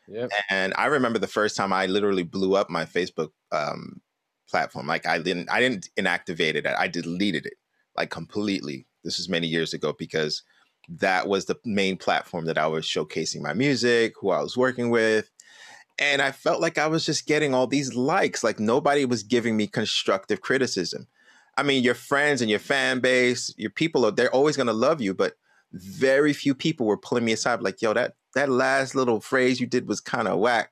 Yep. 0.09 0.33
And 0.51 0.75
I 0.77 0.87
remember 0.87 1.19
the 1.19 1.27
first 1.27 1.57
time 1.57 1.73
I 1.73 1.87
literally 1.87 2.25
blew 2.25 2.57
up 2.57 2.69
my 2.69 2.85
Facebook 2.85 3.31
um, 3.53 4.03
platform. 4.51 4.87
Like 4.87 5.07
I 5.07 5.19
didn't 5.19 5.51
I 5.51 5.61
didn't 5.61 5.89
inactivate 5.99 6.55
it. 6.55 6.67
I 6.67 6.89
deleted 6.89 7.47
it 7.47 7.55
like 7.97 8.11
completely 8.11 8.87
this 9.05 9.19
was 9.19 9.29
many 9.29 9.47
years 9.47 9.75
ago 9.75 9.95
because 9.97 10.43
that 10.89 11.29
was 11.29 11.45
the 11.45 11.59
main 11.65 11.97
platform 11.97 12.45
that 12.47 12.59
I 12.59 12.67
was 12.67 12.85
showcasing 12.85 13.43
my 13.43 13.53
music, 13.53 14.15
who 14.21 14.31
I 14.31 14.43
was 14.43 14.57
working 14.57 14.91
with. 14.91 15.31
And 15.99 16.21
I 16.21 16.33
felt 16.33 16.61
like 16.61 16.77
I 16.77 16.89
was 16.89 17.07
just 17.07 17.27
getting 17.27 17.55
all 17.55 17.67
these 17.67 17.95
likes, 17.95 18.43
like 18.43 18.59
nobody 18.59 19.05
was 19.05 19.23
giving 19.23 19.57
me 19.57 19.67
constructive 19.67 20.41
criticism. 20.41 21.07
I 21.57 21.63
mean, 21.63 21.85
your 21.85 21.95
friends 21.95 22.41
and 22.41 22.51
your 22.51 22.59
fan 22.59 22.99
base, 22.99 23.55
your 23.57 23.71
people, 23.71 24.05
are, 24.05 24.11
they're 24.11 24.35
always 24.35 24.57
going 24.57 24.67
to 24.67 24.73
love 24.73 25.01
you, 25.01 25.15
but 25.15 25.35
very 25.73 26.33
few 26.33 26.55
people 26.55 26.87
were 26.87 26.97
pulling 26.97 27.25
me 27.25 27.33
aside, 27.33 27.63
like, 27.63 27.81
yo, 27.81 27.93
that, 27.95 28.15
that 28.35 28.49
last 28.49 28.97
little 28.97 29.21
phrase 29.21 29.61
you 29.61 29.67
did 29.67 29.87
was 29.87 30.01
kind 30.01 30.27
of 30.27 30.41
whack. 30.41 30.71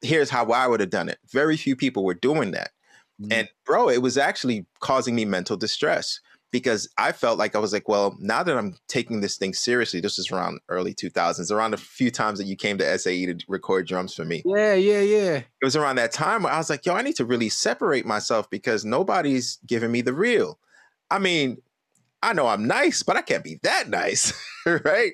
Here's 0.00 0.30
how 0.30 0.46
I 0.52 0.68
would 0.68 0.80
have 0.80 0.90
done 0.90 1.08
it. 1.08 1.18
Very 1.32 1.56
few 1.56 1.74
people 1.74 2.04
were 2.04 2.14
doing 2.14 2.52
that. 2.52 2.70
Mm-hmm. 3.20 3.32
And 3.32 3.48
bro, 3.64 3.88
it 3.88 4.02
was 4.02 4.16
actually 4.16 4.66
causing 4.80 5.14
me 5.14 5.24
mental 5.24 5.56
distress 5.56 6.20
because 6.56 6.88
I 6.96 7.12
felt 7.12 7.38
like 7.38 7.54
I 7.54 7.58
was 7.58 7.74
like, 7.74 7.86
well, 7.86 8.16
now 8.18 8.42
that 8.42 8.56
I'm 8.56 8.78
taking 8.88 9.20
this 9.20 9.36
thing 9.36 9.52
seriously, 9.52 10.00
this 10.00 10.18
is 10.18 10.30
around 10.30 10.60
early 10.70 10.94
2000s, 10.94 11.52
around 11.52 11.74
a 11.74 11.76
few 11.76 12.10
times 12.10 12.38
that 12.38 12.46
you 12.46 12.56
came 12.56 12.78
to 12.78 12.98
SAE 12.98 13.26
to 13.26 13.36
record 13.46 13.86
drums 13.86 14.14
for 14.14 14.24
me. 14.24 14.42
Yeah, 14.46 14.72
yeah, 14.72 15.00
yeah. 15.00 15.34
It 15.36 15.64
was 15.64 15.76
around 15.76 15.96
that 15.96 16.12
time 16.12 16.44
where 16.44 16.52
I 16.54 16.56
was 16.56 16.70
like, 16.70 16.86
yo, 16.86 16.94
I 16.94 17.02
need 17.02 17.16
to 17.16 17.26
really 17.26 17.50
separate 17.50 18.06
myself 18.06 18.48
because 18.48 18.86
nobody's 18.86 19.58
giving 19.66 19.92
me 19.92 20.00
the 20.00 20.14
real. 20.14 20.58
I 21.10 21.18
mean, 21.18 21.58
I 22.22 22.32
know 22.32 22.46
I'm 22.46 22.66
nice, 22.66 23.02
but 23.02 23.18
I 23.18 23.20
can't 23.20 23.44
be 23.44 23.60
that 23.62 23.90
nice, 23.90 24.32
right? 24.66 25.12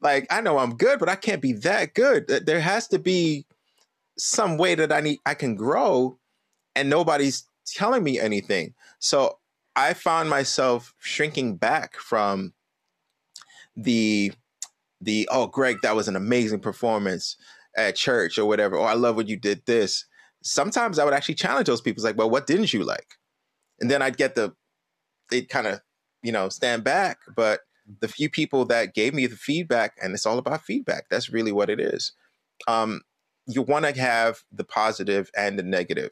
Like, 0.00 0.26
I 0.30 0.40
know 0.40 0.56
I'm 0.56 0.74
good, 0.74 0.98
but 0.98 1.10
I 1.10 1.16
can't 1.16 1.42
be 1.42 1.52
that 1.52 1.92
good. 1.92 2.28
There 2.46 2.60
has 2.60 2.88
to 2.88 2.98
be 2.98 3.44
some 4.16 4.56
way 4.56 4.74
that 4.74 4.90
I 4.90 5.02
need 5.02 5.18
I 5.26 5.34
can 5.34 5.54
grow 5.54 6.18
and 6.74 6.88
nobody's 6.88 7.44
telling 7.66 8.02
me 8.02 8.18
anything. 8.18 8.72
So 9.00 9.38
I 9.78 9.94
found 9.94 10.28
myself 10.28 10.92
shrinking 10.98 11.56
back 11.56 11.96
from 11.98 12.52
the 13.76 14.32
the 15.00 15.28
oh 15.30 15.46
Greg, 15.46 15.78
that 15.82 15.94
was 15.94 16.08
an 16.08 16.16
amazing 16.16 16.58
performance 16.58 17.36
at 17.76 17.94
church 17.94 18.38
or 18.38 18.46
whatever. 18.46 18.76
Oh, 18.76 18.82
I 18.82 18.94
love 18.94 19.14
when 19.14 19.28
you 19.28 19.36
did 19.36 19.62
this. 19.66 20.04
Sometimes 20.42 20.98
I 20.98 21.04
would 21.04 21.14
actually 21.14 21.36
challenge 21.36 21.68
those 21.68 21.80
people, 21.80 22.02
like, 22.02 22.18
well, 22.18 22.28
what 22.28 22.48
didn't 22.48 22.72
you 22.72 22.82
like? 22.82 23.06
And 23.78 23.88
then 23.88 24.02
I'd 24.02 24.16
get 24.16 24.34
the 24.34 24.52
they'd 25.30 25.48
kind 25.48 25.68
of, 25.68 25.80
you 26.24 26.32
know, 26.32 26.48
stand 26.48 26.82
back. 26.82 27.18
But 27.36 27.60
the 28.00 28.08
few 28.08 28.28
people 28.28 28.64
that 28.64 28.94
gave 28.94 29.14
me 29.14 29.28
the 29.28 29.36
feedback, 29.36 29.92
and 30.02 30.12
it's 30.12 30.26
all 30.26 30.38
about 30.38 30.64
feedback. 30.64 31.04
That's 31.08 31.30
really 31.30 31.52
what 31.52 31.70
it 31.70 31.78
is. 31.78 32.14
Um, 32.66 33.02
you 33.46 33.62
want 33.62 33.84
to 33.84 34.00
have 34.00 34.40
the 34.50 34.64
positive 34.64 35.30
and 35.36 35.56
the 35.56 35.62
negative, 35.62 36.10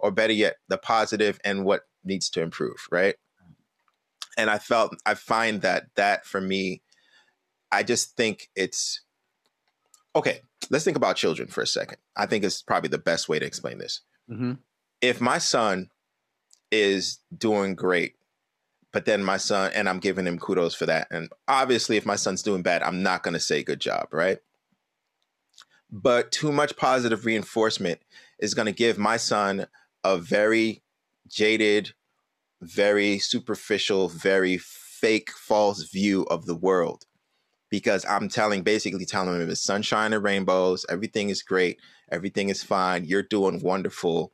or 0.00 0.10
better 0.10 0.34
yet, 0.34 0.56
the 0.68 0.76
positive 0.76 1.40
and 1.46 1.64
what 1.64 1.84
needs 2.06 2.30
to 2.30 2.42
improve, 2.42 2.86
right? 2.90 3.16
And 4.38 4.50
I 4.50 4.58
felt 4.58 4.96
I 5.04 5.14
find 5.14 5.62
that 5.62 5.86
that 5.96 6.26
for 6.26 6.40
me, 6.40 6.82
I 7.72 7.82
just 7.82 8.16
think 8.16 8.48
it's 8.54 9.00
okay. 10.14 10.40
Let's 10.70 10.84
think 10.84 10.96
about 10.96 11.16
children 11.16 11.48
for 11.48 11.62
a 11.62 11.66
second. 11.66 11.98
I 12.16 12.26
think 12.26 12.44
it's 12.44 12.62
probably 12.62 12.88
the 12.88 12.98
best 12.98 13.28
way 13.28 13.38
to 13.38 13.46
explain 13.46 13.78
this. 13.78 14.00
Mm-hmm. 14.30 14.52
If 15.00 15.20
my 15.20 15.38
son 15.38 15.90
is 16.70 17.20
doing 17.36 17.74
great, 17.74 18.14
but 18.92 19.04
then 19.04 19.22
my 19.22 19.36
son, 19.36 19.72
and 19.74 19.88
I'm 19.88 19.98
giving 19.98 20.26
him 20.26 20.38
kudos 20.38 20.74
for 20.74 20.86
that. 20.86 21.08
And 21.10 21.28
obviously, 21.46 21.96
if 21.96 22.06
my 22.06 22.16
son's 22.16 22.42
doing 22.42 22.62
bad, 22.62 22.82
I'm 22.82 23.02
not 23.02 23.22
going 23.22 23.34
to 23.34 23.40
say 23.40 23.62
good 23.62 23.80
job, 23.80 24.08
right? 24.10 24.38
But 25.90 26.32
too 26.32 26.50
much 26.50 26.76
positive 26.76 27.26
reinforcement 27.26 28.00
is 28.38 28.54
going 28.54 28.66
to 28.66 28.72
give 28.72 28.98
my 28.98 29.18
son 29.18 29.66
a 30.02 30.18
very 30.18 30.82
jaded 31.28 31.92
very 32.62 33.18
superficial, 33.18 34.08
very 34.08 34.58
fake, 34.58 35.30
false 35.30 35.90
view 35.90 36.22
of 36.24 36.46
the 36.46 36.56
world 36.56 37.04
because 37.70 38.04
I'm 38.06 38.28
telling, 38.28 38.62
basically 38.62 39.04
telling 39.04 39.38
them 39.38 39.50
it's 39.50 39.60
sunshine 39.60 40.12
and 40.12 40.22
rainbows, 40.22 40.86
everything 40.88 41.30
is 41.30 41.42
great, 41.42 41.78
everything 42.10 42.48
is 42.48 42.62
fine, 42.62 43.04
you're 43.04 43.22
doing 43.22 43.60
wonderful. 43.60 44.32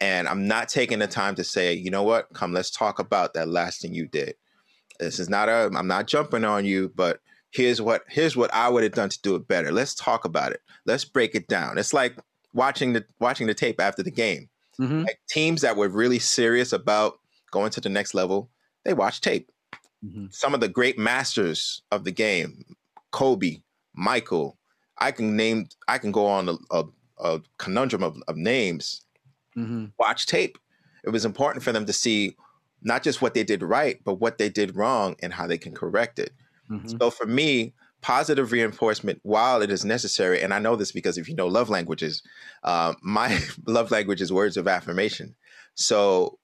And 0.00 0.28
I'm 0.28 0.48
not 0.48 0.68
taking 0.68 0.98
the 0.98 1.06
time 1.06 1.36
to 1.36 1.44
say, 1.44 1.72
you 1.72 1.90
know 1.90 2.02
what, 2.02 2.32
come, 2.34 2.52
let's 2.52 2.70
talk 2.70 2.98
about 2.98 3.34
that 3.34 3.48
last 3.48 3.80
thing 3.80 3.94
you 3.94 4.06
did. 4.06 4.34
This 4.98 5.18
is 5.18 5.28
not 5.28 5.48
a, 5.48 5.70
I'm 5.74 5.86
not 5.86 6.06
jumping 6.06 6.44
on 6.44 6.64
you, 6.64 6.92
but 6.94 7.20
here's 7.50 7.80
what, 7.80 8.02
here's 8.08 8.36
what 8.36 8.52
I 8.52 8.68
would 8.68 8.82
have 8.82 8.92
done 8.92 9.08
to 9.08 9.22
do 9.22 9.36
it 9.36 9.46
better. 9.46 9.70
Let's 9.70 9.94
talk 9.94 10.24
about 10.24 10.52
it. 10.52 10.60
Let's 10.84 11.04
break 11.04 11.34
it 11.34 11.46
down. 11.46 11.78
It's 11.78 11.94
like 11.94 12.18
watching 12.52 12.92
the, 12.92 13.04
watching 13.20 13.46
the 13.46 13.54
tape 13.54 13.80
after 13.80 14.02
the 14.02 14.10
game. 14.10 14.48
Mm-hmm. 14.80 15.02
Like 15.02 15.20
teams 15.28 15.60
that 15.62 15.76
were 15.76 15.88
really 15.88 16.18
serious 16.18 16.72
about 16.72 17.18
going 17.50 17.70
to 17.70 17.80
the 17.80 17.88
next 17.88 18.14
level, 18.14 18.50
they 18.84 18.94
watch 18.94 19.20
tape. 19.20 19.50
Mm-hmm. 20.04 20.26
Some 20.30 20.54
of 20.54 20.60
the 20.60 20.68
great 20.68 20.98
masters 20.98 21.82
of 21.90 22.04
the 22.04 22.10
game, 22.10 22.64
Kobe, 23.10 23.62
Michael. 23.94 24.58
I 24.98 25.12
can 25.12 25.36
name. 25.36 25.68
I 25.88 25.98
can 25.98 26.12
go 26.12 26.26
on 26.26 26.48
a, 26.48 26.56
a, 26.70 26.84
a 27.18 27.40
conundrum 27.58 28.02
of, 28.02 28.16
of 28.28 28.36
names. 28.36 29.02
Mm-hmm. 29.56 29.86
Watch 29.98 30.26
tape. 30.26 30.58
It 31.04 31.10
was 31.10 31.24
important 31.24 31.62
for 31.64 31.72
them 31.72 31.86
to 31.86 31.92
see 31.92 32.36
not 32.82 33.02
just 33.02 33.22
what 33.22 33.34
they 33.34 33.44
did 33.44 33.62
right, 33.62 34.00
but 34.04 34.14
what 34.14 34.38
they 34.38 34.48
did 34.48 34.76
wrong 34.76 35.16
and 35.22 35.32
how 35.32 35.46
they 35.46 35.58
can 35.58 35.74
correct 35.74 36.18
it. 36.18 36.32
Mm-hmm. 36.70 36.96
So 36.98 37.10
for 37.10 37.26
me, 37.26 37.74
positive 38.04 38.52
reinforcement, 38.52 39.18
while 39.22 39.62
it 39.62 39.70
is 39.70 39.82
necessary, 39.82 40.42
and 40.42 40.52
I 40.52 40.58
know 40.58 40.76
this 40.76 40.92
because 40.92 41.16
if 41.16 41.26
you 41.26 41.34
know 41.34 41.46
love 41.46 41.70
languages, 41.70 42.22
uh, 42.62 42.92
my 43.02 43.40
love 43.66 43.90
language 43.90 44.20
is 44.20 44.30
words 44.30 44.58
of 44.58 44.68
affirmation. 44.68 45.34
So 45.74 46.38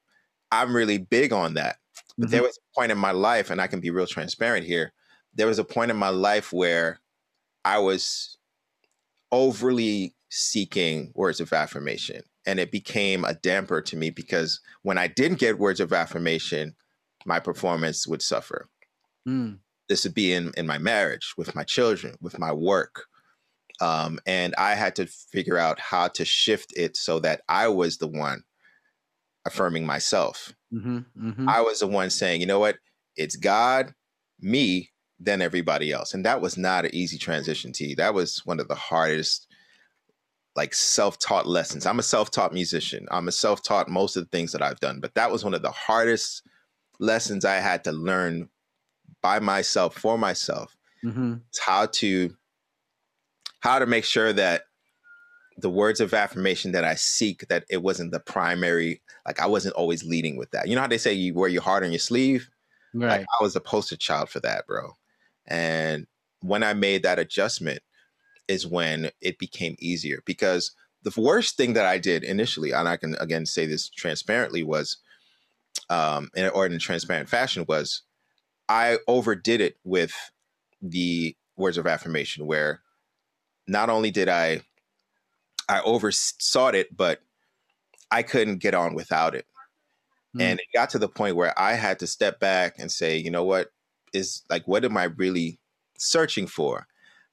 I'm 0.50 0.74
really 0.74 0.96
big 0.96 1.34
on 1.34 1.54
that. 1.54 1.76
But 2.16 2.24
mm-hmm. 2.24 2.32
there 2.32 2.42
was 2.42 2.56
a 2.58 2.80
point 2.80 2.92
in 2.92 2.96
my 2.96 3.10
life, 3.10 3.50
and 3.50 3.60
I 3.60 3.66
can 3.66 3.80
be 3.80 3.90
real 3.90 4.06
transparent 4.06 4.64
here. 4.64 4.94
There 5.34 5.46
was 5.46 5.58
a 5.58 5.64
point 5.64 5.90
in 5.90 5.98
my 5.98 6.08
life 6.08 6.50
where 6.50 6.98
I 7.62 7.78
was 7.78 8.38
overly 9.30 10.14
seeking 10.30 11.12
words 11.14 11.40
of 11.40 11.52
affirmation. 11.52 12.22
And 12.46 12.58
it 12.58 12.72
became 12.72 13.22
a 13.26 13.34
damper 13.34 13.82
to 13.82 13.96
me 13.98 14.08
because 14.08 14.60
when 14.80 14.96
I 14.96 15.08
didn't 15.08 15.40
get 15.40 15.58
words 15.58 15.78
of 15.78 15.92
affirmation, 15.92 16.74
my 17.26 17.38
performance 17.38 18.06
would 18.06 18.22
suffer. 18.22 18.70
Mm. 19.28 19.58
This 19.90 20.04
would 20.04 20.14
be 20.14 20.32
in, 20.32 20.52
in 20.56 20.68
my 20.68 20.78
marriage, 20.78 21.34
with 21.36 21.56
my 21.56 21.64
children, 21.64 22.14
with 22.20 22.38
my 22.38 22.52
work. 22.52 23.06
Um, 23.80 24.20
and 24.24 24.54
I 24.56 24.76
had 24.76 24.94
to 24.96 25.06
figure 25.06 25.58
out 25.58 25.80
how 25.80 26.06
to 26.08 26.24
shift 26.24 26.72
it 26.76 26.96
so 26.96 27.18
that 27.18 27.40
I 27.48 27.66
was 27.66 27.98
the 27.98 28.06
one 28.06 28.44
affirming 29.44 29.84
myself. 29.84 30.54
Mm-hmm, 30.72 30.98
mm-hmm. 31.18 31.48
I 31.48 31.60
was 31.62 31.80
the 31.80 31.88
one 31.88 32.10
saying, 32.10 32.40
you 32.40 32.46
know 32.46 32.60
what? 32.60 32.76
It's 33.16 33.34
God, 33.34 33.92
me, 34.40 34.90
then 35.18 35.42
everybody 35.42 35.90
else. 35.90 36.14
And 36.14 36.24
that 36.24 36.40
was 36.40 36.56
not 36.56 36.84
an 36.84 36.94
easy 36.94 37.18
transition 37.18 37.72
to 37.72 37.84
you. 37.84 37.96
That 37.96 38.14
was 38.14 38.42
one 38.44 38.60
of 38.60 38.68
the 38.68 38.76
hardest, 38.76 39.48
like 40.54 40.72
self 40.72 41.18
taught 41.18 41.48
lessons. 41.48 41.84
I'm 41.84 41.98
a 41.98 42.04
self 42.04 42.30
taught 42.30 42.52
musician. 42.52 43.08
I'm 43.10 43.26
a 43.26 43.32
self 43.32 43.60
taught 43.60 43.88
most 43.88 44.16
of 44.16 44.22
the 44.22 44.30
things 44.30 44.52
that 44.52 44.62
I've 44.62 44.78
done, 44.78 45.00
but 45.00 45.14
that 45.14 45.32
was 45.32 45.42
one 45.42 45.54
of 45.54 45.62
the 45.62 45.72
hardest 45.72 46.42
lessons 47.00 47.44
I 47.44 47.56
had 47.56 47.82
to 47.84 47.92
learn 47.92 48.48
by 49.22 49.38
myself 49.38 49.94
for 49.94 50.18
myself. 50.18 50.76
Mm-hmm. 51.02 51.36
how 51.58 51.86
to 51.86 52.36
how 53.60 53.78
to 53.78 53.86
make 53.86 54.04
sure 54.04 54.34
that 54.34 54.64
the 55.56 55.70
words 55.70 55.98
of 56.00 56.12
affirmation 56.12 56.72
that 56.72 56.84
I 56.84 56.94
seek 56.94 57.48
that 57.48 57.64
it 57.70 57.82
wasn't 57.82 58.12
the 58.12 58.20
primary 58.20 59.00
like 59.26 59.40
I 59.40 59.46
wasn't 59.46 59.76
always 59.76 60.04
leading 60.04 60.36
with 60.36 60.50
that. 60.50 60.68
You 60.68 60.74
know 60.74 60.82
how 60.82 60.88
they 60.88 60.98
say 60.98 61.14
you 61.14 61.32
wear 61.32 61.48
your 61.48 61.62
heart 61.62 61.84
on 61.84 61.92
your 61.92 61.98
sleeve? 61.98 62.50
Right. 62.92 63.20
Like 63.20 63.20
I 63.22 63.42
was 63.42 63.56
a 63.56 63.60
poster 63.60 63.96
child 63.96 64.28
for 64.28 64.40
that, 64.40 64.66
bro. 64.66 64.92
And 65.46 66.06
when 66.40 66.62
I 66.62 66.74
made 66.74 67.02
that 67.02 67.18
adjustment 67.18 67.80
is 68.46 68.66
when 68.66 69.10
it 69.22 69.38
became 69.38 69.76
easier 69.78 70.22
because 70.26 70.72
the 71.02 71.18
worst 71.18 71.56
thing 71.56 71.72
that 71.74 71.86
I 71.86 71.96
did 71.96 72.24
initially, 72.24 72.72
and 72.72 72.86
I 72.86 72.98
can 72.98 73.14
again 73.20 73.46
say 73.46 73.64
this 73.64 73.88
transparently, 73.88 74.62
was 74.62 74.98
um 75.88 76.30
in, 76.34 76.48
or 76.50 76.66
in 76.66 76.74
a 76.74 76.78
transparent 76.78 77.30
fashion 77.30 77.64
was 77.66 78.02
I 78.70 78.98
overdid 79.08 79.60
it 79.60 79.76
with 79.82 80.12
the 80.80 81.36
words 81.56 81.76
of 81.76 81.88
affirmation 81.88 82.46
where 82.46 82.82
not 83.66 83.90
only 83.90 84.12
did 84.12 84.28
I 84.28 84.62
I 85.68 85.80
oversaw 85.82 86.68
it, 86.68 86.96
but 86.96 87.20
I 88.12 88.22
couldn't 88.22 88.58
get 88.58 88.74
on 88.74 88.94
without 88.94 89.34
it. 89.34 89.46
Mm. 90.36 90.42
And 90.42 90.60
it 90.60 90.66
got 90.72 90.90
to 90.90 91.00
the 91.00 91.08
point 91.08 91.34
where 91.34 91.56
I 91.58 91.74
had 91.74 91.98
to 91.98 92.06
step 92.06 92.38
back 92.38 92.76
and 92.78 92.92
say, 92.92 93.16
you 93.16 93.30
know 93.30 93.44
what 93.44 93.70
is 94.12 94.42
like, 94.48 94.68
what 94.68 94.84
am 94.84 94.96
I 94.96 95.04
really 95.04 95.58
searching 95.98 96.46
for? 96.46 96.86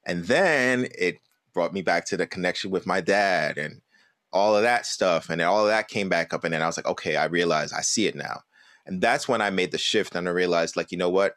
And 0.08 0.26
then 0.26 0.88
it 0.98 1.18
brought 1.54 1.74
me 1.74 1.84
back 1.84 2.06
to 2.06 2.18
the 2.18 2.26
connection 2.26 2.72
with 2.72 2.88
my 2.88 3.00
dad 3.00 3.60
and 3.60 3.82
all 4.34 4.56
of 4.56 4.64
that 4.64 4.88
stuff. 4.88 5.30
And 5.30 5.40
all 5.42 5.62
of 5.62 5.68
that 5.68 5.88
came 5.88 6.10
back 6.10 6.34
up. 6.34 6.44
And 6.44 6.54
then 6.54 6.64
I 6.64 6.68
was 6.68 6.78
like, 6.78 6.88
okay, 6.88 7.16
I 7.16 7.26
realize 7.26 7.74
I 7.74 7.82
see 7.82 8.08
it 8.08 8.16
now. 8.16 8.42
And 8.88 9.02
that's 9.02 9.28
when 9.28 9.42
I 9.42 9.50
made 9.50 9.72
the 9.72 9.78
shift 9.78 10.16
and 10.16 10.28
I 10.28 10.32
realized, 10.32 10.76
like, 10.76 10.92
you 10.92 10.98
know 10.98 11.10
what? 11.10 11.36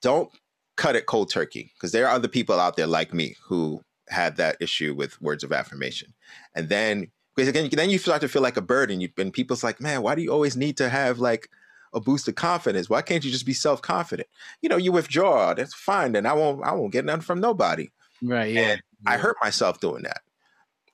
Don't 0.00 0.30
cut 0.76 0.96
it 0.96 1.06
cold 1.06 1.30
turkey 1.30 1.70
because 1.74 1.92
there 1.92 2.08
are 2.08 2.14
other 2.14 2.28
people 2.28 2.58
out 2.58 2.76
there 2.76 2.86
like 2.86 3.14
me 3.14 3.36
who 3.46 3.82
had 4.08 4.36
that 4.36 4.56
issue 4.60 4.94
with 4.94 5.20
words 5.20 5.44
of 5.44 5.52
affirmation. 5.52 6.14
And 6.54 6.68
then 6.68 7.10
because 7.34 7.48
again, 7.48 7.68
then 7.72 7.90
you 7.90 7.98
start 7.98 8.20
to 8.20 8.28
feel 8.28 8.42
like 8.42 8.56
a 8.56 8.62
burden. 8.62 9.00
You 9.00 9.08
and 9.18 9.32
people's 9.32 9.64
like, 9.64 9.80
man, 9.80 10.02
why 10.02 10.14
do 10.14 10.22
you 10.22 10.32
always 10.32 10.56
need 10.56 10.76
to 10.78 10.88
have 10.88 11.18
like 11.18 11.48
a 11.92 12.00
boost 12.00 12.28
of 12.28 12.36
confidence? 12.36 12.88
Why 12.88 13.02
can't 13.02 13.24
you 13.24 13.30
just 13.30 13.46
be 13.46 13.52
self 13.52 13.82
confident? 13.82 14.28
You 14.62 14.68
know, 14.68 14.76
you 14.76 14.92
withdraw. 14.92 15.54
That's 15.54 15.74
fine. 15.74 16.12
Then 16.12 16.26
I 16.26 16.32
won't. 16.32 16.64
I 16.64 16.72
won't 16.72 16.92
get 16.92 17.04
nothing 17.04 17.22
from 17.22 17.40
nobody. 17.40 17.90
Right. 18.22 18.52
Yeah. 18.52 18.60
And 18.60 18.82
yeah. 19.04 19.10
I 19.12 19.16
hurt 19.16 19.36
myself 19.42 19.80
doing 19.80 20.04
that 20.04 20.22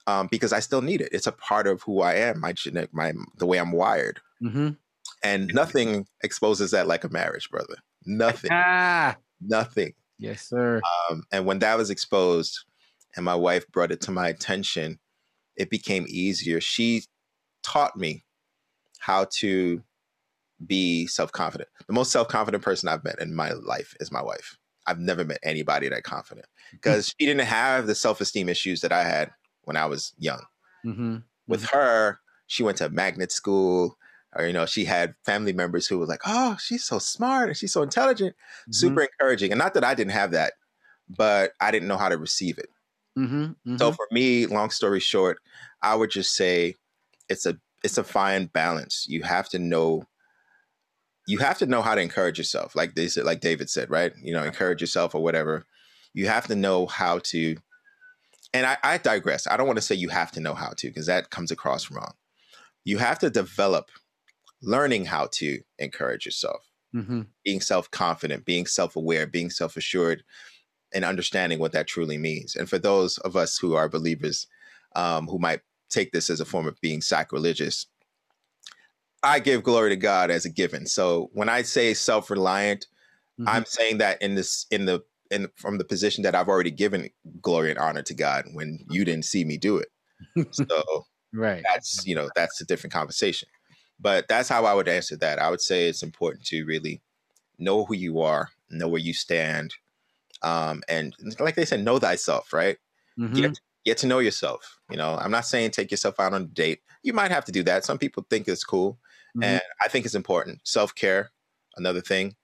um, 0.06 0.28
because 0.30 0.52
I 0.52 0.60
still 0.60 0.82
need 0.82 1.00
it. 1.00 1.10
It's 1.12 1.26
a 1.26 1.32
part 1.32 1.66
of 1.66 1.82
who 1.82 2.00
I 2.00 2.14
am. 2.14 2.40
My 2.40 2.52
genetic, 2.52 2.94
my 2.94 3.12
the 3.36 3.46
way 3.46 3.58
I'm 3.58 3.72
wired. 3.72 4.20
Mm-hmm. 4.42 4.70
And 5.22 5.50
nothing 5.52 6.06
exposes 6.22 6.70
that 6.70 6.86
like 6.86 7.04
a 7.04 7.08
marriage, 7.08 7.50
brother. 7.50 7.76
Nothing. 8.06 8.50
Ah. 8.52 9.16
Nothing. 9.40 9.92
Yes, 10.18 10.48
sir. 10.48 10.80
Um, 11.10 11.24
and 11.32 11.46
when 11.46 11.58
that 11.60 11.78
was 11.78 11.90
exposed, 11.90 12.58
and 13.16 13.24
my 13.24 13.34
wife 13.34 13.66
brought 13.68 13.90
it 13.90 14.00
to 14.02 14.10
my 14.10 14.28
attention, 14.28 14.98
it 15.56 15.70
became 15.70 16.06
easier. 16.08 16.60
She 16.60 17.02
taught 17.62 17.96
me 17.96 18.24
how 18.98 19.26
to 19.36 19.82
be 20.66 21.06
self 21.06 21.32
confident. 21.32 21.68
The 21.86 21.92
most 21.92 22.12
self 22.12 22.28
confident 22.28 22.62
person 22.62 22.88
I've 22.88 23.04
met 23.04 23.20
in 23.20 23.34
my 23.34 23.52
life 23.52 23.94
is 24.00 24.12
my 24.12 24.22
wife. 24.22 24.56
I've 24.86 24.98
never 24.98 25.24
met 25.24 25.38
anybody 25.42 25.88
that 25.88 26.02
confident 26.02 26.46
because 26.72 27.14
she 27.18 27.26
didn't 27.26 27.46
have 27.46 27.86
the 27.86 27.94
self 27.94 28.20
esteem 28.20 28.48
issues 28.48 28.80
that 28.80 28.92
I 28.92 29.04
had 29.04 29.30
when 29.62 29.76
I 29.76 29.86
was 29.86 30.12
young. 30.18 30.42
Mm-hmm. 30.84 31.16
With 31.48 31.62
mm-hmm. 31.62 31.76
her, 31.76 32.20
she 32.46 32.62
went 32.62 32.78
to 32.78 32.88
magnet 32.90 33.32
school, 33.32 33.96
or 34.36 34.46
you 34.46 34.52
know, 34.52 34.66
she 34.66 34.84
had 34.84 35.14
family 35.24 35.52
members 35.52 35.86
who 35.86 35.98
was 35.98 36.08
like, 36.08 36.20
"Oh, 36.24 36.56
she's 36.60 36.84
so 36.84 36.98
smart 36.98 37.48
and 37.48 37.56
she's 37.56 37.72
so 37.72 37.82
intelligent," 37.82 38.34
mm-hmm. 38.34 38.72
super 38.72 39.02
encouraging. 39.02 39.52
And 39.52 39.58
not 39.58 39.74
that 39.74 39.84
I 39.84 39.94
didn't 39.94 40.12
have 40.12 40.32
that, 40.32 40.54
but 41.08 41.52
I 41.60 41.70
didn't 41.70 41.88
know 41.88 41.96
how 41.96 42.08
to 42.08 42.16
receive 42.18 42.58
it. 42.58 42.68
Mm-hmm, 43.18 43.42
mm-hmm. 43.42 43.76
So 43.76 43.92
for 43.92 44.06
me, 44.10 44.46
long 44.46 44.70
story 44.70 45.00
short, 45.00 45.38
I 45.82 45.94
would 45.94 46.10
just 46.10 46.34
say 46.34 46.76
it's 47.28 47.46
a 47.46 47.56
it's 47.82 47.98
a 47.98 48.04
fine 48.04 48.46
balance. 48.46 49.06
You 49.08 49.22
have 49.22 49.48
to 49.50 49.58
know 49.58 50.04
you 51.26 51.38
have 51.38 51.58
to 51.58 51.66
know 51.66 51.82
how 51.82 51.94
to 51.94 52.00
encourage 52.00 52.38
yourself. 52.38 52.74
Like 52.74 52.94
they 52.94 53.08
said, 53.08 53.24
like 53.24 53.40
David 53.40 53.70
said, 53.70 53.90
right? 53.90 54.12
You 54.22 54.32
know, 54.32 54.42
encourage 54.42 54.80
yourself 54.80 55.14
or 55.14 55.22
whatever. 55.22 55.64
You 56.12 56.26
have 56.26 56.46
to 56.48 56.56
know 56.56 56.86
how 56.86 57.20
to 57.24 57.56
and 58.52 58.66
I, 58.66 58.76
I 58.82 58.98
digress. 58.98 59.46
I 59.46 59.56
don't 59.56 59.66
want 59.66 59.78
to 59.78 59.82
say 59.82 59.94
you 59.94 60.08
have 60.08 60.32
to 60.32 60.40
know 60.40 60.54
how 60.54 60.70
to, 60.76 60.88
because 60.88 61.06
that 61.06 61.30
comes 61.30 61.50
across 61.50 61.90
wrong. 61.90 62.14
You 62.84 62.98
have 62.98 63.18
to 63.20 63.30
develop 63.30 63.90
learning 64.62 65.06
how 65.06 65.28
to 65.32 65.60
encourage 65.78 66.24
yourself. 66.24 66.66
Mm-hmm. 66.94 67.22
Being 67.44 67.60
self 67.60 67.90
confident, 67.90 68.44
being 68.44 68.66
self 68.66 68.96
aware, 68.96 69.26
being 69.26 69.50
self 69.50 69.76
assured, 69.76 70.24
and 70.92 71.04
understanding 71.04 71.58
what 71.58 71.72
that 71.72 71.86
truly 71.86 72.18
means. 72.18 72.56
And 72.56 72.68
for 72.68 72.78
those 72.78 73.18
of 73.18 73.36
us 73.36 73.56
who 73.58 73.74
are 73.74 73.88
believers 73.88 74.46
um, 74.96 75.28
who 75.28 75.38
might 75.38 75.60
take 75.88 76.12
this 76.12 76.30
as 76.30 76.40
a 76.40 76.44
form 76.44 76.66
of 76.66 76.80
being 76.80 77.00
sacrilegious, 77.00 77.86
I 79.22 79.38
give 79.38 79.62
glory 79.62 79.90
to 79.90 79.96
God 79.96 80.30
as 80.30 80.44
a 80.44 80.50
given. 80.50 80.86
So 80.86 81.30
when 81.32 81.48
I 81.48 81.62
say 81.62 81.94
self-reliant, 81.94 82.86
mm-hmm. 83.38 83.48
I'm 83.48 83.66
saying 83.66 83.98
that 83.98 84.20
in 84.20 84.34
this 84.34 84.66
in 84.70 84.86
the 84.86 85.02
in 85.30 85.48
from 85.56 85.78
the 85.78 85.84
position 85.84 86.22
that 86.24 86.34
I've 86.34 86.48
already 86.48 86.70
given 86.70 87.08
glory 87.40 87.70
and 87.70 87.78
honor 87.78 88.02
to 88.02 88.14
God 88.14 88.46
when 88.52 88.84
you 88.90 89.04
didn't 89.04 89.26
see 89.26 89.44
me 89.44 89.56
do 89.56 89.76
it. 89.78 89.88
So 90.52 91.06
right. 91.32 91.62
That's 91.64 92.06
you 92.06 92.14
know, 92.14 92.28
that's 92.36 92.60
a 92.60 92.66
different 92.66 92.92
conversation. 92.92 93.48
But 94.00 94.28
that's 94.28 94.48
how 94.48 94.64
I 94.64 94.74
would 94.74 94.88
answer 94.88 95.16
that. 95.18 95.38
I 95.38 95.50
would 95.50 95.60
say 95.60 95.88
it's 95.88 96.02
important 96.02 96.44
to 96.46 96.64
really 96.64 97.02
know 97.58 97.84
who 97.84 97.94
you 97.94 98.20
are, 98.20 98.48
know 98.70 98.88
where 98.88 99.00
you 99.00 99.12
stand, 99.12 99.74
um, 100.42 100.82
and 100.88 101.14
like 101.38 101.54
they 101.54 101.66
said, 101.66 101.84
know 101.84 101.98
thyself, 101.98 102.52
right? 102.52 102.78
Mm-hmm. 103.18 103.34
Get 103.34 103.60
get 103.84 103.98
to 103.98 104.06
know 104.06 104.18
yourself. 104.18 104.78
You 104.90 104.96
know, 104.96 105.16
I'm 105.16 105.30
not 105.30 105.46
saying 105.46 105.72
take 105.72 105.90
yourself 105.90 106.18
out 106.18 106.32
on 106.32 106.42
a 106.42 106.46
date. 106.46 106.80
You 107.02 107.12
might 107.12 107.30
have 107.30 107.44
to 107.46 107.52
do 107.52 107.62
that. 107.64 107.84
Some 107.84 107.98
people 107.98 108.26
think 108.30 108.48
it's 108.48 108.64
cool, 108.64 108.94
mm-hmm. 109.36 109.44
and 109.44 109.62
I 109.82 109.88
think 109.88 110.06
it's 110.06 110.14
important. 110.14 110.60
Self 110.64 110.94
care, 110.94 111.30
another 111.76 112.00
thing. 112.00 112.36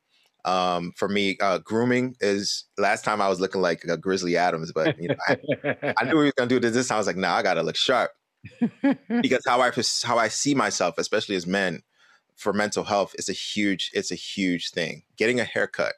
Um, 0.45 0.93
for 0.95 1.09
me, 1.09 1.39
uh, 1.41 1.59
grooming 1.59 2.17
is. 2.21 2.65
Last 2.77 3.05
time 3.05 3.23
I 3.23 3.29
was 3.29 3.41
looking 3.41 3.63
like 3.63 3.83
a 3.85 3.97
Grizzly 3.97 4.37
Adams, 4.37 4.73
but 4.73 5.01
you 5.01 5.09
know, 5.09 5.17
I, 5.27 5.95
I 5.97 6.05
knew 6.05 6.19
we 6.19 6.27
were 6.27 6.33
gonna 6.37 6.49
do 6.49 6.61
this. 6.61 6.75
This 6.75 6.89
time 6.89 6.97
I 6.97 6.99
was 6.99 7.07
like, 7.07 7.17
nah, 7.17 7.35
I 7.35 7.43
gotta 7.43 7.63
look 7.63 7.77
sharp 7.77 8.11
because 9.23 9.43
how 9.47 9.61
I 9.61 9.71
how 10.05 10.19
I 10.19 10.29
see 10.29 10.55
myself, 10.55 10.97
especially 10.99 11.37
as 11.37 11.47
men, 11.47 11.83
for 12.37 12.53
mental 12.53 12.85
health 12.85 13.15
is 13.19 13.29
a 13.29 13.33
huge. 13.33 13.91
It's 13.95 14.11
a 14.11 14.17
huge 14.17 14.71
thing. 14.71 15.03
Getting 15.17 15.41
a 15.41 15.45
haircut. 15.45 15.95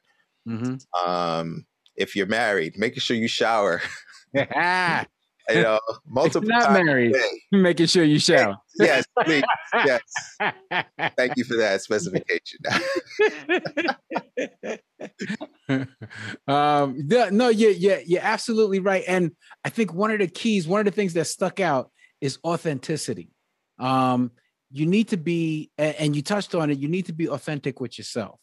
Mm-hmm. 0.48 1.08
Um, 1.08 1.66
if 1.96 2.14
you're 2.14 2.26
married, 2.26 2.78
making 2.78 3.00
sure 3.00 3.16
you 3.16 3.28
shower. 3.28 3.82
you 5.50 5.62
know, 5.62 5.80
multiple 6.06 6.48
not 6.48 6.72
married, 6.72 7.16
making 7.52 7.86
sure 7.86 8.04
you 8.04 8.18
shower. 8.18 8.56
Yes, 8.78 9.04
please. 9.24 9.42
Yes. 9.72 10.02
Thank 11.16 11.36
you 11.36 11.44
for 11.44 11.56
that 11.56 11.80
specification. 11.82 12.58
um, 16.46 16.96
the, 17.08 17.30
no, 17.32 17.48
yeah, 17.48 17.70
yeah, 17.70 18.00
you're 18.04 18.22
absolutely 18.22 18.80
right. 18.80 19.04
And 19.08 19.32
I 19.64 19.70
think 19.70 19.94
one 19.94 20.10
of 20.10 20.18
the 20.18 20.28
keys, 20.28 20.68
one 20.68 20.80
of 20.80 20.84
the 20.84 20.92
things 20.92 21.14
that 21.14 21.26
stuck 21.26 21.60
out 21.60 21.90
is 22.20 22.38
authenticity. 22.44 23.30
Um, 23.78 24.32
you 24.70 24.86
need 24.86 25.08
to 25.08 25.16
be, 25.16 25.70
and 25.78 26.14
you 26.14 26.22
touched 26.22 26.54
on 26.54 26.70
it, 26.70 26.78
you 26.78 26.88
need 26.88 27.06
to 27.06 27.12
be 27.12 27.28
authentic 27.28 27.80
with 27.80 27.96
yourself. 27.96 28.38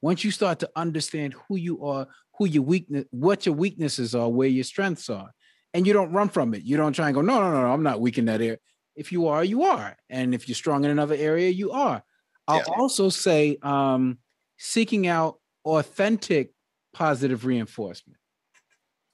Once 0.00 0.24
you 0.24 0.30
start 0.30 0.58
to 0.58 0.70
understand 0.74 1.34
who 1.46 1.56
you 1.56 1.84
are, 1.84 2.06
who 2.36 2.46
your 2.46 2.62
weakness, 2.62 3.04
what 3.10 3.46
your 3.46 3.54
weaknesses 3.54 4.14
are, 4.14 4.28
where 4.28 4.48
your 4.48 4.64
strengths 4.64 5.08
are, 5.08 5.30
and 5.74 5.86
you 5.86 5.92
don't 5.92 6.12
run 6.12 6.28
from 6.28 6.52
it. 6.54 6.62
You 6.62 6.76
don't 6.76 6.92
try 6.92 7.06
and 7.06 7.14
go, 7.14 7.20
no, 7.20 7.40
no, 7.40 7.50
no, 7.52 7.62
no 7.62 7.72
I'm 7.72 7.82
not 7.82 8.00
weak 8.00 8.18
in 8.18 8.26
that 8.26 8.40
area. 8.40 8.58
If 8.96 9.12
you 9.12 9.28
are, 9.28 9.42
you 9.42 9.62
are. 9.62 9.96
And 10.10 10.34
if 10.34 10.48
you're 10.48 10.54
strong 10.54 10.84
in 10.84 10.90
another 10.90 11.14
area, 11.14 11.48
you 11.48 11.70
are. 11.70 12.02
I'll 12.46 12.58
yeah. 12.58 12.74
also 12.76 13.08
say 13.08 13.56
um, 13.62 14.18
seeking 14.58 15.06
out 15.06 15.38
authentic 15.64 16.52
positive 16.92 17.46
reinforcement. 17.46 18.18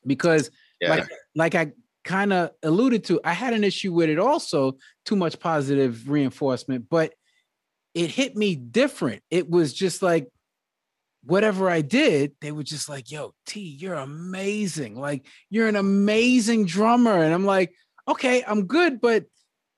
Because 0.06 0.50
yeah. 0.80 0.90
like, 0.90 1.09
like 1.34 1.54
I 1.54 1.72
kind 2.09 2.32
of 2.32 2.50
alluded 2.62 3.04
to, 3.04 3.20
I 3.22 3.34
had 3.34 3.52
an 3.52 3.62
issue 3.62 3.92
with 3.92 4.09
it 4.09 4.18
also, 4.18 4.78
too 5.04 5.14
much 5.14 5.38
positive 5.38 6.09
reinforcement, 6.09 6.86
but 6.88 7.12
it 7.94 8.11
hit 8.11 8.34
me 8.34 8.56
different. 8.56 9.22
It 9.30 9.48
was 9.50 9.74
just 9.74 10.00
like 10.02 10.26
whatever 11.22 11.68
I 11.68 11.82
did, 11.82 12.32
they 12.40 12.50
were 12.50 12.62
just 12.62 12.88
like, 12.88 13.11
yo, 13.11 13.34
T, 13.44 13.61
you're 13.61 13.94
amazing. 13.94 14.98
Like, 14.98 15.26
you're 15.50 15.68
an 15.68 15.76
amazing 15.76 16.64
drummer. 16.64 17.22
And 17.22 17.34
I'm 17.34 17.44
like, 17.44 17.74
okay, 18.09 18.42
I'm 18.46 18.64
good, 18.64 19.02
but 19.02 19.26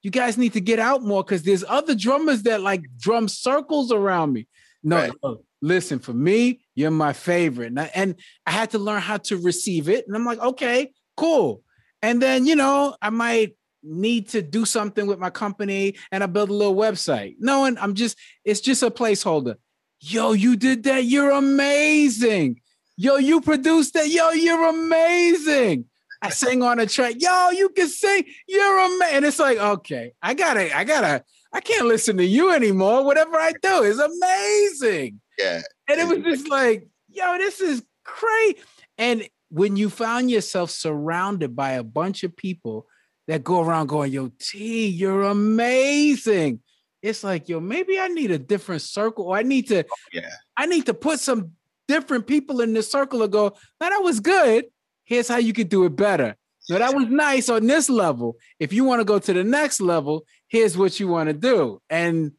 you 0.03 0.13
guys 0.13 0.39
need 0.39 0.53
to 0.53 0.61
get 0.61 0.79
out 0.79 1.03
more 1.03 1.25
because 1.25 1.43
there's 1.43 1.65
other 1.69 1.97
drummers 1.97 2.45
that 2.45 2.61
like 2.61 2.85
drum 2.97 3.27
circles 3.27 3.91
around 3.91 4.33
me. 4.33 4.47
No, 4.85 4.97
right. 4.97 5.13
no, 5.25 5.43
listen, 5.61 5.99
for 5.99 6.13
me, 6.13 6.61
you're 6.77 6.93
my 6.93 7.13
favorite. 7.13 7.67
And 7.67 7.81
I, 7.81 7.91
and 7.93 8.15
I 8.47 8.53
had 8.53 8.71
to 8.71 8.79
learn 8.79 9.03
how 9.03 9.17
to 9.17 9.37
receive 9.37 9.89
it. 9.89 10.07
And 10.07 10.15
I'm 10.15 10.25
like, 10.25 10.39
okay, 10.39 10.93
cool. 11.17 11.63
And 12.03 12.21
then, 12.21 12.47
you 12.47 12.57
know, 12.57 12.97
I 13.01 13.11
might 13.11 13.57
need 13.83 14.29
to 14.31 14.43
do 14.43 14.65
something 14.65 15.07
with 15.07 15.19
my 15.19 15.31
company 15.31 15.97
and 16.13 16.23
I 16.23 16.27
build 16.27 16.51
a 16.51 16.55
little 16.55 16.75
website. 16.75 17.37
No, 17.39 17.65
and 17.65 17.79
I'm 17.79 17.95
just, 17.95 18.19
it's 18.45 18.61
just 18.61 18.83
a 18.83 18.91
placeholder. 18.91 19.57
Yo, 20.01 20.33
you 20.33 20.57
did 20.57 20.83
that. 20.85 21.05
You're 21.05 21.31
amazing. 21.31 22.61
Yo, 22.97 23.17
you 23.17 23.41
produced 23.41 23.95
that. 23.95 24.09
Yo, 24.09 24.31
you're 24.31 24.69
amazing. 24.69 25.87
I 26.23 26.31
sang 26.31 26.63
on 26.63 26.79
a 26.79 26.87
track. 26.87 27.17
Yo, 27.19 27.51
you 27.51 27.71
can 27.71 27.89
sing. 27.89 28.25
You're 28.47 28.79
amazing. 28.79 29.17
And 29.17 29.25
it's 29.25 29.39
like, 29.39 29.59
okay, 29.59 30.13
I 30.23 30.35
gotta, 30.35 30.77
I 30.77 30.85
gotta, 30.85 31.25
I 31.53 31.61
can't 31.61 31.87
listen 31.87 32.19
to 32.19 32.25
you 32.25 32.53
anymore. 32.53 33.05
Whatever 33.05 33.37
I 33.37 33.53
do 33.63 33.83
is 33.83 33.99
amazing. 33.99 35.21
Yeah. 35.39 35.63
And 35.89 36.01
it 36.01 36.07
was 36.07 36.19
just 36.19 36.49
like, 36.49 36.87
yo, 37.09 37.39
this 37.39 37.61
is 37.61 37.83
great. 38.05 38.59
And 38.99 39.27
when 39.51 39.77
you 39.77 39.91
found 39.91 40.31
yourself 40.31 40.71
surrounded 40.71 41.55
by 41.55 41.73
a 41.73 41.85
bunch 41.85 42.25
of 42.25 42.37
people 42.37 42.87
that 43.29 43.45
go 43.45 43.61
around 43.61 43.89
going, 43.89 44.13
yo, 44.13 44.31
T, 44.39 44.87
you're 44.89 45.23
amazing 45.23 46.61
it's 47.03 47.25
like, 47.25 47.49
yo, 47.49 47.61
maybe 47.61 47.99
I 47.99 48.09
need 48.09 48.31
a 48.31 48.39
different 48.39 48.83
circle, 48.83 49.27
or 49.27 49.37
I 49.37 49.43
need 49.43 49.69
to, 49.69 49.85
oh, 49.85 49.97
yeah, 50.13 50.31
I 50.57 50.67
need 50.67 50.87
to 50.87 50.95
put 50.95 51.21
some 51.21 51.53
different 51.89 52.27
people 52.27 52.61
in 52.61 52.73
this 52.75 52.91
circle 52.91 53.23
and 53.23 53.33
go, 53.33 53.57
now 53.81 53.89
that 53.89 54.03
was 54.03 54.21
good. 54.21 54.67
Here's 55.05 55.29
how 55.29 55.39
you 55.39 55.53
could 55.53 55.69
do 55.69 55.85
it 55.85 55.97
better. 55.97 56.37
No, 56.69 56.79
that 56.79 56.95
was 56.95 57.09
nice 57.09 57.49
on 57.49 57.67
this 57.67 57.89
level. 57.89 58.37
If 58.61 58.73
you 58.73 58.85
want 58.85 59.01
to 59.01 59.05
go 59.05 59.19
to 59.19 59.33
the 59.33 59.43
next 59.43 59.81
level, 59.81 60.25
here's 60.47 60.77
what 60.77 61.01
you 61.01 61.09
want 61.09 61.29
to 61.29 61.33
do. 61.33 61.81
And 61.91 62.33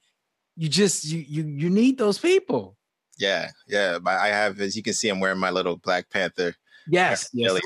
you 0.55 0.69
just 0.69 1.05
you 1.05 1.19
you 1.27 1.43
you 1.43 1.69
need 1.69 1.97
those 1.97 2.17
people. 2.17 2.77
Yeah, 3.17 3.49
yeah. 3.67 3.97
I 4.05 4.27
have, 4.27 4.61
as 4.61 4.77
you 4.77 4.83
can 4.83 4.93
see, 4.93 5.09
I'm 5.09 5.19
wearing 5.19 5.39
my 5.39 5.49
little 5.49 5.75
Black 5.77 6.09
Panther. 6.09 6.55
Yes, 6.87 7.29
yes. 7.33 7.59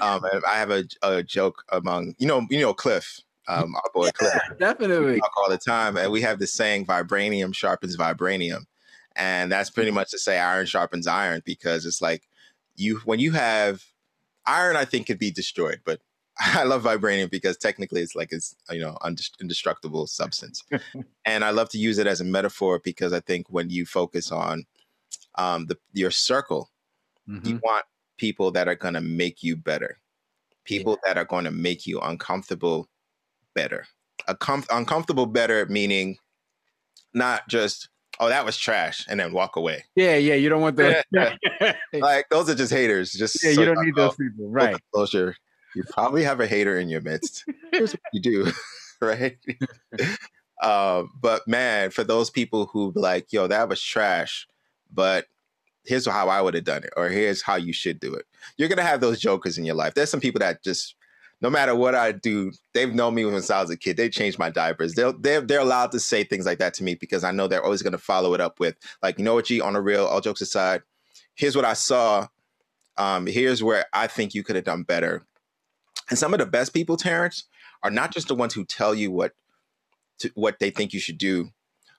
Um, 0.00 0.22
I 0.46 0.58
have 0.58 0.70
a, 0.70 0.84
a 1.02 1.22
joke 1.22 1.64
among 1.72 2.14
you 2.18 2.26
know 2.26 2.46
you 2.50 2.60
know 2.60 2.74
Cliff 2.74 3.20
um, 3.48 3.74
our 3.74 3.90
boy 3.94 4.10
yeah, 4.20 4.38
Definitely. 4.58 5.12
We 5.14 5.20
talk 5.20 5.32
all 5.38 5.48
the 5.48 5.58
time. 5.58 5.96
And 5.96 6.12
we 6.12 6.20
have 6.20 6.38
this 6.38 6.52
saying, 6.52 6.86
vibranium 6.86 7.54
sharpens 7.54 7.96
vibranium. 7.96 8.66
And 9.16 9.50
that's 9.50 9.70
pretty 9.70 9.90
much 9.90 10.10
to 10.10 10.18
say 10.18 10.38
iron 10.38 10.66
sharpens 10.66 11.06
iron 11.06 11.42
because 11.44 11.86
it's 11.86 12.02
like 12.02 12.28
you, 12.76 12.98
when 13.04 13.18
you 13.18 13.32
have 13.32 13.82
iron, 14.46 14.76
I 14.76 14.84
think 14.84 15.06
could 15.06 15.18
be 15.18 15.30
destroyed, 15.30 15.80
but 15.84 16.00
I 16.38 16.62
love 16.64 16.84
vibranium 16.84 17.30
because 17.30 17.56
technically 17.56 18.00
it's 18.00 18.14
like 18.14 18.28
it's 18.30 18.54
you 18.70 18.80
know 18.80 18.96
indestructible 19.40 20.06
substance, 20.06 20.62
and 21.24 21.44
I 21.44 21.50
love 21.50 21.68
to 21.70 21.78
use 21.78 21.98
it 21.98 22.06
as 22.06 22.20
a 22.20 22.24
metaphor 22.24 22.80
because 22.84 23.12
I 23.12 23.18
think 23.18 23.46
when 23.50 23.70
you 23.70 23.84
focus 23.84 24.30
on 24.30 24.64
um, 25.34 25.66
the 25.66 25.76
your 25.94 26.12
circle, 26.12 26.70
mm-hmm. 27.28 27.44
you 27.44 27.60
want 27.64 27.86
people 28.18 28.50
that 28.50 28.68
are 28.68 28.74
going 28.74 28.94
to 28.94 29.00
make 29.00 29.42
you 29.42 29.56
better, 29.56 29.98
people 30.64 30.98
yeah. 31.04 31.14
that 31.14 31.18
are 31.18 31.24
going 31.24 31.44
to 31.44 31.50
make 31.50 31.86
you 31.86 32.00
uncomfortable 32.00 32.88
better. 33.54 33.86
A 34.26 34.36
com- 34.36 34.64
uncomfortable 34.70 35.26
better 35.26 35.64
meaning 35.66 36.18
not 37.14 37.48
just 37.48 37.88
oh 38.20 38.28
that 38.28 38.44
was 38.44 38.56
trash 38.56 39.06
and 39.08 39.18
then 39.20 39.32
walk 39.32 39.56
away. 39.56 39.84
Yeah, 39.94 40.16
yeah, 40.16 40.34
you 40.34 40.48
don't 40.48 40.60
want 40.60 40.76
that. 40.76 41.06
like 41.92 42.28
those 42.30 42.50
are 42.50 42.54
just 42.54 42.72
haters. 42.72 43.12
Just 43.12 43.42
yeah, 43.42 43.52
so 43.52 43.60
you 43.60 43.66
don't 43.66 43.84
need 43.84 43.94
those 43.94 44.16
people, 44.16 44.48
right? 44.50 44.76
Closure. 44.92 45.34
You 45.74 45.84
probably 45.90 46.24
have 46.24 46.40
a 46.40 46.46
hater 46.46 46.78
in 46.78 46.88
your 46.88 47.00
midst. 47.00 47.44
Here's 47.72 47.92
what 47.92 48.00
you 48.12 48.20
do, 48.20 48.52
right? 49.00 49.36
uh, 50.62 51.04
but 51.20 51.46
man, 51.46 51.90
for 51.90 52.04
those 52.04 52.30
people 52.30 52.66
who 52.66 52.92
like, 52.94 53.32
yo, 53.32 53.46
that 53.46 53.68
was 53.68 53.82
trash, 53.82 54.46
but 54.92 55.26
here's 55.88 56.06
how 56.06 56.28
I 56.28 56.40
would 56.40 56.54
have 56.54 56.64
done 56.64 56.84
it, 56.84 56.92
or 56.96 57.08
here's 57.08 57.42
how 57.42 57.56
you 57.56 57.72
should 57.72 57.98
do 57.98 58.14
it. 58.14 58.26
You're 58.56 58.68
gonna 58.68 58.82
have 58.82 59.00
those 59.00 59.18
jokers 59.18 59.58
in 59.58 59.64
your 59.64 59.74
life. 59.74 59.94
There's 59.94 60.10
some 60.10 60.20
people 60.20 60.40
that 60.40 60.62
just 60.62 60.94
no 61.40 61.50
matter 61.50 61.74
what 61.74 61.94
I 61.94 62.12
do, 62.12 62.52
they've 62.74 62.92
known 62.92 63.14
me 63.14 63.22
since 63.22 63.50
I 63.50 63.60
was 63.60 63.70
a 63.70 63.76
kid. 63.76 63.96
They 63.96 64.08
changed 64.08 64.38
my 64.38 64.50
diapers. 64.50 64.94
They're 64.94 65.12
they're 65.12 65.40
they're 65.40 65.60
allowed 65.60 65.92
to 65.92 66.00
say 66.00 66.24
things 66.24 66.46
like 66.46 66.58
that 66.58 66.74
to 66.74 66.84
me 66.84 66.94
because 66.96 67.22
I 67.22 67.30
know 67.30 67.46
they're 67.46 67.62
always 67.62 67.82
going 67.82 67.92
to 67.92 67.98
follow 67.98 68.34
it 68.34 68.40
up 68.40 68.58
with 68.58 68.76
like, 69.02 69.18
you 69.18 69.24
know 69.24 69.34
what, 69.34 69.46
G, 69.46 69.60
on 69.60 69.76
a 69.76 69.80
real, 69.80 70.04
all 70.04 70.20
jokes 70.20 70.40
aside, 70.40 70.82
here's 71.34 71.54
what 71.54 71.64
I 71.64 71.74
saw. 71.74 72.26
Um, 72.96 73.26
here's 73.26 73.62
where 73.62 73.86
I 73.92 74.08
think 74.08 74.34
you 74.34 74.42
could 74.42 74.56
have 74.56 74.64
done 74.64 74.82
better. 74.82 75.24
And 76.10 76.18
some 76.18 76.34
of 76.34 76.40
the 76.40 76.46
best 76.46 76.74
people, 76.74 76.96
Terrence, 76.96 77.44
are 77.84 77.90
not 77.90 78.12
just 78.12 78.26
the 78.26 78.34
ones 78.34 78.54
who 78.54 78.64
tell 78.64 78.94
you 78.94 79.12
what 79.12 79.32
to, 80.18 80.30
what 80.34 80.58
they 80.58 80.70
think 80.70 80.92
you 80.92 80.98
should 80.98 81.18
do, 81.18 81.50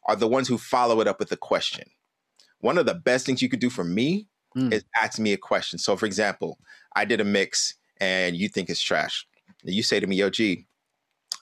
are 0.05 0.17
the 0.17 0.27
ones 0.27 0.49
who 0.49 0.57
follow 0.57 0.99
it 0.99 1.07
up 1.07 1.19
with 1.19 1.31
a 1.31 1.37
question. 1.37 1.87
One 2.59 2.77
of 2.77 2.85
the 2.85 2.95
best 2.95 3.25
things 3.25 3.41
you 3.41 3.49
could 3.49 3.59
do 3.59 3.69
for 3.69 3.83
me 3.83 4.27
mm. 4.55 4.73
is 4.73 4.83
ask 4.95 5.19
me 5.19 5.33
a 5.33 5.37
question. 5.37 5.79
So, 5.79 5.95
for 5.95 6.05
example, 6.05 6.59
I 6.95 7.05
did 7.05 7.21
a 7.21 7.25
mix 7.25 7.75
and 7.99 8.35
you 8.35 8.49
think 8.49 8.69
it's 8.69 8.81
trash 8.81 9.25
you 9.63 9.83
say 9.83 9.99
to 9.99 10.07
me, 10.07 10.15
yo, 10.15 10.29
G, 10.29 10.65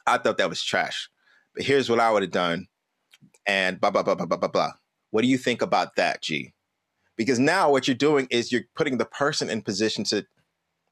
I 0.06 0.18
thought 0.18 0.38
that 0.38 0.50
was 0.50 0.64
trash, 0.64 1.10
but 1.54 1.64
here's 1.64 1.90
what 1.90 2.00
I 2.00 2.12
would 2.12 2.24
have 2.24 2.32
done. 2.32 2.68
And 3.46 3.80
blah, 3.80 3.92
blah, 3.92 4.04
blah, 4.04 4.16
blah, 4.16 4.26
blah, 4.26 4.38
blah, 4.38 4.50
blah. 4.50 4.72
What 5.12 5.22
do 5.22 5.28
you 5.28 5.38
think 5.38 5.62
about 5.62 5.96
that, 5.96 6.22
G? 6.22 6.54
Because 7.16 7.40
now 7.40 7.72
what 7.72 7.88
you're 7.88 7.96
doing 7.96 8.28
is 8.30 8.52
you're 8.52 8.66
putting 8.76 8.98
the 8.98 9.06
person 9.06 9.50
in 9.50 9.62
position 9.62 10.04
to, 10.06 10.26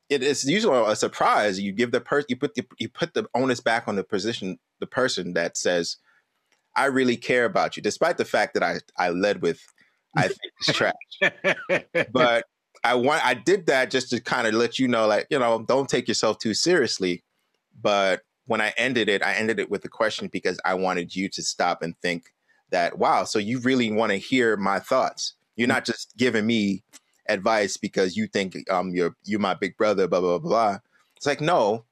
it 0.10 0.24
is 0.24 0.44
usually 0.46 0.78
a 0.90 0.96
surprise. 0.96 1.60
You 1.60 1.72
give 1.72 1.92
the 1.92 2.02
person, 2.02 2.28
you 2.30 2.38
put 2.38 2.56
the, 2.56 2.66
you 2.80 2.88
put 2.88 3.14
the 3.14 3.28
onus 3.34 3.60
back 3.60 3.88
on 3.88 3.96
the 3.96 4.04
position, 4.04 4.58
the 4.80 4.88
person 4.88 5.34
that 5.34 5.58
says, 5.58 5.98
I 6.76 6.86
really 6.86 7.18
care 7.18 7.46
about 7.46 7.76
you, 7.76 7.84
despite 7.84 8.18
the 8.18 8.26
fact 8.26 8.54
that 8.54 8.64
I, 8.64 8.80
I 8.98 9.10
led 9.10 9.42
with, 9.42 9.62
I 10.16 10.28
think 10.28 10.40
it's 10.60 10.74
trash. 10.74 12.06
but 12.12 12.46
I 12.84 12.96
want 12.96 13.26
I 13.26 13.34
did 13.34 13.66
that 13.68 13.92
just 13.92 14.10
to 14.12 14.22
kind 14.22 14.48
of 14.48 14.54
let 14.54 14.80
you 14.80 14.88
know, 14.88 15.08
like, 15.08 15.28
you 15.30 15.40
know, 15.40 15.64
don't 15.68 15.90
take 15.90 16.08
yourself 16.08 16.38
too 16.40 16.54
seriously. 16.54 17.24
But 17.82 18.22
when 18.46 18.62
I 18.62 18.74
ended 18.78 19.10
it, 19.10 19.24
I 19.24 19.34
ended 19.34 19.60
it 19.60 19.70
with 19.70 19.84
a 19.86 19.90
question 19.90 20.30
because 20.32 20.60
I 20.64 20.76
wanted 20.76 21.16
you 21.16 21.30
to 21.30 21.42
stop 21.42 21.82
and 21.82 21.98
think 22.02 22.34
that, 22.72 22.98
wow, 22.98 23.24
so 23.24 23.40
you 23.40 23.60
really 23.60 23.92
want 23.92 24.12
to 24.12 24.18
hear 24.18 24.56
my 24.56 24.80
thoughts. 24.80 25.34
You're 25.56 25.68
not 25.68 25.86
just 25.86 26.16
giving 26.18 26.46
me 26.46 26.84
advice 27.28 27.76
because 27.78 28.16
you 28.16 28.28
think 28.28 28.56
um 28.70 28.92
you're 28.94 29.16
you're 29.26 29.40
my 29.40 29.56
big 29.56 29.78
brother, 29.78 30.08
blah 30.08 30.22
blah 30.22 30.38
blah 30.38 30.50
blah. 30.50 30.80
It's 31.18 31.26
like, 31.26 31.42
no, 31.42 31.86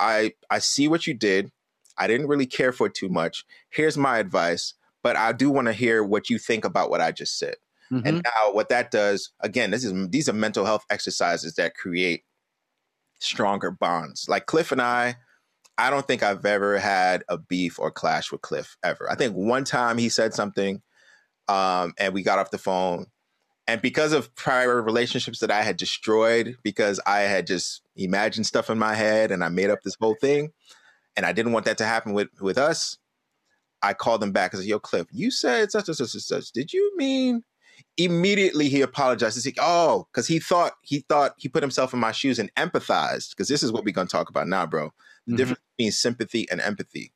I 0.00 0.32
I 0.50 0.58
see 0.58 0.88
what 0.88 1.06
you 1.06 1.14
did. 1.14 1.52
I 1.96 2.06
didn't 2.06 2.26
really 2.28 2.46
care 2.46 2.72
for 2.72 2.86
it 2.86 2.94
too 2.94 3.08
much. 3.08 3.44
Here's 3.70 3.96
my 3.96 4.18
advice, 4.18 4.74
but 5.02 5.16
I 5.16 5.32
do 5.32 5.50
want 5.50 5.66
to 5.66 5.72
hear 5.72 6.02
what 6.02 6.30
you 6.30 6.38
think 6.38 6.64
about 6.64 6.90
what 6.90 7.00
I 7.00 7.12
just 7.12 7.38
said. 7.38 7.56
Mm-hmm. 7.92 8.06
And 8.06 8.22
now 8.24 8.52
what 8.52 8.68
that 8.70 8.90
does, 8.90 9.30
again, 9.40 9.70
this 9.70 9.84
is 9.84 10.08
these 10.08 10.28
are 10.28 10.32
mental 10.32 10.64
health 10.64 10.84
exercises 10.88 11.54
that 11.54 11.74
create 11.74 12.24
stronger 13.18 13.70
bonds. 13.70 14.26
Like 14.28 14.46
Cliff 14.46 14.72
and 14.72 14.80
I, 14.80 15.16
I 15.78 15.90
don't 15.90 16.06
think 16.06 16.22
I've 16.22 16.44
ever 16.44 16.78
had 16.78 17.24
a 17.28 17.38
beef 17.38 17.78
or 17.78 17.90
clash 17.90 18.32
with 18.32 18.40
Cliff 18.40 18.76
ever. 18.82 19.10
I 19.10 19.14
think 19.14 19.34
one 19.34 19.64
time 19.64 19.98
he 19.98 20.08
said 20.08 20.34
something 20.34 20.82
um, 21.48 21.92
and 21.98 22.14
we 22.14 22.22
got 22.22 22.38
off 22.38 22.50
the 22.50 22.58
phone. 22.58 23.06
And 23.68 23.80
because 23.80 24.12
of 24.12 24.34
prior 24.34 24.82
relationships 24.82 25.38
that 25.38 25.50
I 25.50 25.62
had 25.62 25.76
destroyed, 25.76 26.56
because 26.62 26.98
I 27.06 27.20
had 27.20 27.46
just 27.46 27.82
imagined 27.96 28.46
stuff 28.46 28.70
in 28.70 28.78
my 28.78 28.94
head 28.94 29.30
and 29.30 29.44
I 29.44 29.48
made 29.50 29.70
up 29.70 29.82
this 29.82 29.96
whole 30.00 30.16
thing, 30.20 30.52
and 31.16 31.24
I 31.24 31.32
didn't 31.32 31.52
want 31.52 31.66
that 31.66 31.78
to 31.78 31.84
happen 31.84 32.12
with 32.12 32.28
with 32.40 32.58
us, 32.58 32.98
I 33.82 33.94
called 33.94 34.22
him 34.22 34.32
back 34.32 34.52
and 34.52 34.62
said, 34.62 34.68
"Yo, 34.68 34.78
Cliff, 34.78 35.06
you 35.10 35.30
said 35.30 35.70
such 35.70 35.88
and 35.88 35.96
such 35.96 36.14
and 36.14 36.22
such. 36.22 36.52
Did 36.52 36.72
you 36.72 36.96
mean?" 36.96 37.42
Immediately 37.96 38.68
he 38.68 38.80
apologized. 38.80 39.36
He's 39.36 39.46
like, 39.46 39.58
"Oh, 39.60 40.06
because 40.10 40.26
he 40.26 40.38
thought 40.38 40.74
he 40.82 41.00
thought 41.08 41.34
he 41.36 41.48
put 41.48 41.62
himself 41.62 41.92
in 41.92 42.00
my 42.00 42.12
shoes 42.12 42.38
and 42.38 42.54
empathized. 42.54 43.30
Because 43.30 43.48
this 43.48 43.62
is 43.62 43.72
what 43.72 43.84
we're 43.84 43.92
gonna 43.92 44.08
talk 44.08 44.30
about 44.30 44.48
now, 44.48 44.66
bro. 44.66 44.92
The 45.26 45.32
mm-hmm. 45.32 45.36
difference 45.36 45.60
between 45.76 45.92
sympathy 45.92 46.48
and 46.50 46.60
empathy. 46.60 47.12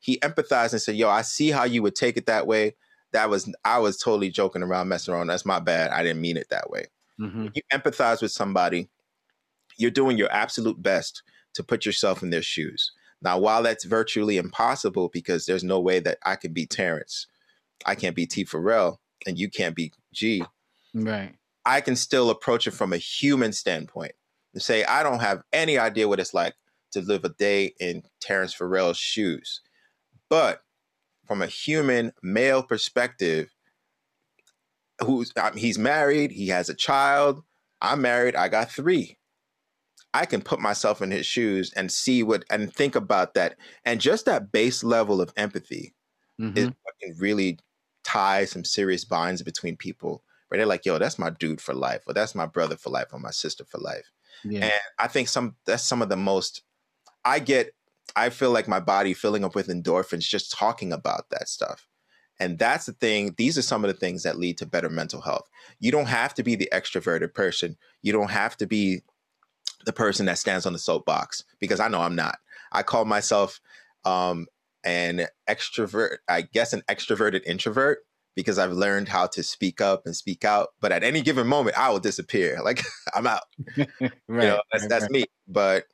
He 0.00 0.18
empathized 0.18 0.72
and 0.72 0.82
said, 0.82 0.96
"Yo, 0.96 1.08
I 1.08 1.22
see 1.22 1.50
how 1.50 1.64
you 1.64 1.82
would 1.82 1.94
take 1.94 2.16
it 2.16 2.26
that 2.26 2.46
way." 2.46 2.74
that 3.12 3.30
was 3.30 3.52
I 3.64 3.78
was 3.78 3.96
totally 3.96 4.30
joking 4.30 4.62
around, 4.62 4.88
messing 4.88 5.14
around. 5.14 5.28
That's 5.28 5.46
my 5.46 5.60
bad. 5.60 5.90
I 5.90 6.02
didn't 6.02 6.20
mean 6.20 6.36
it 6.36 6.48
that 6.50 6.70
way. 6.70 6.86
Mm-hmm. 7.20 7.48
you 7.54 7.62
empathize 7.72 8.22
with 8.22 8.32
somebody, 8.32 8.88
you're 9.76 9.90
doing 9.90 10.18
your 10.18 10.32
absolute 10.32 10.82
best 10.82 11.22
to 11.54 11.62
put 11.62 11.86
yourself 11.86 12.22
in 12.22 12.30
their 12.30 12.42
shoes. 12.42 12.90
Now, 13.22 13.38
while 13.38 13.62
that's 13.62 13.84
virtually 13.84 14.36
impossible 14.36 15.08
because 15.12 15.46
there's 15.46 15.64
no 15.64 15.80
way 15.80 16.00
that 16.00 16.18
I 16.24 16.36
can 16.36 16.52
be 16.52 16.66
Terrence, 16.66 17.26
I 17.86 17.94
can't 17.94 18.16
be 18.16 18.26
T 18.26 18.44
Pharrell, 18.44 18.96
and 19.26 19.38
you 19.38 19.48
can't 19.48 19.76
be 19.76 19.92
G. 20.12 20.44
Right. 20.94 21.34
I 21.64 21.80
can 21.80 21.94
still 21.96 22.30
approach 22.30 22.66
it 22.66 22.72
from 22.72 22.92
a 22.92 22.98
human 22.98 23.52
standpoint 23.52 24.12
and 24.52 24.62
say, 24.62 24.84
I 24.84 25.02
don't 25.02 25.20
have 25.20 25.42
any 25.52 25.78
idea 25.78 26.08
what 26.08 26.18
it's 26.20 26.34
like 26.34 26.54
to 26.92 27.00
live 27.00 27.24
a 27.24 27.28
day 27.30 27.74
in 27.78 28.02
Terrence 28.20 28.54
Pharrell's 28.54 28.98
shoes. 28.98 29.60
But 30.28 30.62
from 31.26 31.42
a 31.42 31.46
human 31.46 32.12
male 32.22 32.62
perspective 32.62 33.48
who's 35.00 35.32
he's 35.54 35.78
married 35.78 36.30
he 36.30 36.48
has 36.48 36.68
a 36.68 36.74
child 36.74 37.42
i'm 37.80 38.02
married 38.02 38.36
i 38.36 38.48
got 38.48 38.70
three 38.70 39.16
i 40.14 40.24
can 40.24 40.40
put 40.40 40.60
myself 40.60 41.02
in 41.02 41.10
his 41.10 41.26
shoes 41.26 41.72
and 41.74 41.90
see 41.90 42.22
what 42.22 42.44
and 42.50 42.72
think 42.72 42.94
about 42.94 43.34
that 43.34 43.56
and 43.84 44.00
just 44.00 44.26
that 44.26 44.52
base 44.52 44.82
level 44.84 45.20
of 45.20 45.32
empathy 45.36 45.94
mm-hmm. 46.40 46.56
is 46.56 46.66
what 46.66 46.94
can 47.00 47.14
really 47.18 47.58
tie 48.04 48.44
some 48.44 48.64
serious 48.64 49.04
bonds 49.04 49.42
between 49.42 49.76
people 49.76 50.22
where 50.48 50.58
they're 50.58 50.66
like 50.66 50.84
yo 50.84 50.98
that's 50.98 51.18
my 51.18 51.30
dude 51.30 51.60
for 51.60 51.74
life 51.74 52.02
or 52.06 52.14
that's 52.14 52.34
my 52.34 52.46
brother 52.46 52.76
for 52.76 52.90
life 52.90 53.06
or 53.12 53.18
my 53.18 53.30
sister 53.30 53.64
for 53.64 53.78
life 53.78 54.10
yeah. 54.44 54.64
and 54.64 54.72
i 54.98 55.06
think 55.06 55.28
some 55.28 55.54
that's 55.66 55.84
some 55.84 56.02
of 56.02 56.08
the 56.08 56.16
most 56.16 56.62
i 57.24 57.38
get 57.38 57.72
I 58.16 58.30
feel 58.30 58.50
like 58.50 58.68
my 58.68 58.80
body 58.80 59.14
filling 59.14 59.44
up 59.44 59.54
with 59.54 59.68
endorphins 59.68 60.20
just 60.20 60.52
talking 60.52 60.92
about 60.92 61.30
that 61.30 61.48
stuff. 61.48 61.86
And 62.40 62.58
that's 62.58 62.86
the 62.86 62.92
thing. 62.92 63.34
These 63.36 63.56
are 63.56 63.62
some 63.62 63.84
of 63.84 63.88
the 63.88 63.98
things 63.98 64.22
that 64.24 64.38
lead 64.38 64.58
to 64.58 64.66
better 64.66 64.88
mental 64.88 65.20
health. 65.20 65.48
You 65.78 65.92
don't 65.92 66.06
have 66.06 66.34
to 66.34 66.42
be 66.42 66.56
the 66.56 66.68
extroverted 66.72 67.34
person. 67.34 67.76
You 68.02 68.12
don't 68.12 68.30
have 68.30 68.56
to 68.58 68.66
be 68.66 69.02
the 69.84 69.92
person 69.92 70.26
that 70.26 70.38
stands 70.38 70.66
on 70.66 70.72
the 70.72 70.78
soapbox 70.78 71.44
because 71.58 71.80
I 71.80 71.88
know 71.88 72.00
I'm 72.00 72.16
not. 72.16 72.38
I 72.72 72.82
call 72.82 73.04
myself 73.04 73.60
um, 74.04 74.46
an 74.84 75.26
extrovert, 75.48 76.18
I 76.28 76.42
guess 76.42 76.72
an 76.72 76.82
extroverted 76.88 77.42
introvert 77.44 77.98
because 78.34 78.58
I've 78.58 78.72
learned 78.72 79.08
how 79.08 79.26
to 79.28 79.42
speak 79.42 79.80
up 79.80 80.02
and 80.06 80.16
speak 80.16 80.44
out. 80.44 80.70
But 80.80 80.92
at 80.92 81.04
any 81.04 81.20
given 81.20 81.46
moment, 81.46 81.78
I 81.78 81.90
will 81.90 82.00
disappear. 82.00 82.58
Like 82.64 82.82
I'm 83.14 83.26
out. 83.26 83.42
right, 83.76 83.88
you 84.00 84.10
know, 84.28 84.60
that's, 84.70 84.86
that's 84.86 85.02
right. 85.02 85.10
me. 85.10 85.24
But 85.48 85.84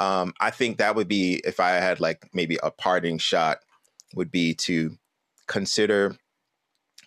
um, 0.00 0.32
I 0.40 0.50
think 0.50 0.78
that 0.78 0.94
would 0.96 1.08
be 1.08 1.40
if 1.44 1.60
I 1.60 1.70
had 1.70 2.00
like 2.00 2.28
maybe 2.32 2.58
a 2.62 2.70
parting 2.70 3.18
shot 3.18 3.58
would 4.14 4.30
be 4.30 4.54
to 4.54 4.96
consider 5.46 6.16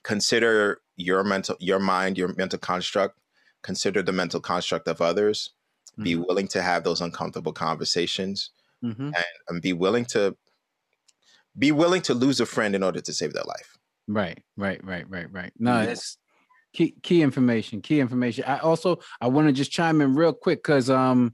consider 0.03 0.81
your 0.95 1.23
mental 1.23 1.55
your 1.59 1.79
mind 1.79 2.17
your 2.17 2.33
mental 2.35 2.57
construct 2.57 3.19
consider 3.61 4.01
the 4.01 4.11
mental 4.11 4.39
construct 4.39 4.87
of 4.87 4.99
others 5.01 5.51
mm-hmm. 6.03 6.03
be 6.03 6.15
willing 6.15 6.47
to 6.47 6.61
have 6.61 6.83
those 6.83 7.01
uncomfortable 7.01 7.53
conversations 7.53 8.51
mm-hmm. 8.83 9.05
and, 9.05 9.25
and 9.49 9.61
be 9.61 9.73
willing 9.73 10.05
to 10.05 10.35
be 11.57 11.71
willing 11.71 12.01
to 12.01 12.13
lose 12.13 12.39
a 12.39 12.45
friend 12.45 12.75
in 12.75 12.83
order 12.83 13.01
to 13.01 13.13
save 13.13 13.33
their 13.33 13.43
life 13.43 13.77
right 14.07 14.39
right 14.57 14.83
right 14.83 15.09
right 15.09 15.31
right 15.31 15.51
no 15.59 15.79
it's 15.79 16.17
key 16.73 16.95
key 17.03 17.21
information 17.21 17.81
key 17.81 17.99
information 17.99 18.43
i 18.45 18.57
also 18.59 18.97
i 19.19 19.27
want 19.27 19.47
to 19.47 19.53
just 19.53 19.71
chime 19.71 19.99
in 20.01 20.15
real 20.15 20.33
quick 20.33 20.59
because 20.59 20.89
um 20.89 21.33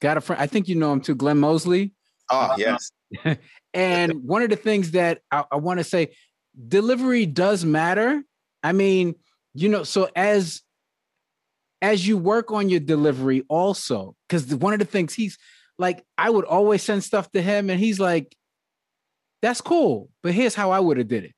got 0.00 0.16
a 0.16 0.20
friend. 0.20 0.42
I 0.42 0.46
think 0.46 0.68
you 0.68 0.74
know 0.74 0.92
him 0.92 1.00
too, 1.00 1.14
Glenn 1.14 1.38
Mosley. 1.38 1.92
Oh 2.30 2.54
yes. 2.56 2.90
and 3.74 4.24
one 4.24 4.42
of 4.42 4.50
the 4.50 4.56
things 4.56 4.92
that 4.92 5.20
I, 5.30 5.44
I 5.52 5.56
want 5.56 5.78
to 5.78 5.84
say, 5.84 6.14
delivery 6.68 7.26
does 7.26 7.64
matter. 7.64 8.22
I 8.62 8.72
mean, 8.72 9.14
you 9.54 9.68
know, 9.68 9.82
so 9.82 10.08
as 10.16 10.62
as 11.82 12.06
you 12.06 12.16
work 12.18 12.50
on 12.52 12.68
your 12.68 12.80
delivery, 12.80 13.44
also, 13.48 14.14
because 14.28 14.54
one 14.54 14.72
of 14.72 14.78
the 14.78 14.84
things 14.84 15.14
he's 15.14 15.38
like, 15.78 16.04
I 16.18 16.30
would 16.30 16.44
always 16.44 16.82
send 16.82 17.04
stuff 17.04 17.30
to 17.32 17.42
him, 17.42 17.70
and 17.70 17.80
he's 17.80 17.98
like, 17.98 18.36
"That's 19.42 19.60
cool, 19.60 20.10
but 20.22 20.32
here's 20.32 20.54
how 20.54 20.70
I 20.70 20.80
would 20.80 20.98
have 20.98 21.08
did 21.08 21.24
it." 21.24 21.32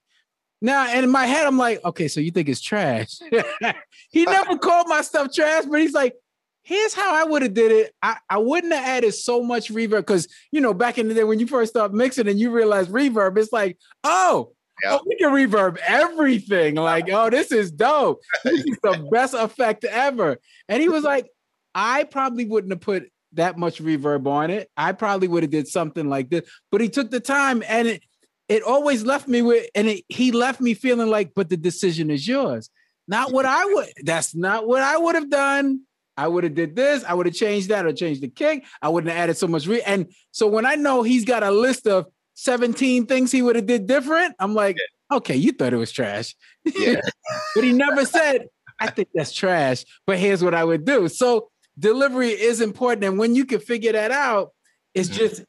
Now, 0.61 0.87
and 0.87 1.05
in 1.05 1.11
my 1.11 1.27
head, 1.27 1.45
I'm 1.45 1.59
like, 1.59 1.85
okay, 1.85 2.07
so 2.07 2.21
you 2.21 2.31
think 2.31 2.49
it's 2.49 2.61
trash? 2.61 3.19
he 4.11 4.25
never 4.27 4.57
called 4.57 4.87
my 4.89 5.01
stuff 5.01 5.33
trash, 5.35 5.65
but 5.65 5.81
he's 5.81 5.93
like, 5.93 6.15
here's 6.63 6.95
how 6.95 7.15
I 7.15 7.25
would 7.25 7.43
have 7.43 7.53
did 7.53 7.73
it. 7.73 7.93
I, 8.01 8.17
I 8.31 8.39
wouldn't 8.39 8.73
have 8.73 8.87
added 8.87 9.13
so 9.13 9.43
much 9.43 9.73
reverb 9.73 9.99
because 9.99 10.29
you 10.53 10.61
know 10.61 10.73
back 10.73 10.99
in 10.99 11.09
the 11.09 11.15
day 11.15 11.25
when 11.25 11.41
you 11.41 11.49
first 11.49 11.73
start 11.73 11.93
mixing 11.93 12.29
and 12.29 12.39
you 12.39 12.51
realize 12.51 12.89
reverb, 12.89 13.37
it's 13.39 13.53
like, 13.53 13.77
oh, 14.05 14.53
yep. 14.83 15.01
oh 15.01 15.05
we 15.07 15.17
can 15.17 15.31
reverb 15.31 15.79
everything. 15.87 16.77
Like, 16.77 17.09
oh, 17.11 17.31
this 17.31 17.53
is 17.53 17.71
dope. 17.71 18.21
This 18.45 18.61
is 18.61 18.79
the 18.83 19.09
best 19.13 19.35
effect 19.35 19.85
ever. 19.85 20.39
And 20.69 20.83
he 20.83 20.89
was 20.89 21.05
like, 21.05 21.29
I 21.75 22.05
probably 22.05 22.45
wouldn't 22.45 22.73
have 22.73 22.81
put 22.81 23.11
that 23.35 23.59
much 23.59 23.83
reverb 23.83 24.27
on 24.27 24.51
it. 24.51 24.71
I 24.77 24.93
probably 24.93 25.29
would 25.29 25.43
have 25.43 25.51
did 25.51 25.69
something 25.69 26.09
like 26.09 26.29
this, 26.29 26.49
but 26.71 26.81
he 26.81 26.89
took 26.89 27.11
the 27.11 27.21
time 27.21 27.63
and 27.67 27.89
it 27.89 28.03
it 28.49 28.63
always 28.63 29.05
left 29.05 29.29
me 29.29 29.41
with 29.41 29.71
and 29.75 29.89
it, 29.89 30.05
he 30.09 30.33
left 30.33 30.61
me 30.61 30.75
feeling 30.75 31.09
like, 31.09 31.33
but 31.35 31.49
the 31.49 31.57
decision 31.57 32.11
is 32.11 32.27
yours. 32.29 32.69
Not 33.09 33.33
what 33.33 33.47
I 33.47 33.65
would. 33.65 33.93
That's 34.05 34.35
not 34.35 34.67
what 34.67 34.83
I 34.83 34.99
would 34.99 35.15
have 35.15 35.31
done 35.31 35.81
I 36.17 36.29
would 36.29 36.45
have 36.45 36.55
did 36.55 36.77
this. 36.77 37.05
I 37.05 37.15
would 37.15 37.27
have 37.27 37.35
changed 37.35 37.69
that 37.71 37.87
or 37.87 37.93
changed 37.93 38.23
the 38.23 38.29
kick. 38.29 38.65
I 38.81 38.89
wouldn't 38.89 39.11
have 39.11 39.23
added 39.23 39.37
so 39.37 39.47
much. 39.47 39.67
Re- 39.67 39.83
and 39.83 40.13
so 40.31 40.47
when 40.47 40.67
I 40.67 40.75
know 40.75 41.03
he's 41.03 41.25
got 41.25 41.43
a 41.43 41.51
list 41.51 41.87
of 41.87 42.07
17 42.35 43.07
things 43.07 43.33
he 43.33 43.43
would 43.43 43.57
have 43.57 43.67
did 43.67 43.87
different, 43.87 44.35
I'm 44.39 44.55
like, 44.55 44.77
yeah. 44.77 45.17
okay, 45.19 45.37
you 45.37 45.53
thought 45.53 45.73
it 45.73 45.79
was 45.79 45.93
trash. 45.93 46.35
Yeah. 46.65 47.01
but 47.55 47.65
he 47.65 47.73
never 47.73 48.05
said, 48.05 48.49
I 48.79 48.91
think 48.91 49.09
that's 49.15 49.33
trash, 49.33 49.85
but 50.07 50.19
here's 50.19 50.43
what 50.43 50.55
I 50.55 50.65
would 50.65 50.85
do. 50.85 51.09
So 51.09 51.51
delivery 51.79 52.31
is 52.31 52.61
important. 52.61 53.05
And 53.05 53.19
when 53.19 53.35
you 53.35 53.45
can 53.45 53.61
figure 53.61 53.93
that 53.93 54.11
out, 54.11 54.51
it's 54.95 55.09
mm-hmm. 55.09 55.19
just 55.19 55.45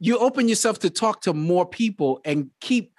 you 0.00 0.18
open 0.18 0.48
yourself 0.48 0.78
to 0.80 0.90
talk 0.90 1.22
to 1.22 1.32
more 1.32 1.66
people 1.66 2.20
and 2.24 2.50
keep 2.60 2.92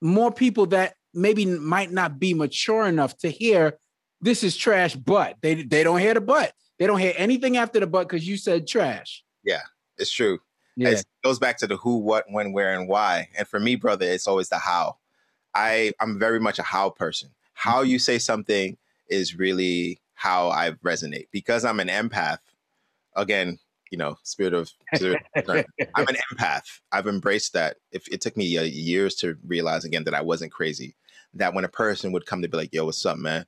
more 0.00 0.32
people 0.32 0.66
that 0.66 0.94
maybe 1.12 1.44
might 1.44 1.90
not 1.90 2.18
be 2.18 2.34
mature 2.34 2.86
enough 2.86 3.16
to 3.18 3.28
hear 3.28 3.78
this 4.20 4.42
is 4.42 4.56
trash, 4.56 4.94
but 4.94 5.36
they 5.42 5.62
they 5.62 5.82
don't 5.82 5.98
hear 5.98 6.14
the 6.14 6.20
but. 6.20 6.52
They 6.78 6.86
don't 6.86 6.98
hear 6.98 7.14
anything 7.16 7.56
after 7.56 7.80
the 7.80 7.86
but 7.86 8.08
because 8.08 8.26
you 8.26 8.36
said 8.36 8.66
trash. 8.66 9.22
Yeah, 9.44 9.62
it's 9.98 10.10
true. 10.10 10.38
Yeah. 10.80 10.90
It 10.90 11.04
goes 11.22 11.38
back 11.38 11.58
to 11.58 11.66
the 11.66 11.76
who, 11.76 11.98
what, 11.98 12.24
when, 12.30 12.52
where, 12.52 12.78
and 12.78 12.88
why. 12.88 13.28
And 13.36 13.46
for 13.46 13.60
me, 13.60 13.76
brother, 13.76 14.06
it's 14.06 14.26
always 14.26 14.48
the 14.48 14.58
how. 14.58 14.96
I 15.54 15.92
I'm 16.00 16.18
very 16.18 16.40
much 16.40 16.58
a 16.58 16.62
how 16.62 16.90
person. 16.90 17.30
How 17.52 17.82
mm-hmm. 17.82 17.90
you 17.90 17.98
say 17.98 18.18
something 18.18 18.78
is 19.08 19.36
really 19.36 20.00
how 20.14 20.48
I 20.48 20.70
resonate 20.84 21.26
because 21.32 21.64
I'm 21.64 21.80
an 21.80 21.88
empath. 21.88 22.38
Again, 23.14 23.58
you 23.90 23.98
know, 23.98 24.16
spirit 24.22 24.54
of 24.54 24.70
I'm 24.94 26.08
an 26.08 26.16
empath. 26.32 26.80
I've 26.92 27.08
embraced 27.08 27.52
that. 27.52 27.76
If 27.92 28.08
it 28.08 28.20
took 28.20 28.36
me 28.36 28.56
uh, 28.56 28.62
years 28.62 29.16
to 29.16 29.36
realize 29.46 29.84
again 29.84 30.04
that 30.04 30.14
I 30.14 30.22
wasn't 30.22 30.52
crazy, 30.52 30.94
that 31.34 31.52
when 31.52 31.64
a 31.64 31.68
person 31.68 32.12
would 32.12 32.24
come 32.24 32.40
to 32.40 32.48
be 32.48 32.56
like, 32.56 32.72
"Yo, 32.72 32.86
what's 32.86 33.04
up, 33.04 33.18
man?" 33.18 33.44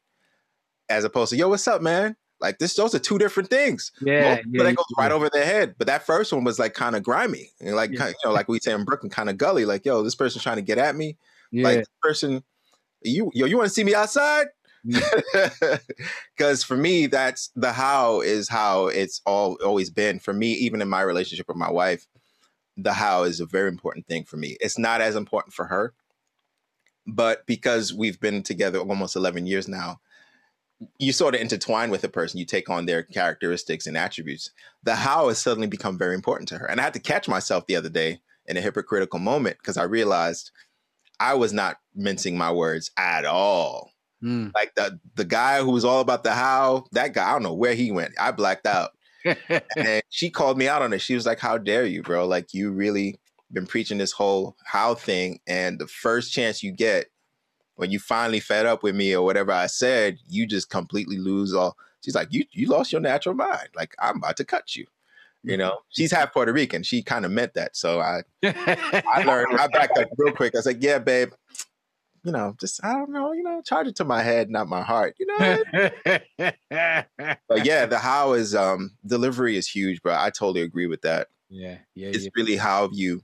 as 0.92 1.04
opposed 1.04 1.30
to 1.30 1.36
yo, 1.36 1.48
what's 1.48 1.66
up, 1.66 1.82
man? 1.82 2.16
Like 2.42 2.58
this, 2.58 2.74
those 2.74 2.94
are 2.94 2.98
two 2.98 3.18
different 3.18 3.48
things. 3.48 3.92
Yeah, 4.00 4.34
Most 4.34 4.46
yeah 4.50 4.62
that 4.64 4.76
goes 4.76 4.86
right 4.98 5.12
over 5.12 5.30
their 5.30 5.44
head. 5.44 5.76
But 5.78 5.86
that 5.86 6.04
first 6.04 6.32
one 6.32 6.42
was 6.42 6.58
like 6.58 6.74
kind 6.74 6.96
of 6.96 7.04
grimy, 7.04 7.50
and 7.60 7.76
like 7.76 7.92
yeah. 7.92 8.08
you 8.08 8.14
know, 8.24 8.32
like 8.32 8.48
we 8.48 8.58
say 8.58 8.72
in 8.72 8.84
Brooklyn, 8.84 9.10
kind 9.10 9.30
of 9.30 9.38
gully. 9.38 9.64
Like 9.64 9.86
yo, 9.86 10.02
this 10.02 10.16
person's 10.16 10.42
trying 10.42 10.56
to 10.56 10.62
get 10.62 10.76
at 10.76 10.96
me. 10.96 11.16
Yeah. 11.52 11.64
Like 11.64 11.86
person, 12.02 12.42
you 13.02 13.30
yo, 13.32 13.46
you 13.46 13.56
want 13.56 13.68
to 13.68 13.74
see 13.74 13.84
me 13.84 13.94
outside? 13.94 14.48
Because 16.36 16.64
for 16.66 16.76
me, 16.76 17.06
that's 17.06 17.50
the 17.54 17.72
how 17.72 18.20
is 18.20 18.48
how 18.48 18.88
it's 18.88 19.22
all 19.24 19.56
always 19.64 19.90
been 19.90 20.18
for 20.18 20.32
me. 20.32 20.52
Even 20.54 20.82
in 20.82 20.88
my 20.88 21.02
relationship 21.02 21.46
with 21.46 21.56
my 21.56 21.70
wife, 21.70 22.08
the 22.76 22.92
how 22.92 23.22
is 23.22 23.38
a 23.38 23.46
very 23.46 23.68
important 23.68 24.06
thing 24.08 24.24
for 24.24 24.36
me. 24.36 24.56
It's 24.60 24.78
not 24.78 25.00
as 25.00 25.14
important 25.14 25.54
for 25.54 25.66
her, 25.66 25.94
but 27.06 27.46
because 27.46 27.94
we've 27.94 28.18
been 28.18 28.42
together 28.42 28.80
almost 28.80 29.14
11 29.14 29.46
years 29.46 29.68
now, 29.68 30.00
you 30.98 31.12
sort 31.12 31.34
of 31.34 31.40
intertwine 31.40 31.90
with 31.90 32.04
a 32.04 32.08
person, 32.08 32.38
you 32.38 32.44
take 32.44 32.70
on 32.70 32.86
their 32.86 33.02
characteristics 33.02 33.86
and 33.86 33.96
attributes. 33.96 34.50
The 34.82 34.94
how 34.94 35.28
has 35.28 35.38
suddenly 35.38 35.66
become 35.66 35.98
very 35.98 36.14
important 36.14 36.48
to 36.50 36.58
her. 36.58 36.66
And 36.66 36.80
I 36.80 36.84
had 36.84 36.94
to 36.94 37.00
catch 37.00 37.28
myself 37.28 37.66
the 37.66 37.76
other 37.76 37.88
day 37.88 38.20
in 38.46 38.56
a 38.56 38.60
hypocritical 38.60 39.18
moment 39.18 39.58
because 39.58 39.76
I 39.76 39.84
realized 39.84 40.50
I 41.20 41.34
was 41.34 41.52
not 41.52 41.78
mincing 41.94 42.36
my 42.36 42.50
words 42.50 42.90
at 42.96 43.24
all. 43.24 43.92
Mm. 44.22 44.52
Like 44.54 44.74
the 44.74 45.00
the 45.14 45.24
guy 45.24 45.60
who 45.60 45.70
was 45.70 45.84
all 45.84 46.00
about 46.00 46.24
the 46.24 46.32
how, 46.32 46.84
that 46.92 47.12
guy, 47.12 47.28
I 47.28 47.32
don't 47.32 47.42
know 47.42 47.54
where 47.54 47.74
he 47.74 47.90
went. 47.90 48.14
I 48.20 48.30
blacked 48.30 48.66
out. 48.66 48.90
and 49.76 50.02
she 50.08 50.30
called 50.30 50.58
me 50.58 50.68
out 50.68 50.82
on 50.82 50.92
it. 50.92 51.00
She 51.00 51.14
was 51.14 51.26
like, 51.26 51.40
How 51.40 51.58
dare 51.58 51.84
you, 51.84 52.02
bro? 52.02 52.26
Like 52.26 52.54
you 52.54 52.70
really 52.70 53.20
been 53.52 53.66
preaching 53.66 53.98
this 53.98 54.12
whole 54.12 54.56
how 54.64 54.94
thing. 54.94 55.40
And 55.46 55.78
the 55.78 55.86
first 55.86 56.32
chance 56.32 56.62
you 56.62 56.72
get, 56.72 57.06
when 57.76 57.90
you 57.90 57.98
finally 57.98 58.40
fed 58.40 58.66
up 58.66 58.82
with 58.82 58.94
me 58.94 59.14
or 59.14 59.24
whatever 59.24 59.52
I 59.52 59.66
said, 59.66 60.18
you 60.28 60.46
just 60.46 60.70
completely 60.70 61.18
lose 61.18 61.54
all. 61.54 61.76
She's 62.04 62.14
like, 62.14 62.28
You 62.30 62.44
you 62.52 62.66
lost 62.68 62.92
your 62.92 63.00
natural 63.00 63.34
mind. 63.34 63.68
Like, 63.74 63.94
I'm 64.00 64.18
about 64.18 64.36
to 64.38 64.44
cut 64.44 64.76
you. 64.76 64.86
You 65.44 65.56
know, 65.56 65.78
she's 65.88 66.12
half 66.12 66.32
Puerto 66.32 66.52
Rican. 66.52 66.84
She 66.84 67.02
kind 67.02 67.24
of 67.24 67.32
meant 67.32 67.54
that. 67.54 67.76
So 67.76 68.00
I 68.00 68.22
I 68.44 69.24
learned, 69.26 69.58
I 69.58 69.66
backed 69.66 69.98
up 69.98 70.08
real 70.16 70.32
quick. 70.32 70.54
I 70.54 70.58
was 70.58 70.66
like, 70.66 70.80
Yeah, 70.80 70.98
babe, 70.98 71.32
you 72.24 72.30
know, 72.30 72.54
just 72.60 72.84
I 72.84 72.92
don't 72.92 73.10
know, 73.10 73.32
you 73.32 73.42
know, 73.42 73.60
charge 73.62 73.88
it 73.88 73.96
to 73.96 74.04
my 74.04 74.22
head, 74.22 74.48
not 74.50 74.68
my 74.68 74.82
heart, 74.82 75.16
you 75.18 75.26
know. 75.26 75.62
but 77.48 77.64
yeah, 77.64 77.86
the 77.86 77.98
how 77.98 78.34
is 78.34 78.54
um 78.54 78.92
delivery 79.04 79.56
is 79.56 79.66
huge, 79.66 80.02
bro. 80.02 80.14
I 80.14 80.30
totally 80.30 80.62
agree 80.62 80.86
with 80.86 81.02
that. 81.02 81.28
Yeah, 81.48 81.78
yeah. 81.94 82.08
It's 82.08 82.24
yeah. 82.24 82.30
really 82.36 82.56
how 82.56 82.90
you 82.92 83.22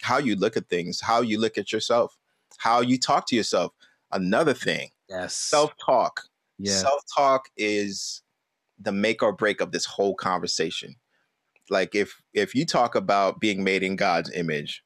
how 0.00 0.18
you 0.18 0.36
look 0.36 0.56
at 0.56 0.68
things, 0.68 1.00
how 1.00 1.20
you 1.20 1.38
look 1.38 1.58
at 1.58 1.72
yourself, 1.72 2.16
how 2.56 2.80
you 2.80 2.98
talk 2.98 3.26
to 3.28 3.36
yourself. 3.36 3.72
Another 4.12 4.54
thing. 4.54 4.90
Yes. 5.08 5.34
Self-talk. 5.34 6.22
Yeah. 6.58 6.72
Self-talk 6.72 7.48
is 7.56 8.22
the 8.80 8.92
make 8.92 9.22
or 9.22 9.32
break 9.32 9.60
of 9.60 9.72
this 9.72 9.84
whole 9.84 10.14
conversation. 10.14 10.96
Like 11.70 11.94
if 11.94 12.22
if 12.32 12.54
you 12.54 12.64
talk 12.64 12.94
about 12.94 13.40
being 13.40 13.62
made 13.62 13.82
in 13.82 13.96
God's 13.96 14.30
image 14.30 14.82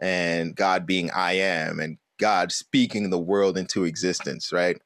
and 0.00 0.56
God 0.56 0.86
being 0.86 1.10
I 1.10 1.32
am 1.32 1.78
and 1.78 1.98
God 2.18 2.52
speaking 2.52 3.10
the 3.10 3.18
world 3.18 3.58
into 3.58 3.84
existence, 3.84 4.52
right? 4.52 4.80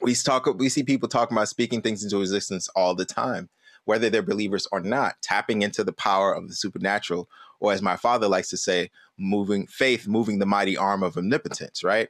We 0.00 0.14
talk 0.14 0.46
we 0.58 0.68
see 0.68 0.82
people 0.82 1.08
talking 1.08 1.36
about 1.36 1.48
speaking 1.48 1.82
things 1.82 2.04
into 2.04 2.20
existence 2.20 2.68
all 2.76 2.94
the 2.94 3.04
time, 3.04 3.48
whether 3.84 4.08
they're 4.08 4.22
believers 4.22 4.68
or 4.70 4.80
not, 4.80 5.16
tapping 5.22 5.62
into 5.62 5.82
the 5.82 5.92
power 5.92 6.32
of 6.32 6.48
the 6.48 6.54
supernatural, 6.54 7.28
or 7.58 7.72
as 7.72 7.82
my 7.82 7.96
father 7.96 8.28
likes 8.28 8.48
to 8.50 8.56
say, 8.56 8.90
moving 9.18 9.66
faith, 9.66 10.06
moving 10.06 10.38
the 10.38 10.46
mighty 10.46 10.76
arm 10.76 11.02
of 11.02 11.16
omnipotence, 11.16 11.82
right? 11.82 12.08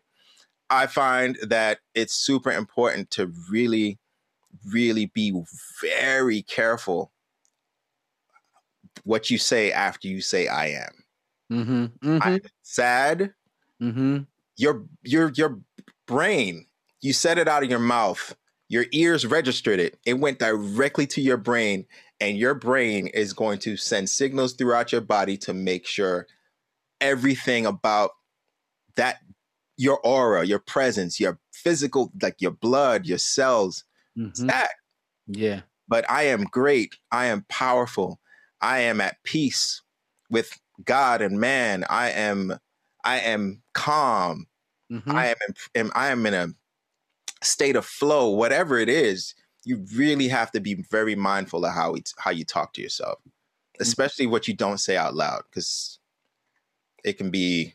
I 0.70 0.86
find 0.86 1.36
that 1.42 1.78
it's 1.94 2.14
super 2.14 2.52
important 2.52 3.10
to 3.12 3.32
really, 3.50 3.98
really 4.72 5.06
be 5.06 5.34
very 5.80 6.42
careful 6.42 7.12
what 9.04 9.30
you 9.30 9.38
say 9.38 9.72
after 9.72 10.08
you 10.08 10.20
say 10.20 10.48
I 10.48 10.66
am. 10.68 11.04
Mm-hmm, 11.52 11.84
mm-hmm. 12.08 12.18
I'm 12.22 12.40
sad. 12.62 13.32
Mm-hmm 13.82 14.22
your 14.60 14.84
your 15.02 15.32
your 15.34 15.58
brain 16.06 16.66
you 17.00 17.12
said 17.12 17.38
it 17.38 17.48
out 17.48 17.62
of 17.62 17.70
your 17.70 17.78
mouth 17.78 18.36
your 18.68 18.84
ears 18.92 19.26
registered 19.26 19.80
it 19.80 19.98
it 20.04 20.14
went 20.14 20.38
directly 20.38 21.06
to 21.06 21.20
your 21.20 21.38
brain 21.38 21.86
and 22.20 22.36
your 22.36 22.54
brain 22.54 23.06
is 23.08 23.32
going 23.32 23.58
to 23.58 23.76
send 23.76 24.08
signals 24.08 24.52
throughout 24.52 24.92
your 24.92 25.00
body 25.00 25.36
to 25.38 25.54
make 25.54 25.86
sure 25.86 26.26
everything 27.00 27.64
about 27.64 28.10
that 28.96 29.20
your 29.80 29.98
aura 30.06 30.44
your 30.44 30.58
presence 30.58 31.18
your 31.18 31.38
physical 31.52 32.12
like 32.22 32.36
your 32.40 32.50
blood 32.50 33.06
your 33.06 33.18
cells 33.18 33.84
mm-hmm. 34.16 34.46
that 34.46 34.70
yeah 35.26 35.60
but 35.88 36.08
i 36.10 36.24
am 36.24 36.44
great 36.44 36.96
i 37.10 37.26
am 37.26 37.44
powerful 37.48 38.20
i 38.60 38.80
am 38.80 39.00
at 39.00 39.16
peace 39.24 39.82
with 40.30 40.60
god 40.84 41.22
and 41.22 41.40
man 41.40 41.84
i 41.88 42.10
am 42.10 42.58
i 43.04 43.18
am 43.18 43.62
calm 43.72 44.46
Mm-hmm. 44.90 45.10
I 45.10 45.28
am 45.28 45.36
in, 45.74 45.90
I 45.94 46.08
am 46.08 46.26
in 46.26 46.34
a 46.34 46.48
state 47.42 47.76
of 47.76 47.86
flow, 47.86 48.30
whatever 48.30 48.78
it 48.78 48.88
is. 48.88 49.34
You 49.64 49.84
really 49.94 50.28
have 50.28 50.50
to 50.52 50.60
be 50.60 50.74
very 50.90 51.14
mindful 51.14 51.64
of 51.64 51.74
how 51.74 51.94
it's 51.94 52.14
how 52.18 52.30
you 52.30 52.44
talk 52.44 52.72
to 52.74 52.82
yourself, 52.82 53.18
mm-hmm. 53.20 53.82
especially 53.82 54.26
what 54.26 54.48
you 54.48 54.54
don't 54.54 54.78
say 54.78 54.96
out 54.96 55.14
loud, 55.14 55.42
because 55.50 55.98
it 57.04 57.18
can 57.18 57.30
be 57.30 57.74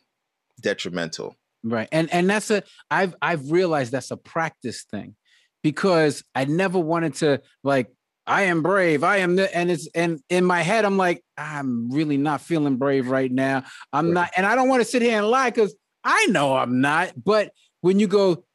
detrimental. 0.60 1.36
Right, 1.68 1.90
and 1.92 2.14
and 2.14 2.30
that's 2.30 2.52
a 2.52 2.62
I've 2.92 3.16
I've 3.24 3.50
realized 3.50 3.92
that's 3.92 4.12
a 4.12 4.18
practice 4.18 4.84
thing, 4.84 5.16
because 5.64 6.24
I 6.36 6.46
never 6.46 6.78
wanted 6.78 7.16
to 7.16 7.42
like 7.64 7.88
I 8.28 8.44
am 8.44 8.62
brave. 8.62 9.04
I 9.04 9.18
am 9.18 9.36
the, 9.36 9.56
and 9.56 9.72
it's 9.72 9.88
and 9.96 10.20
in 10.30 10.46
my 10.46 10.62
head 10.62 10.86
I'm 10.86 10.98
like 10.98 11.24
I'm 11.38 11.90
really 11.90 12.18
not 12.18 12.42
feeling 12.42 12.78
brave 12.78 13.10
right 13.10 13.32
now. 13.32 13.64
I'm 13.92 14.14
not, 14.14 14.30
and 14.38 14.46
I 14.46 14.54
don't 14.54 14.70
want 14.70 14.82
to 14.82 14.88
sit 14.88 15.02
here 15.02 15.18
and 15.18 15.28
lie 15.28 15.50
because 15.50 15.76
I 16.04 16.28
know 16.28 16.56
I'm 16.56 16.82
not, 16.82 17.14
but 17.24 17.52
when 17.82 18.00
you 18.00 18.08
go, 18.08 18.46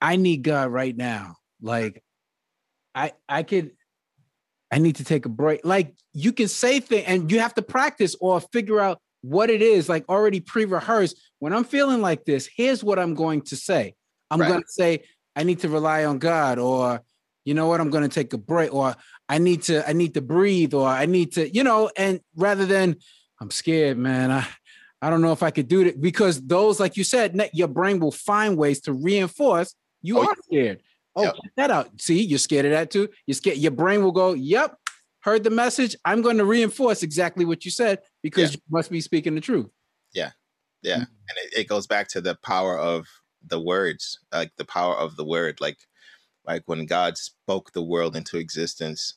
I 0.00 0.14
need 0.14 0.44
God 0.44 0.70
right 0.70 0.96
now. 0.96 1.36
Like, 1.60 2.02
I 2.94 3.12
I 3.28 3.42
could, 3.42 3.72
I 4.70 4.78
need 4.78 4.96
to 4.96 5.04
take 5.04 5.26
a 5.26 5.28
break. 5.28 5.64
Like 5.64 5.94
you 6.12 6.32
can 6.32 6.46
say 6.46 6.78
things, 6.78 7.04
and 7.08 7.30
you 7.30 7.40
have 7.40 7.54
to 7.54 7.62
practice 7.62 8.14
or 8.20 8.40
figure 8.40 8.78
out 8.78 9.00
what 9.22 9.50
it 9.50 9.62
is. 9.62 9.88
Like 9.88 10.08
already 10.08 10.40
pre-rehearsed. 10.40 11.20
When 11.38 11.52
I'm 11.52 11.64
feeling 11.64 12.00
like 12.00 12.24
this, 12.24 12.48
here's 12.54 12.84
what 12.84 12.98
I'm 12.98 13.14
going 13.14 13.42
to 13.42 13.56
say. 13.56 13.94
I'm 14.30 14.40
right. 14.40 14.48
going 14.48 14.62
to 14.62 14.68
say 14.68 15.04
I 15.34 15.42
need 15.42 15.60
to 15.60 15.68
rely 15.68 16.04
on 16.04 16.18
God, 16.18 16.58
or 16.58 17.02
you 17.44 17.54
know 17.54 17.66
what, 17.66 17.80
I'm 17.80 17.90
going 17.90 18.08
to 18.08 18.14
take 18.14 18.32
a 18.32 18.38
break, 18.38 18.72
or 18.72 18.94
I 19.28 19.38
need 19.38 19.62
to 19.64 19.88
I 19.88 19.92
need 19.92 20.14
to 20.14 20.20
breathe, 20.20 20.74
or 20.74 20.86
I 20.86 21.06
need 21.06 21.32
to, 21.32 21.48
you 21.48 21.64
know, 21.64 21.90
and 21.96 22.20
rather 22.36 22.66
than 22.66 22.96
I'm 23.40 23.50
scared, 23.50 23.98
man. 23.98 24.30
I 24.30 24.46
I 25.02 25.08
don't 25.08 25.22
know 25.22 25.32
if 25.32 25.42
I 25.42 25.50
could 25.50 25.68
do 25.68 25.80
it 25.80 26.00
because 26.00 26.40
those, 26.46 26.78
like 26.78 26.96
you 26.96 27.04
said, 27.04 27.50
your 27.54 27.68
brain 27.68 28.00
will 28.00 28.12
find 28.12 28.56
ways 28.56 28.80
to 28.82 28.92
reinforce 28.92 29.74
you 30.02 30.18
oh, 30.18 30.26
are 30.26 30.36
scared. 30.44 30.82
Oh, 31.16 31.24
yep. 31.24 31.34
check 31.34 31.52
that 31.56 31.70
out. 31.70 32.00
See, 32.00 32.22
you're 32.22 32.38
scared 32.38 32.66
of 32.66 32.72
that 32.72 32.90
too. 32.90 33.08
You're 33.26 33.34
scared. 33.34 33.58
Your 33.58 33.72
brain 33.72 34.02
will 34.02 34.12
go, 34.12 34.32
"Yep, 34.32 34.76
heard 35.20 35.44
the 35.44 35.50
message. 35.50 35.96
I'm 36.04 36.22
going 36.22 36.38
to 36.38 36.44
reinforce 36.44 37.02
exactly 37.02 37.44
what 37.44 37.64
you 37.64 37.70
said 37.70 38.00
because 38.22 38.50
yeah. 38.50 38.56
you 38.56 38.76
must 38.76 38.90
be 38.90 39.00
speaking 39.00 39.34
the 39.34 39.40
truth." 39.40 39.70
Yeah, 40.12 40.30
yeah, 40.82 40.94
mm-hmm. 40.94 41.02
and 41.02 41.38
it, 41.44 41.60
it 41.60 41.68
goes 41.68 41.86
back 41.86 42.08
to 42.08 42.20
the 42.20 42.34
power 42.36 42.78
of 42.78 43.06
the 43.44 43.60
words, 43.60 44.18
like 44.32 44.52
the 44.56 44.64
power 44.64 44.94
of 44.94 45.16
the 45.16 45.24
word, 45.24 45.60
like 45.60 45.78
like 46.44 46.62
when 46.66 46.86
God 46.86 47.16
spoke 47.16 47.72
the 47.72 47.82
world 47.82 48.16
into 48.16 48.38
existence. 48.38 49.14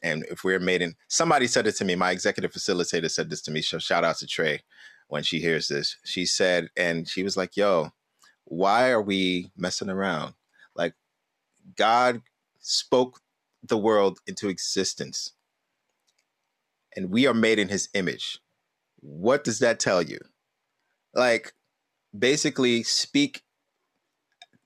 And 0.00 0.24
if 0.30 0.44
we're 0.44 0.60
made 0.60 0.80
in, 0.80 0.94
somebody 1.08 1.48
said 1.48 1.66
it 1.66 1.74
to 1.76 1.84
me. 1.84 1.96
My 1.96 2.12
executive 2.12 2.52
facilitator 2.52 3.10
said 3.10 3.30
this 3.30 3.42
to 3.42 3.50
me. 3.50 3.62
So 3.62 3.80
shout 3.80 4.04
out 4.04 4.16
to 4.18 4.28
Trey 4.28 4.60
when 5.08 5.24
she 5.24 5.40
hears 5.40 5.66
this. 5.66 5.96
She 6.04 6.24
said, 6.24 6.68
and 6.76 7.08
she 7.08 7.24
was 7.24 7.36
like, 7.36 7.56
yo, 7.56 7.90
why 8.44 8.90
are 8.90 9.02
we 9.02 9.50
messing 9.56 9.90
around? 9.90 10.34
Like, 10.76 10.94
God 11.76 12.22
spoke 12.60 13.20
the 13.64 13.78
world 13.78 14.20
into 14.26 14.48
existence, 14.48 15.32
and 16.98 17.10
we 17.12 17.28
are 17.28 17.34
made 17.34 17.60
in 17.60 17.68
his 17.68 17.88
image. 17.94 18.40
What 19.00 19.44
does 19.44 19.60
that 19.60 19.78
tell 19.78 20.02
you? 20.02 20.18
Like, 21.14 21.54
basically, 22.16 22.82
speak 22.82 23.44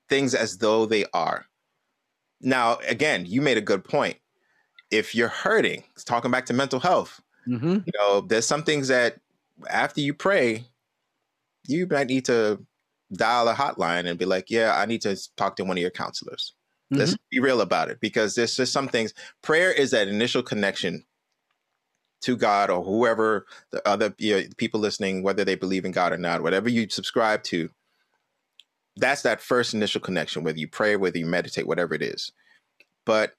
things 0.08 0.34
as 0.34 0.56
though 0.56 0.86
they 0.86 1.04
are. 1.12 1.44
Now, 2.40 2.78
again, 2.88 3.26
you 3.26 3.42
made 3.42 3.58
a 3.58 3.62
good 3.62 3.84
point. 3.84 4.16
If 4.90 5.14
you're 5.14 5.28
hurting, 5.28 5.84
talking 6.06 6.30
back 6.30 6.46
to 6.46 6.54
mental 6.54 6.80
health, 6.80 7.20
mm-hmm. 7.46 7.80
you 7.84 7.92
know, 7.98 8.22
there's 8.22 8.46
some 8.46 8.62
things 8.62 8.88
that 8.88 9.20
after 9.68 10.00
you 10.00 10.14
pray, 10.14 10.64
you 11.68 11.86
might 11.86 12.08
need 12.08 12.24
to 12.24 12.64
dial 13.12 13.46
a 13.48 13.54
hotline 13.54 14.06
and 14.06 14.18
be 14.18 14.24
like, 14.24 14.50
yeah, 14.50 14.74
I 14.74 14.86
need 14.86 15.02
to 15.02 15.18
talk 15.36 15.56
to 15.56 15.64
one 15.64 15.76
of 15.76 15.82
your 15.82 15.90
counselors. 15.90 16.54
Mm-hmm. 16.90 16.98
Let's 17.00 17.16
be 17.30 17.40
real 17.40 17.60
about 17.60 17.90
it 17.90 18.00
because 18.00 18.34
there's 18.34 18.56
just 18.56 18.72
some 18.72 18.88
things. 18.88 19.12
Prayer 19.42 19.70
is 19.70 19.90
that 19.90 20.08
initial 20.08 20.42
connection 20.42 21.04
to 22.22 22.36
God 22.36 22.70
or 22.70 22.82
whoever 22.82 23.46
the 23.70 23.86
other 23.86 24.14
you 24.18 24.36
know, 24.36 24.42
people 24.56 24.80
listening, 24.80 25.22
whether 25.22 25.44
they 25.44 25.54
believe 25.54 25.84
in 25.84 25.92
God 25.92 26.12
or 26.12 26.18
not, 26.18 26.42
whatever 26.42 26.68
you 26.68 26.88
subscribe 26.88 27.42
to. 27.44 27.70
That's 28.96 29.22
that 29.22 29.40
first 29.40 29.72
initial 29.72 30.00
connection, 30.00 30.44
whether 30.44 30.58
you 30.58 30.68
pray, 30.68 30.96
whether 30.96 31.18
you 31.18 31.26
meditate, 31.26 31.66
whatever 31.66 31.94
it 31.94 32.02
is. 32.02 32.32
But 33.04 33.32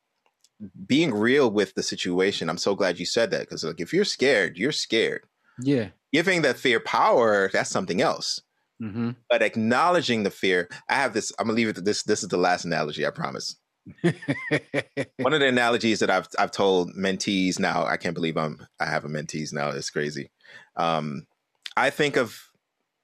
being 0.87 1.13
real 1.13 1.51
with 1.51 1.75
the 1.75 1.83
situation, 1.83 2.49
I'm 2.49 2.57
so 2.57 2.75
glad 2.75 2.99
you 2.99 3.05
said 3.05 3.31
that 3.31 3.41
because 3.41 3.63
like 3.63 3.79
if 3.79 3.93
you're 3.93 4.05
scared, 4.05 4.57
you're 4.57 4.71
scared. 4.71 5.25
Yeah 5.59 5.89
giving 6.13 6.43
that 6.43 6.57
fear 6.57 6.79
power, 6.79 7.49
that's 7.51 7.71
something 7.71 8.01
else. 8.01 8.41
Mm-hmm. 8.81 9.11
But 9.29 9.41
acknowledging 9.41 10.23
the 10.23 10.29
fear, 10.29 10.69
I 10.87 10.93
have 10.93 11.13
this. 11.13 11.33
I'm 11.37 11.47
gonna 11.47 11.57
leave 11.57 11.69
it. 11.69 11.83
This 11.83 12.03
this 12.03 12.23
is 12.23 12.29
the 12.29 12.37
last 12.37 12.63
analogy. 12.63 13.05
I 13.05 13.09
promise. 13.09 13.57
One 14.01 15.33
of 15.33 15.39
the 15.39 15.47
analogies 15.47 15.99
that 15.99 16.09
I've 16.09 16.27
I've 16.39 16.51
told 16.51 16.93
mentees 16.95 17.59
now, 17.59 17.85
I 17.85 17.97
can't 17.97 18.15
believe 18.15 18.37
I'm 18.37 18.65
I 18.79 18.85
have 18.85 19.05
a 19.05 19.09
mentees 19.09 19.53
now. 19.53 19.69
It's 19.69 19.89
crazy. 19.89 20.31
Um, 20.75 21.27
I 21.75 21.89
think 21.89 22.15
of 22.15 22.49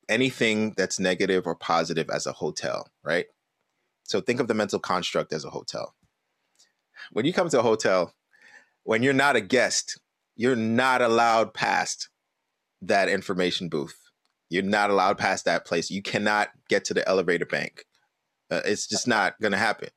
anything 0.08 0.74
that's 0.78 1.00
negative 1.00 1.46
or 1.46 1.56
positive 1.56 2.10
as 2.10 2.26
a 2.26 2.34
hotel, 2.34 2.88
right? 3.04 3.26
So 4.04 4.22
think 4.22 4.40
of 4.40 4.48
the 4.48 4.54
mental 4.54 4.80
construct 4.80 5.34
as 5.34 5.46
a 5.46 5.50
hotel. 5.50 5.94
When 7.12 7.26
you 7.26 7.34
come 7.34 7.50
to 7.50 7.60
a 7.60 7.64
hotel, 7.64 8.14
when 8.84 9.04
you're 9.04 9.14
not 9.14 9.36
a 9.36 9.42
guest, 9.42 10.00
you're 10.36 10.56
not 10.56 11.02
allowed 11.02 11.54
past 11.54 12.10
that 12.82 13.10
information 13.10 13.70
booth. 13.70 13.98
You're 14.50 14.64
not 14.64 14.90
allowed 14.90 15.18
past 15.18 15.46
that 15.46 15.66
place. 15.66 15.92
You 15.92 16.02
cannot 16.02 16.50
get 16.70 16.86
to 16.86 16.94
the 16.94 17.08
elevator 17.08 17.46
bank. 17.46 17.86
Uh, 18.50 18.62
it's 18.66 18.88
just 18.88 19.08
not 19.08 19.40
going 19.40 19.52
to 19.52 19.58
happen. 19.58 19.90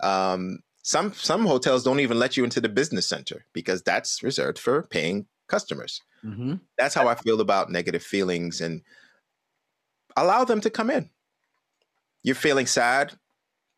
Um, 0.00 0.60
some 0.82 1.12
some 1.14 1.46
hotels 1.46 1.82
don't 1.82 2.00
even 2.00 2.18
let 2.18 2.36
you 2.36 2.44
into 2.44 2.60
the 2.60 2.68
business 2.68 3.08
center 3.08 3.44
because 3.52 3.82
that's 3.82 4.22
reserved 4.22 4.58
for 4.58 4.82
paying 4.84 5.26
customers. 5.48 6.00
Mm-hmm. 6.24 6.54
That's 6.78 6.94
how 6.94 7.08
I 7.08 7.14
feel 7.14 7.40
about 7.40 7.70
negative 7.70 8.02
feelings 8.02 8.60
and 8.60 8.82
allow 10.16 10.44
them 10.44 10.60
to 10.60 10.70
come 10.70 10.90
in. 10.90 11.10
You're 12.22 12.34
feeling 12.34 12.66
sad? 12.66 13.14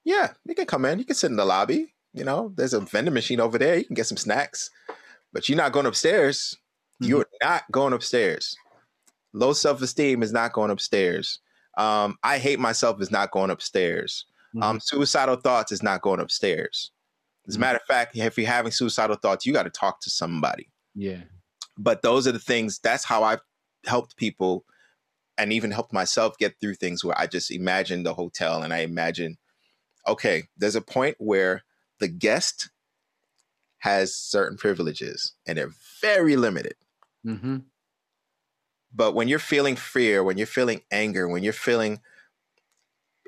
Yeah, 0.05 0.33
you 0.45 0.55
can 0.55 0.67
come 0.67 0.85
in. 0.85 0.99
You 0.99 1.05
can 1.05 1.17
sit 1.17 1.31
in 1.31 1.37
the 1.37 1.45
lobby. 1.45 1.95
You 2.15 2.25
know, 2.25 2.53
there's 2.57 2.73
a 2.73 2.81
vending 2.81 3.15
machine 3.15 3.41
over 3.41 3.59
there. 3.59 3.77
You 3.77 3.85
can 3.85 3.95
get 3.95 4.07
some 4.07 4.17
snacks, 4.17 4.71
but 5.33 5.49
you're 5.49 5.59
not 5.59 5.73
going 5.73 5.87
upstairs. 5.87 6.57
Mm-hmm. 7.03 7.11
You're 7.11 7.27
not 7.43 7.65
going 7.71 7.93
upstairs. 7.93 8.57
Low 9.33 9.53
self 9.53 9.83
esteem 9.83 10.23
is 10.23 10.33
not 10.33 10.53
going 10.53 10.71
upstairs. 10.71 11.41
Um, 11.77 12.17
I 12.23 12.39
hate 12.39 12.59
myself 12.59 13.01
is 13.01 13.11
not 13.11 13.31
going 13.31 13.51
upstairs. 13.51 14.25
Mm-hmm. 14.55 14.63
Um, 14.63 14.81
suicidal 14.81 15.37
thoughts 15.37 15.73
is 15.73 15.83
not 15.83 16.03
going 16.03 16.21
upstairs. 16.21 16.91
As 17.47 17.55
a 17.55 17.57
mm-hmm. 17.57 17.61
matter 17.63 17.77
of 17.77 17.87
fact, 17.87 18.17
if 18.17 18.39
you're 18.39 18.47
having 18.47 18.73
suicidal 18.73 19.17
thoughts, 19.17 19.47
you 19.47 19.53
got 19.53 19.65
to 19.65 19.71
talk 19.71 20.01
to 20.01 20.11
somebody. 20.11 20.71
Yeah. 20.95 21.23
But 21.77 22.03
those 22.03 22.27
are 22.27 22.33
the 22.33 22.39
things. 22.39 22.79
That's 22.79 23.05
how 23.05 23.23
I've 23.23 23.41
helped 23.87 24.17
people, 24.17 24.65
and 25.37 25.53
even 25.53 25.71
helped 25.71 25.93
myself 25.93 26.37
get 26.39 26.55
through 26.61 26.75
things 26.75 27.05
where 27.05 27.19
I 27.19 27.27
just 27.27 27.51
imagine 27.51 28.03
the 28.03 28.15
hotel 28.15 28.63
and 28.63 28.73
I 28.75 28.79
imagine, 28.79 29.39
okay, 30.07 30.45
there's 30.57 30.75
a 30.75 30.81
point 30.81 31.17
where 31.19 31.63
the 32.01 32.09
guest 32.09 32.71
has 33.79 34.15
certain 34.15 34.57
privileges 34.57 35.35
and 35.47 35.57
they're 35.57 35.71
very 36.01 36.35
limited. 36.35 36.75
Mm-hmm. 37.25 37.59
But 38.93 39.15
when 39.15 39.29
you're 39.29 39.39
feeling 39.39 39.77
fear, 39.77 40.25
when 40.25 40.39
you're 40.39 40.47
feeling 40.47 40.81
anger, 40.91 41.29
when 41.29 41.45
you're 41.45 41.53
feeling, 41.53 42.01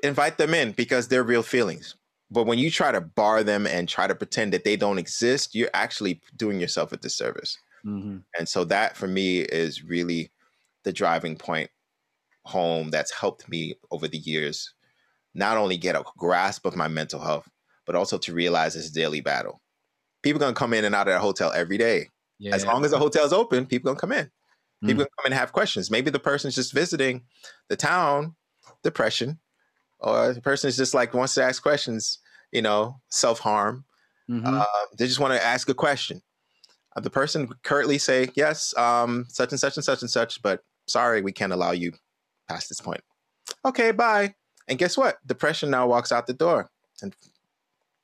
invite 0.03 0.37
them 0.37 0.53
in 0.53 0.71
because 0.71 1.07
they're 1.07 1.23
real 1.23 1.43
feelings. 1.43 1.95
But 2.29 2.45
when 2.45 2.59
you 2.59 2.71
try 2.71 2.91
to 2.91 3.01
bar 3.01 3.43
them 3.43 3.67
and 3.67 3.89
try 3.89 4.07
to 4.07 4.15
pretend 4.15 4.53
that 4.53 4.63
they 4.63 4.77
don't 4.77 4.97
exist, 4.97 5.53
you're 5.53 5.69
actually 5.73 6.21
doing 6.35 6.59
yourself 6.59 6.91
a 6.93 6.97
disservice. 6.97 7.57
Mm-hmm. 7.85 8.17
And 8.37 8.47
so 8.47 8.63
that 8.65 8.95
for 8.95 9.07
me 9.07 9.39
is 9.39 9.83
really 9.83 10.31
the 10.83 10.93
driving 10.93 11.35
point 11.35 11.69
home 12.45 12.89
that's 12.89 13.11
helped 13.11 13.49
me 13.49 13.75
over 13.91 14.07
the 14.07 14.17
years 14.17 14.73
not 15.33 15.57
only 15.57 15.77
get 15.77 15.95
a 15.95 16.03
grasp 16.17 16.65
of 16.65 16.75
my 16.75 16.87
mental 16.87 17.19
health, 17.19 17.47
but 17.85 17.95
also 17.95 18.17
to 18.17 18.33
realize 18.33 18.73
this 18.73 18.89
daily 18.89 19.21
battle. 19.21 19.61
People 20.23 20.39
gonna 20.39 20.53
come 20.53 20.73
in 20.73 20.85
and 20.85 20.93
out 20.93 21.07
of 21.07 21.13
that 21.13 21.21
hotel 21.21 21.51
every 21.53 21.77
day. 21.77 22.07
Yeah. 22.39 22.55
As 22.55 22.65
long 22.65 22.83
as 22.85 22.91
the 22.91 22.99
hotel's 22.99 23.33
open, 23.33 23.65
people 23.65 23.89
gonna 23.89 23.99
come 23.99 24.11
in. 24.11 24.29
People 24.81 24.95
mm. 24.95 24.97
Gonna 24.97 25.09
come 25.17 25.25
and 25.25 25.33
have 25.33 25.53
questions. 25.53 25.91
Maybe 25.91 26.09
the 26.09 26.19
person's 26.19 26.55
just 26.55 26.73
visiting 26.73 27.23
the 27.69 27.75
town, 27.75 28.35
depression, 28.83 29.39
or 30.01 30.33
the 30.33 30.41
person 30.41 30.67
is 30.67 30.77
just 30.77 30.93
like 30.93 31.13
wants 31.13 31.35
to 31.35 31.43
ask 31.43 31.61
questions, 31.61 32.19
you 32.51 32.61
know, 32.61 32.99
self 33.09 33.39
harm. 33.39 33.85
Mm-hmm. 34.29 34.45
Uh, 34.45 34.65
they 34.97 35.07
just 35.07 35.19
want 35.19 35.33
to 35.33 35.43
ask 35.43 35.69
a 35.69 35.73
question. 35.73 36.21
Uh, 36.95 36.99
the 36.99 37.09
person 37.09 37.49
currently 37.63 37.97
say, 37.97 38.29
yes, 38.35 38.75
um, 38.77 39.25
such 39.29 39.51
and 39.51 39.59
such 39.59 39.77
and 39.77 39.83
such 39.83 40.01
and 40.01 40.09
such, 40.09 40.41
but 40.41 40.63
sorry, 40.87 41.21
we 41.21 41.31
can't 41.31 41.53
allow 41.53 41.71
you 41.71 41.93
past 42.49 42.69
this 42.69 42.81
point. 42.81 43.01
Okay, 43.65 43.91
bye. 43.91 44.33
And 44.67 44.77
guess 44.77 44.97
what? 44.97 45.17
Depression 45.25 45.69
now 45.69 45.87
walks 45.87 46.11
out 46.11 46.27
the 46.27 46.33
door. 46.33 46.69
And, 47.01 47.15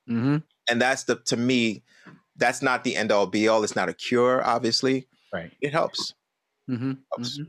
mm-hmm. 0.08 0.36
and 0.70 0.80
that's 0.80 1.04
the, 1.04 1.16
to 1.26 1.36
me, 1.36 1.82
that's 2.36 2.62
not 2.62 2.84
the 2.84 2.96
end 2.96 3.12
all 3.12 3.26
be 3.26 3.48
all. 3.48 3.64
It's 3.64 3.76
not 3.76 3.88
a 3.88 3.94
cure, 3.94 4.44
obviously. 4.44 5.06
Right. 5.32 5.50
It 5.60 5.72
helps. 5.72 6.14
Mm-hmm. 6.70 6.92
Mm-hmm. 7.18 7.42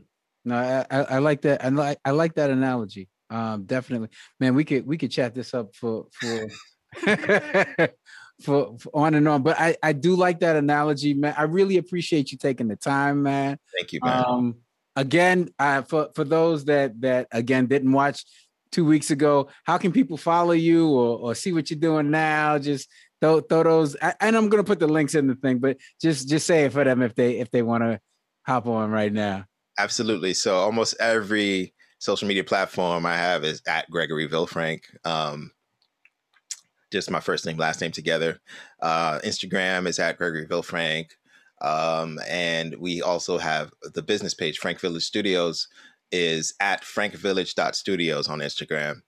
No, 0.44 0.56
I, 0.56 0.86
I, 0.90 1.02
I, 1.02 1.18
like 1.18 1.42
that. 1.42 1.64
I 1.64 1.68
like 1.68 1.98
I 2.04 2.10
like 2.12 2.34
that 2.34 2.50
analogy. 2.50 3.08
Um, 3.30 3.64
definitely, 3.64 4.08
man. 4.38 4.54
We 4.54 4.64
could 4.64 4.86
we 4.86 4.98
could 4.98 5.10
chat 5.10 5.34
this 5.34 5.54
up 5.54 5.74
for 5.74 6.06
for. 6.12 6.46
for, 8.42 8.76
for, 8.78 8.90
on 8.94 9.14
and 9.14 9.28
on, 9.28 9.42
but 9.42 9.60
I 9.60 9.76
I 9.82 9.92
do 9.92 10.16
like 10.16 10.40
that 10.40 10.56
analogy, 10.56 11.14
man. 11.14 11.34
I 11.36 11.42
really 11.42 11.76
appreciate 11.76 12.32
you 12.32 12.38
taking 12.38 12.68
the 12.68 12.76
time, 12.76 13.22
man. 13.22 13.58
Thank 13.76 13.92
you, 13.92 14.00
man. 14.02 14.24
Um, 14.26 14.56
again, 14.96 15.50
uh, 15.58 15.82
for 15.82 16.08
for 16.14 16.24
those 16.24 16.64
that 16.64 17.00
that 17.02 17.28
again 17.30 17.66
didn't 17.66 17.92
watch 17.92 18.24
two 18.72 18.84
weeks 18.84 19.10
ago, 19.10 19.48
how 19.64 19.78
can 19.78 19.92
people 19.92 20.16
follow 20.16 20.52
you 20.52 20.88
or 20.88 21.18
or 21.18 21.34
see 21.34 21.52
what 21.52 21.70
you're 21.70 21.78
doing 21.78 22.10
now? 22.10 22.58
Just 22.58 22.88
throw 23.20 23.40
throw 23.40 23.62
those, 23.62 23.94
and 23.94 24.36
I'm 24.36 24.48
gonna 24.48 24.64
put 24.64 24.80
the 24.80 24.88
links 24.88 25.14
in 25.14 25.26
the 25.26 25.36
thing, 25.36 25.58
but 25.58 25.76
just 26.00 26.28
just 26.28 26.46
say 26.46 26.64
it 26.64 26.72
for 26.72 26.82
them 26.82 27.02
if 27.02 27.14
they 27.14 27.38
if 27.38 27.50
they 27.50 27.62
want 27.62 27.84
to 27.84 28.00
hop 28.46 28.66
on 28.66 28.90
right 28.90 29.12
now? 29.12 29.44
Absolutely. 29.78 30.34
So 30.34 30.56
almost 30.56 30.96
every 31.00 31.74
social 32.00 32.26
media 32.26 32.42
platform 32.42 33.06
I 33.06 33.16
have 33.16 33.44
is 33.44 33.62
at 33.66 33.88
Gregory 33.90 34.26
Villefrank. 34.26 34.80
Um, 35.04 35.52
just 36.90 37.10
my 37.10 37.20
first 37.20 37.46
name, 37.46 37.56
last 37.56 37.80
name 37.80 37.92
together. 37.92 38.40
Uh, 38.82 39.20
Instagram 39.20 39.86
is 39.86 39.98
at 39.98 40.16
Gregory 40.18 40.46
Villefrank. 40.46 41.10
Um, 41.60 42.18
and 42.26 42.74
we 42.78 43.02
also 43.02 43.38
have 43.38 43.70
the 43.94 44.02
business 44.02 44.34
page, 44.34 44.58
Frank 44.58 44.80
Village 44.80 45.04
Studios, 45.04 45.68
is 46.10 46.54
at 46.58 46.82
frankvillage.studios 46.82 48.28
on 48.28 48.40
Instagram. 48.40 49.02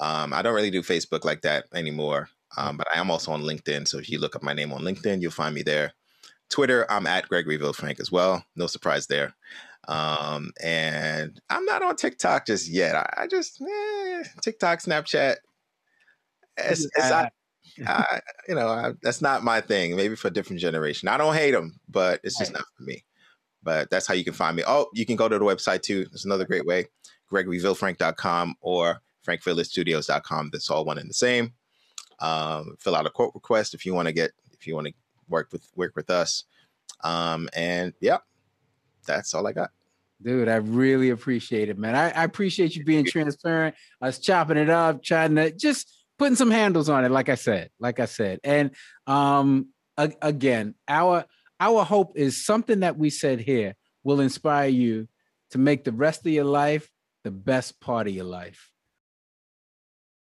Um, 0.00 0.32
I 0.32 0.42
don't 0.42 0.54
really 0.54 0.70
do 0.70 0.82
Facebook 0.82 1.24
like 1.24 1.42
that 1.42 1.66
anymore, 1.72 2.28
um, 2.56 2.76
but 2.76 2.88
I 2.92 2.98
am 2.98 3.10
also 3.10 3.30
on 3.30 3.42
LinkedIn. 3.42 3.86
So 3.86 3.98
if 3.98 4.10
you 4.10 4.18
look 4.18 4.34
up 4.34 4.42
my 4.42 4.52
name 4.52 4.72
on 4.72 4.82
LinkedIn, 4.82 5.22
you'll 5.22 5.30
find 5.30 5.54
me 5.54 5.62
there. 5.62 5.94
Twitter, 6.50 6.90
I'm 6.90 7.06
at 7.06 7.28
Gregory 7.28 7.56
Villefrank 7.56 8.00
as 8.00 8.10
well. 8.10 8.44
No 8.56 8.66
surprise 8.66 9.06
there. 9.06 9.34
Um, 9.88 10.52
and 10.62 11.40
I'm 11.50 11.64
not 11.64 11.82
on 11.82 11.96
TikTok 11.96 12.46
just 12.46 12.68
yet. 12.68 12.94
I, 12.94 13.22
I 13.22 13.26
just 13.26 13.60
eh, 13.60 14.22
TikTok, 14.40 14.80
Snapchat. 14.80 15.36
It's, 16.56 16.84
it's 16.84 17.10
I, 17.10 17.30
I, 17.86 18.20
you 18.48 18.54
know, 18.54 18.68
I, 18.68 18.92
that's 19.02 19.22
not 19.22 19.44
my 19.44 19.60
thing. 19.60 19.96
Maybe 19.96 20.14
for 20.14 20.28
a 20.28 20.32
different 20.32 20.60
generation. 20.60 21.08
I 21.08 21.16
don't 21.16 21.34
hate 21.34 21.52
them, 21.52 21.80
but 21.88 22.20
it's 22.22 22.38
just 22.38 22.52
not 22.52 22.64
for 22.76 22.84
me. 22.84 23.04
But 23.62 23.90
that's 23.90 24.06
how 24.06 24.14
you 24.14 24.24
can 24.24 24.34
find 24.34 24.56
me. 24.56 24.64
Oh, 24.66 24.86
you 24.92 25.06
can 25.06 25.16
go 25.16 25.28
to 25.28 25.38
the 25.38 25.44
website 25.44 25.82
too. 25.82 26.06
It's 26.12 26.24
another 26.24 26.44
great 26.44 26.66
way. 26.66 26.86
GregoryVillefrank.com 27.30 28.56
or 28.60 29.00
FrankVillageStudios.com. 29.26 30.50
That's 30.52 30.70
all 30.70 30.84
one 30.84 30.98
and 30.98 31.08
the 31.08 31.14
same. 31.14 31.54
Um, 32.18 32.76
fill 32.78 32.96
out 32.96 33.06
a 33.06 33.10
quote 33.10 33.34
request 33.34 33.74
if 33.74 33.86
you 33.86 33.94
want 33.94 34.06
to 34.06 34.12
get 34.12 34.32
if 34.52 34.66
you 34.66 34.74
want 34.74 34.88
to 34.88 34.94
work 35.28 35.48
with 35.52 35.66
work 35.74 35.96
with 35.96 36.10
us. 36.10 36.44
Um, 37.02 37.48
and 37.54 37.94
yeah, 38.00 38.18
that's 39.06 39.34
all 39.34 39.46
I 39.46 39.52
got. 39.52 39.70
Dude, 40.22 40.48
I 40.48 40.56
really 40.56 41.10
appreciate 41.10 41.68
it, 41.68 41.78
man. 41.78 41.96
I, 41.96 42.10
I 42.10 42.24
appreciate 42.24 42.76
you 42.76 42.84
being 42.84 43.04
transparent. 43.04 43.74
Us 44.00 44.18
chopping 44.18 44.56
it 44.56 44.70
up, 44.70 45.02
trying 45.02 45.34
to 45.34 45.50
just 45.50 46.04
putting 46.18 46.36
some 46.36 46.50
handles 46.50 46.88
on 46.88 47.04
it, 47.04 47.10
like 47.10 47.28
I 47.28 47.34
said, 47.34 47.70
like 47.80 47.98
I 47.98 48.04
said. 48.04 48.38
And 48.44 48.70
um, 49.06 49.68
a- 49.96 50.12
again, 50.22 50.74
our 50.86 51.24
our 51.58 51.84
hope 51.84 52.12
is 52.16 52.44
something 52.44 52.80
that 52.80 52.96
we 52.96 53.10
said 53.10 53.40
here 53.40 53.74
will 54.04 54.20
inspire 54.20 54.68
you 54.68 55.08
to 55.50 55.58
make 55.58 55.84
the 55.84 55.92
rest 55.92 56.26
of 56.26 56.32
your 56.32 56.44
life 56.44 56.90
the 57.24 57.30
best 57.30 57.80
part 57.80 58.08
of 58.08 58.14
your 58.14 58.24
life. 58.24 58.71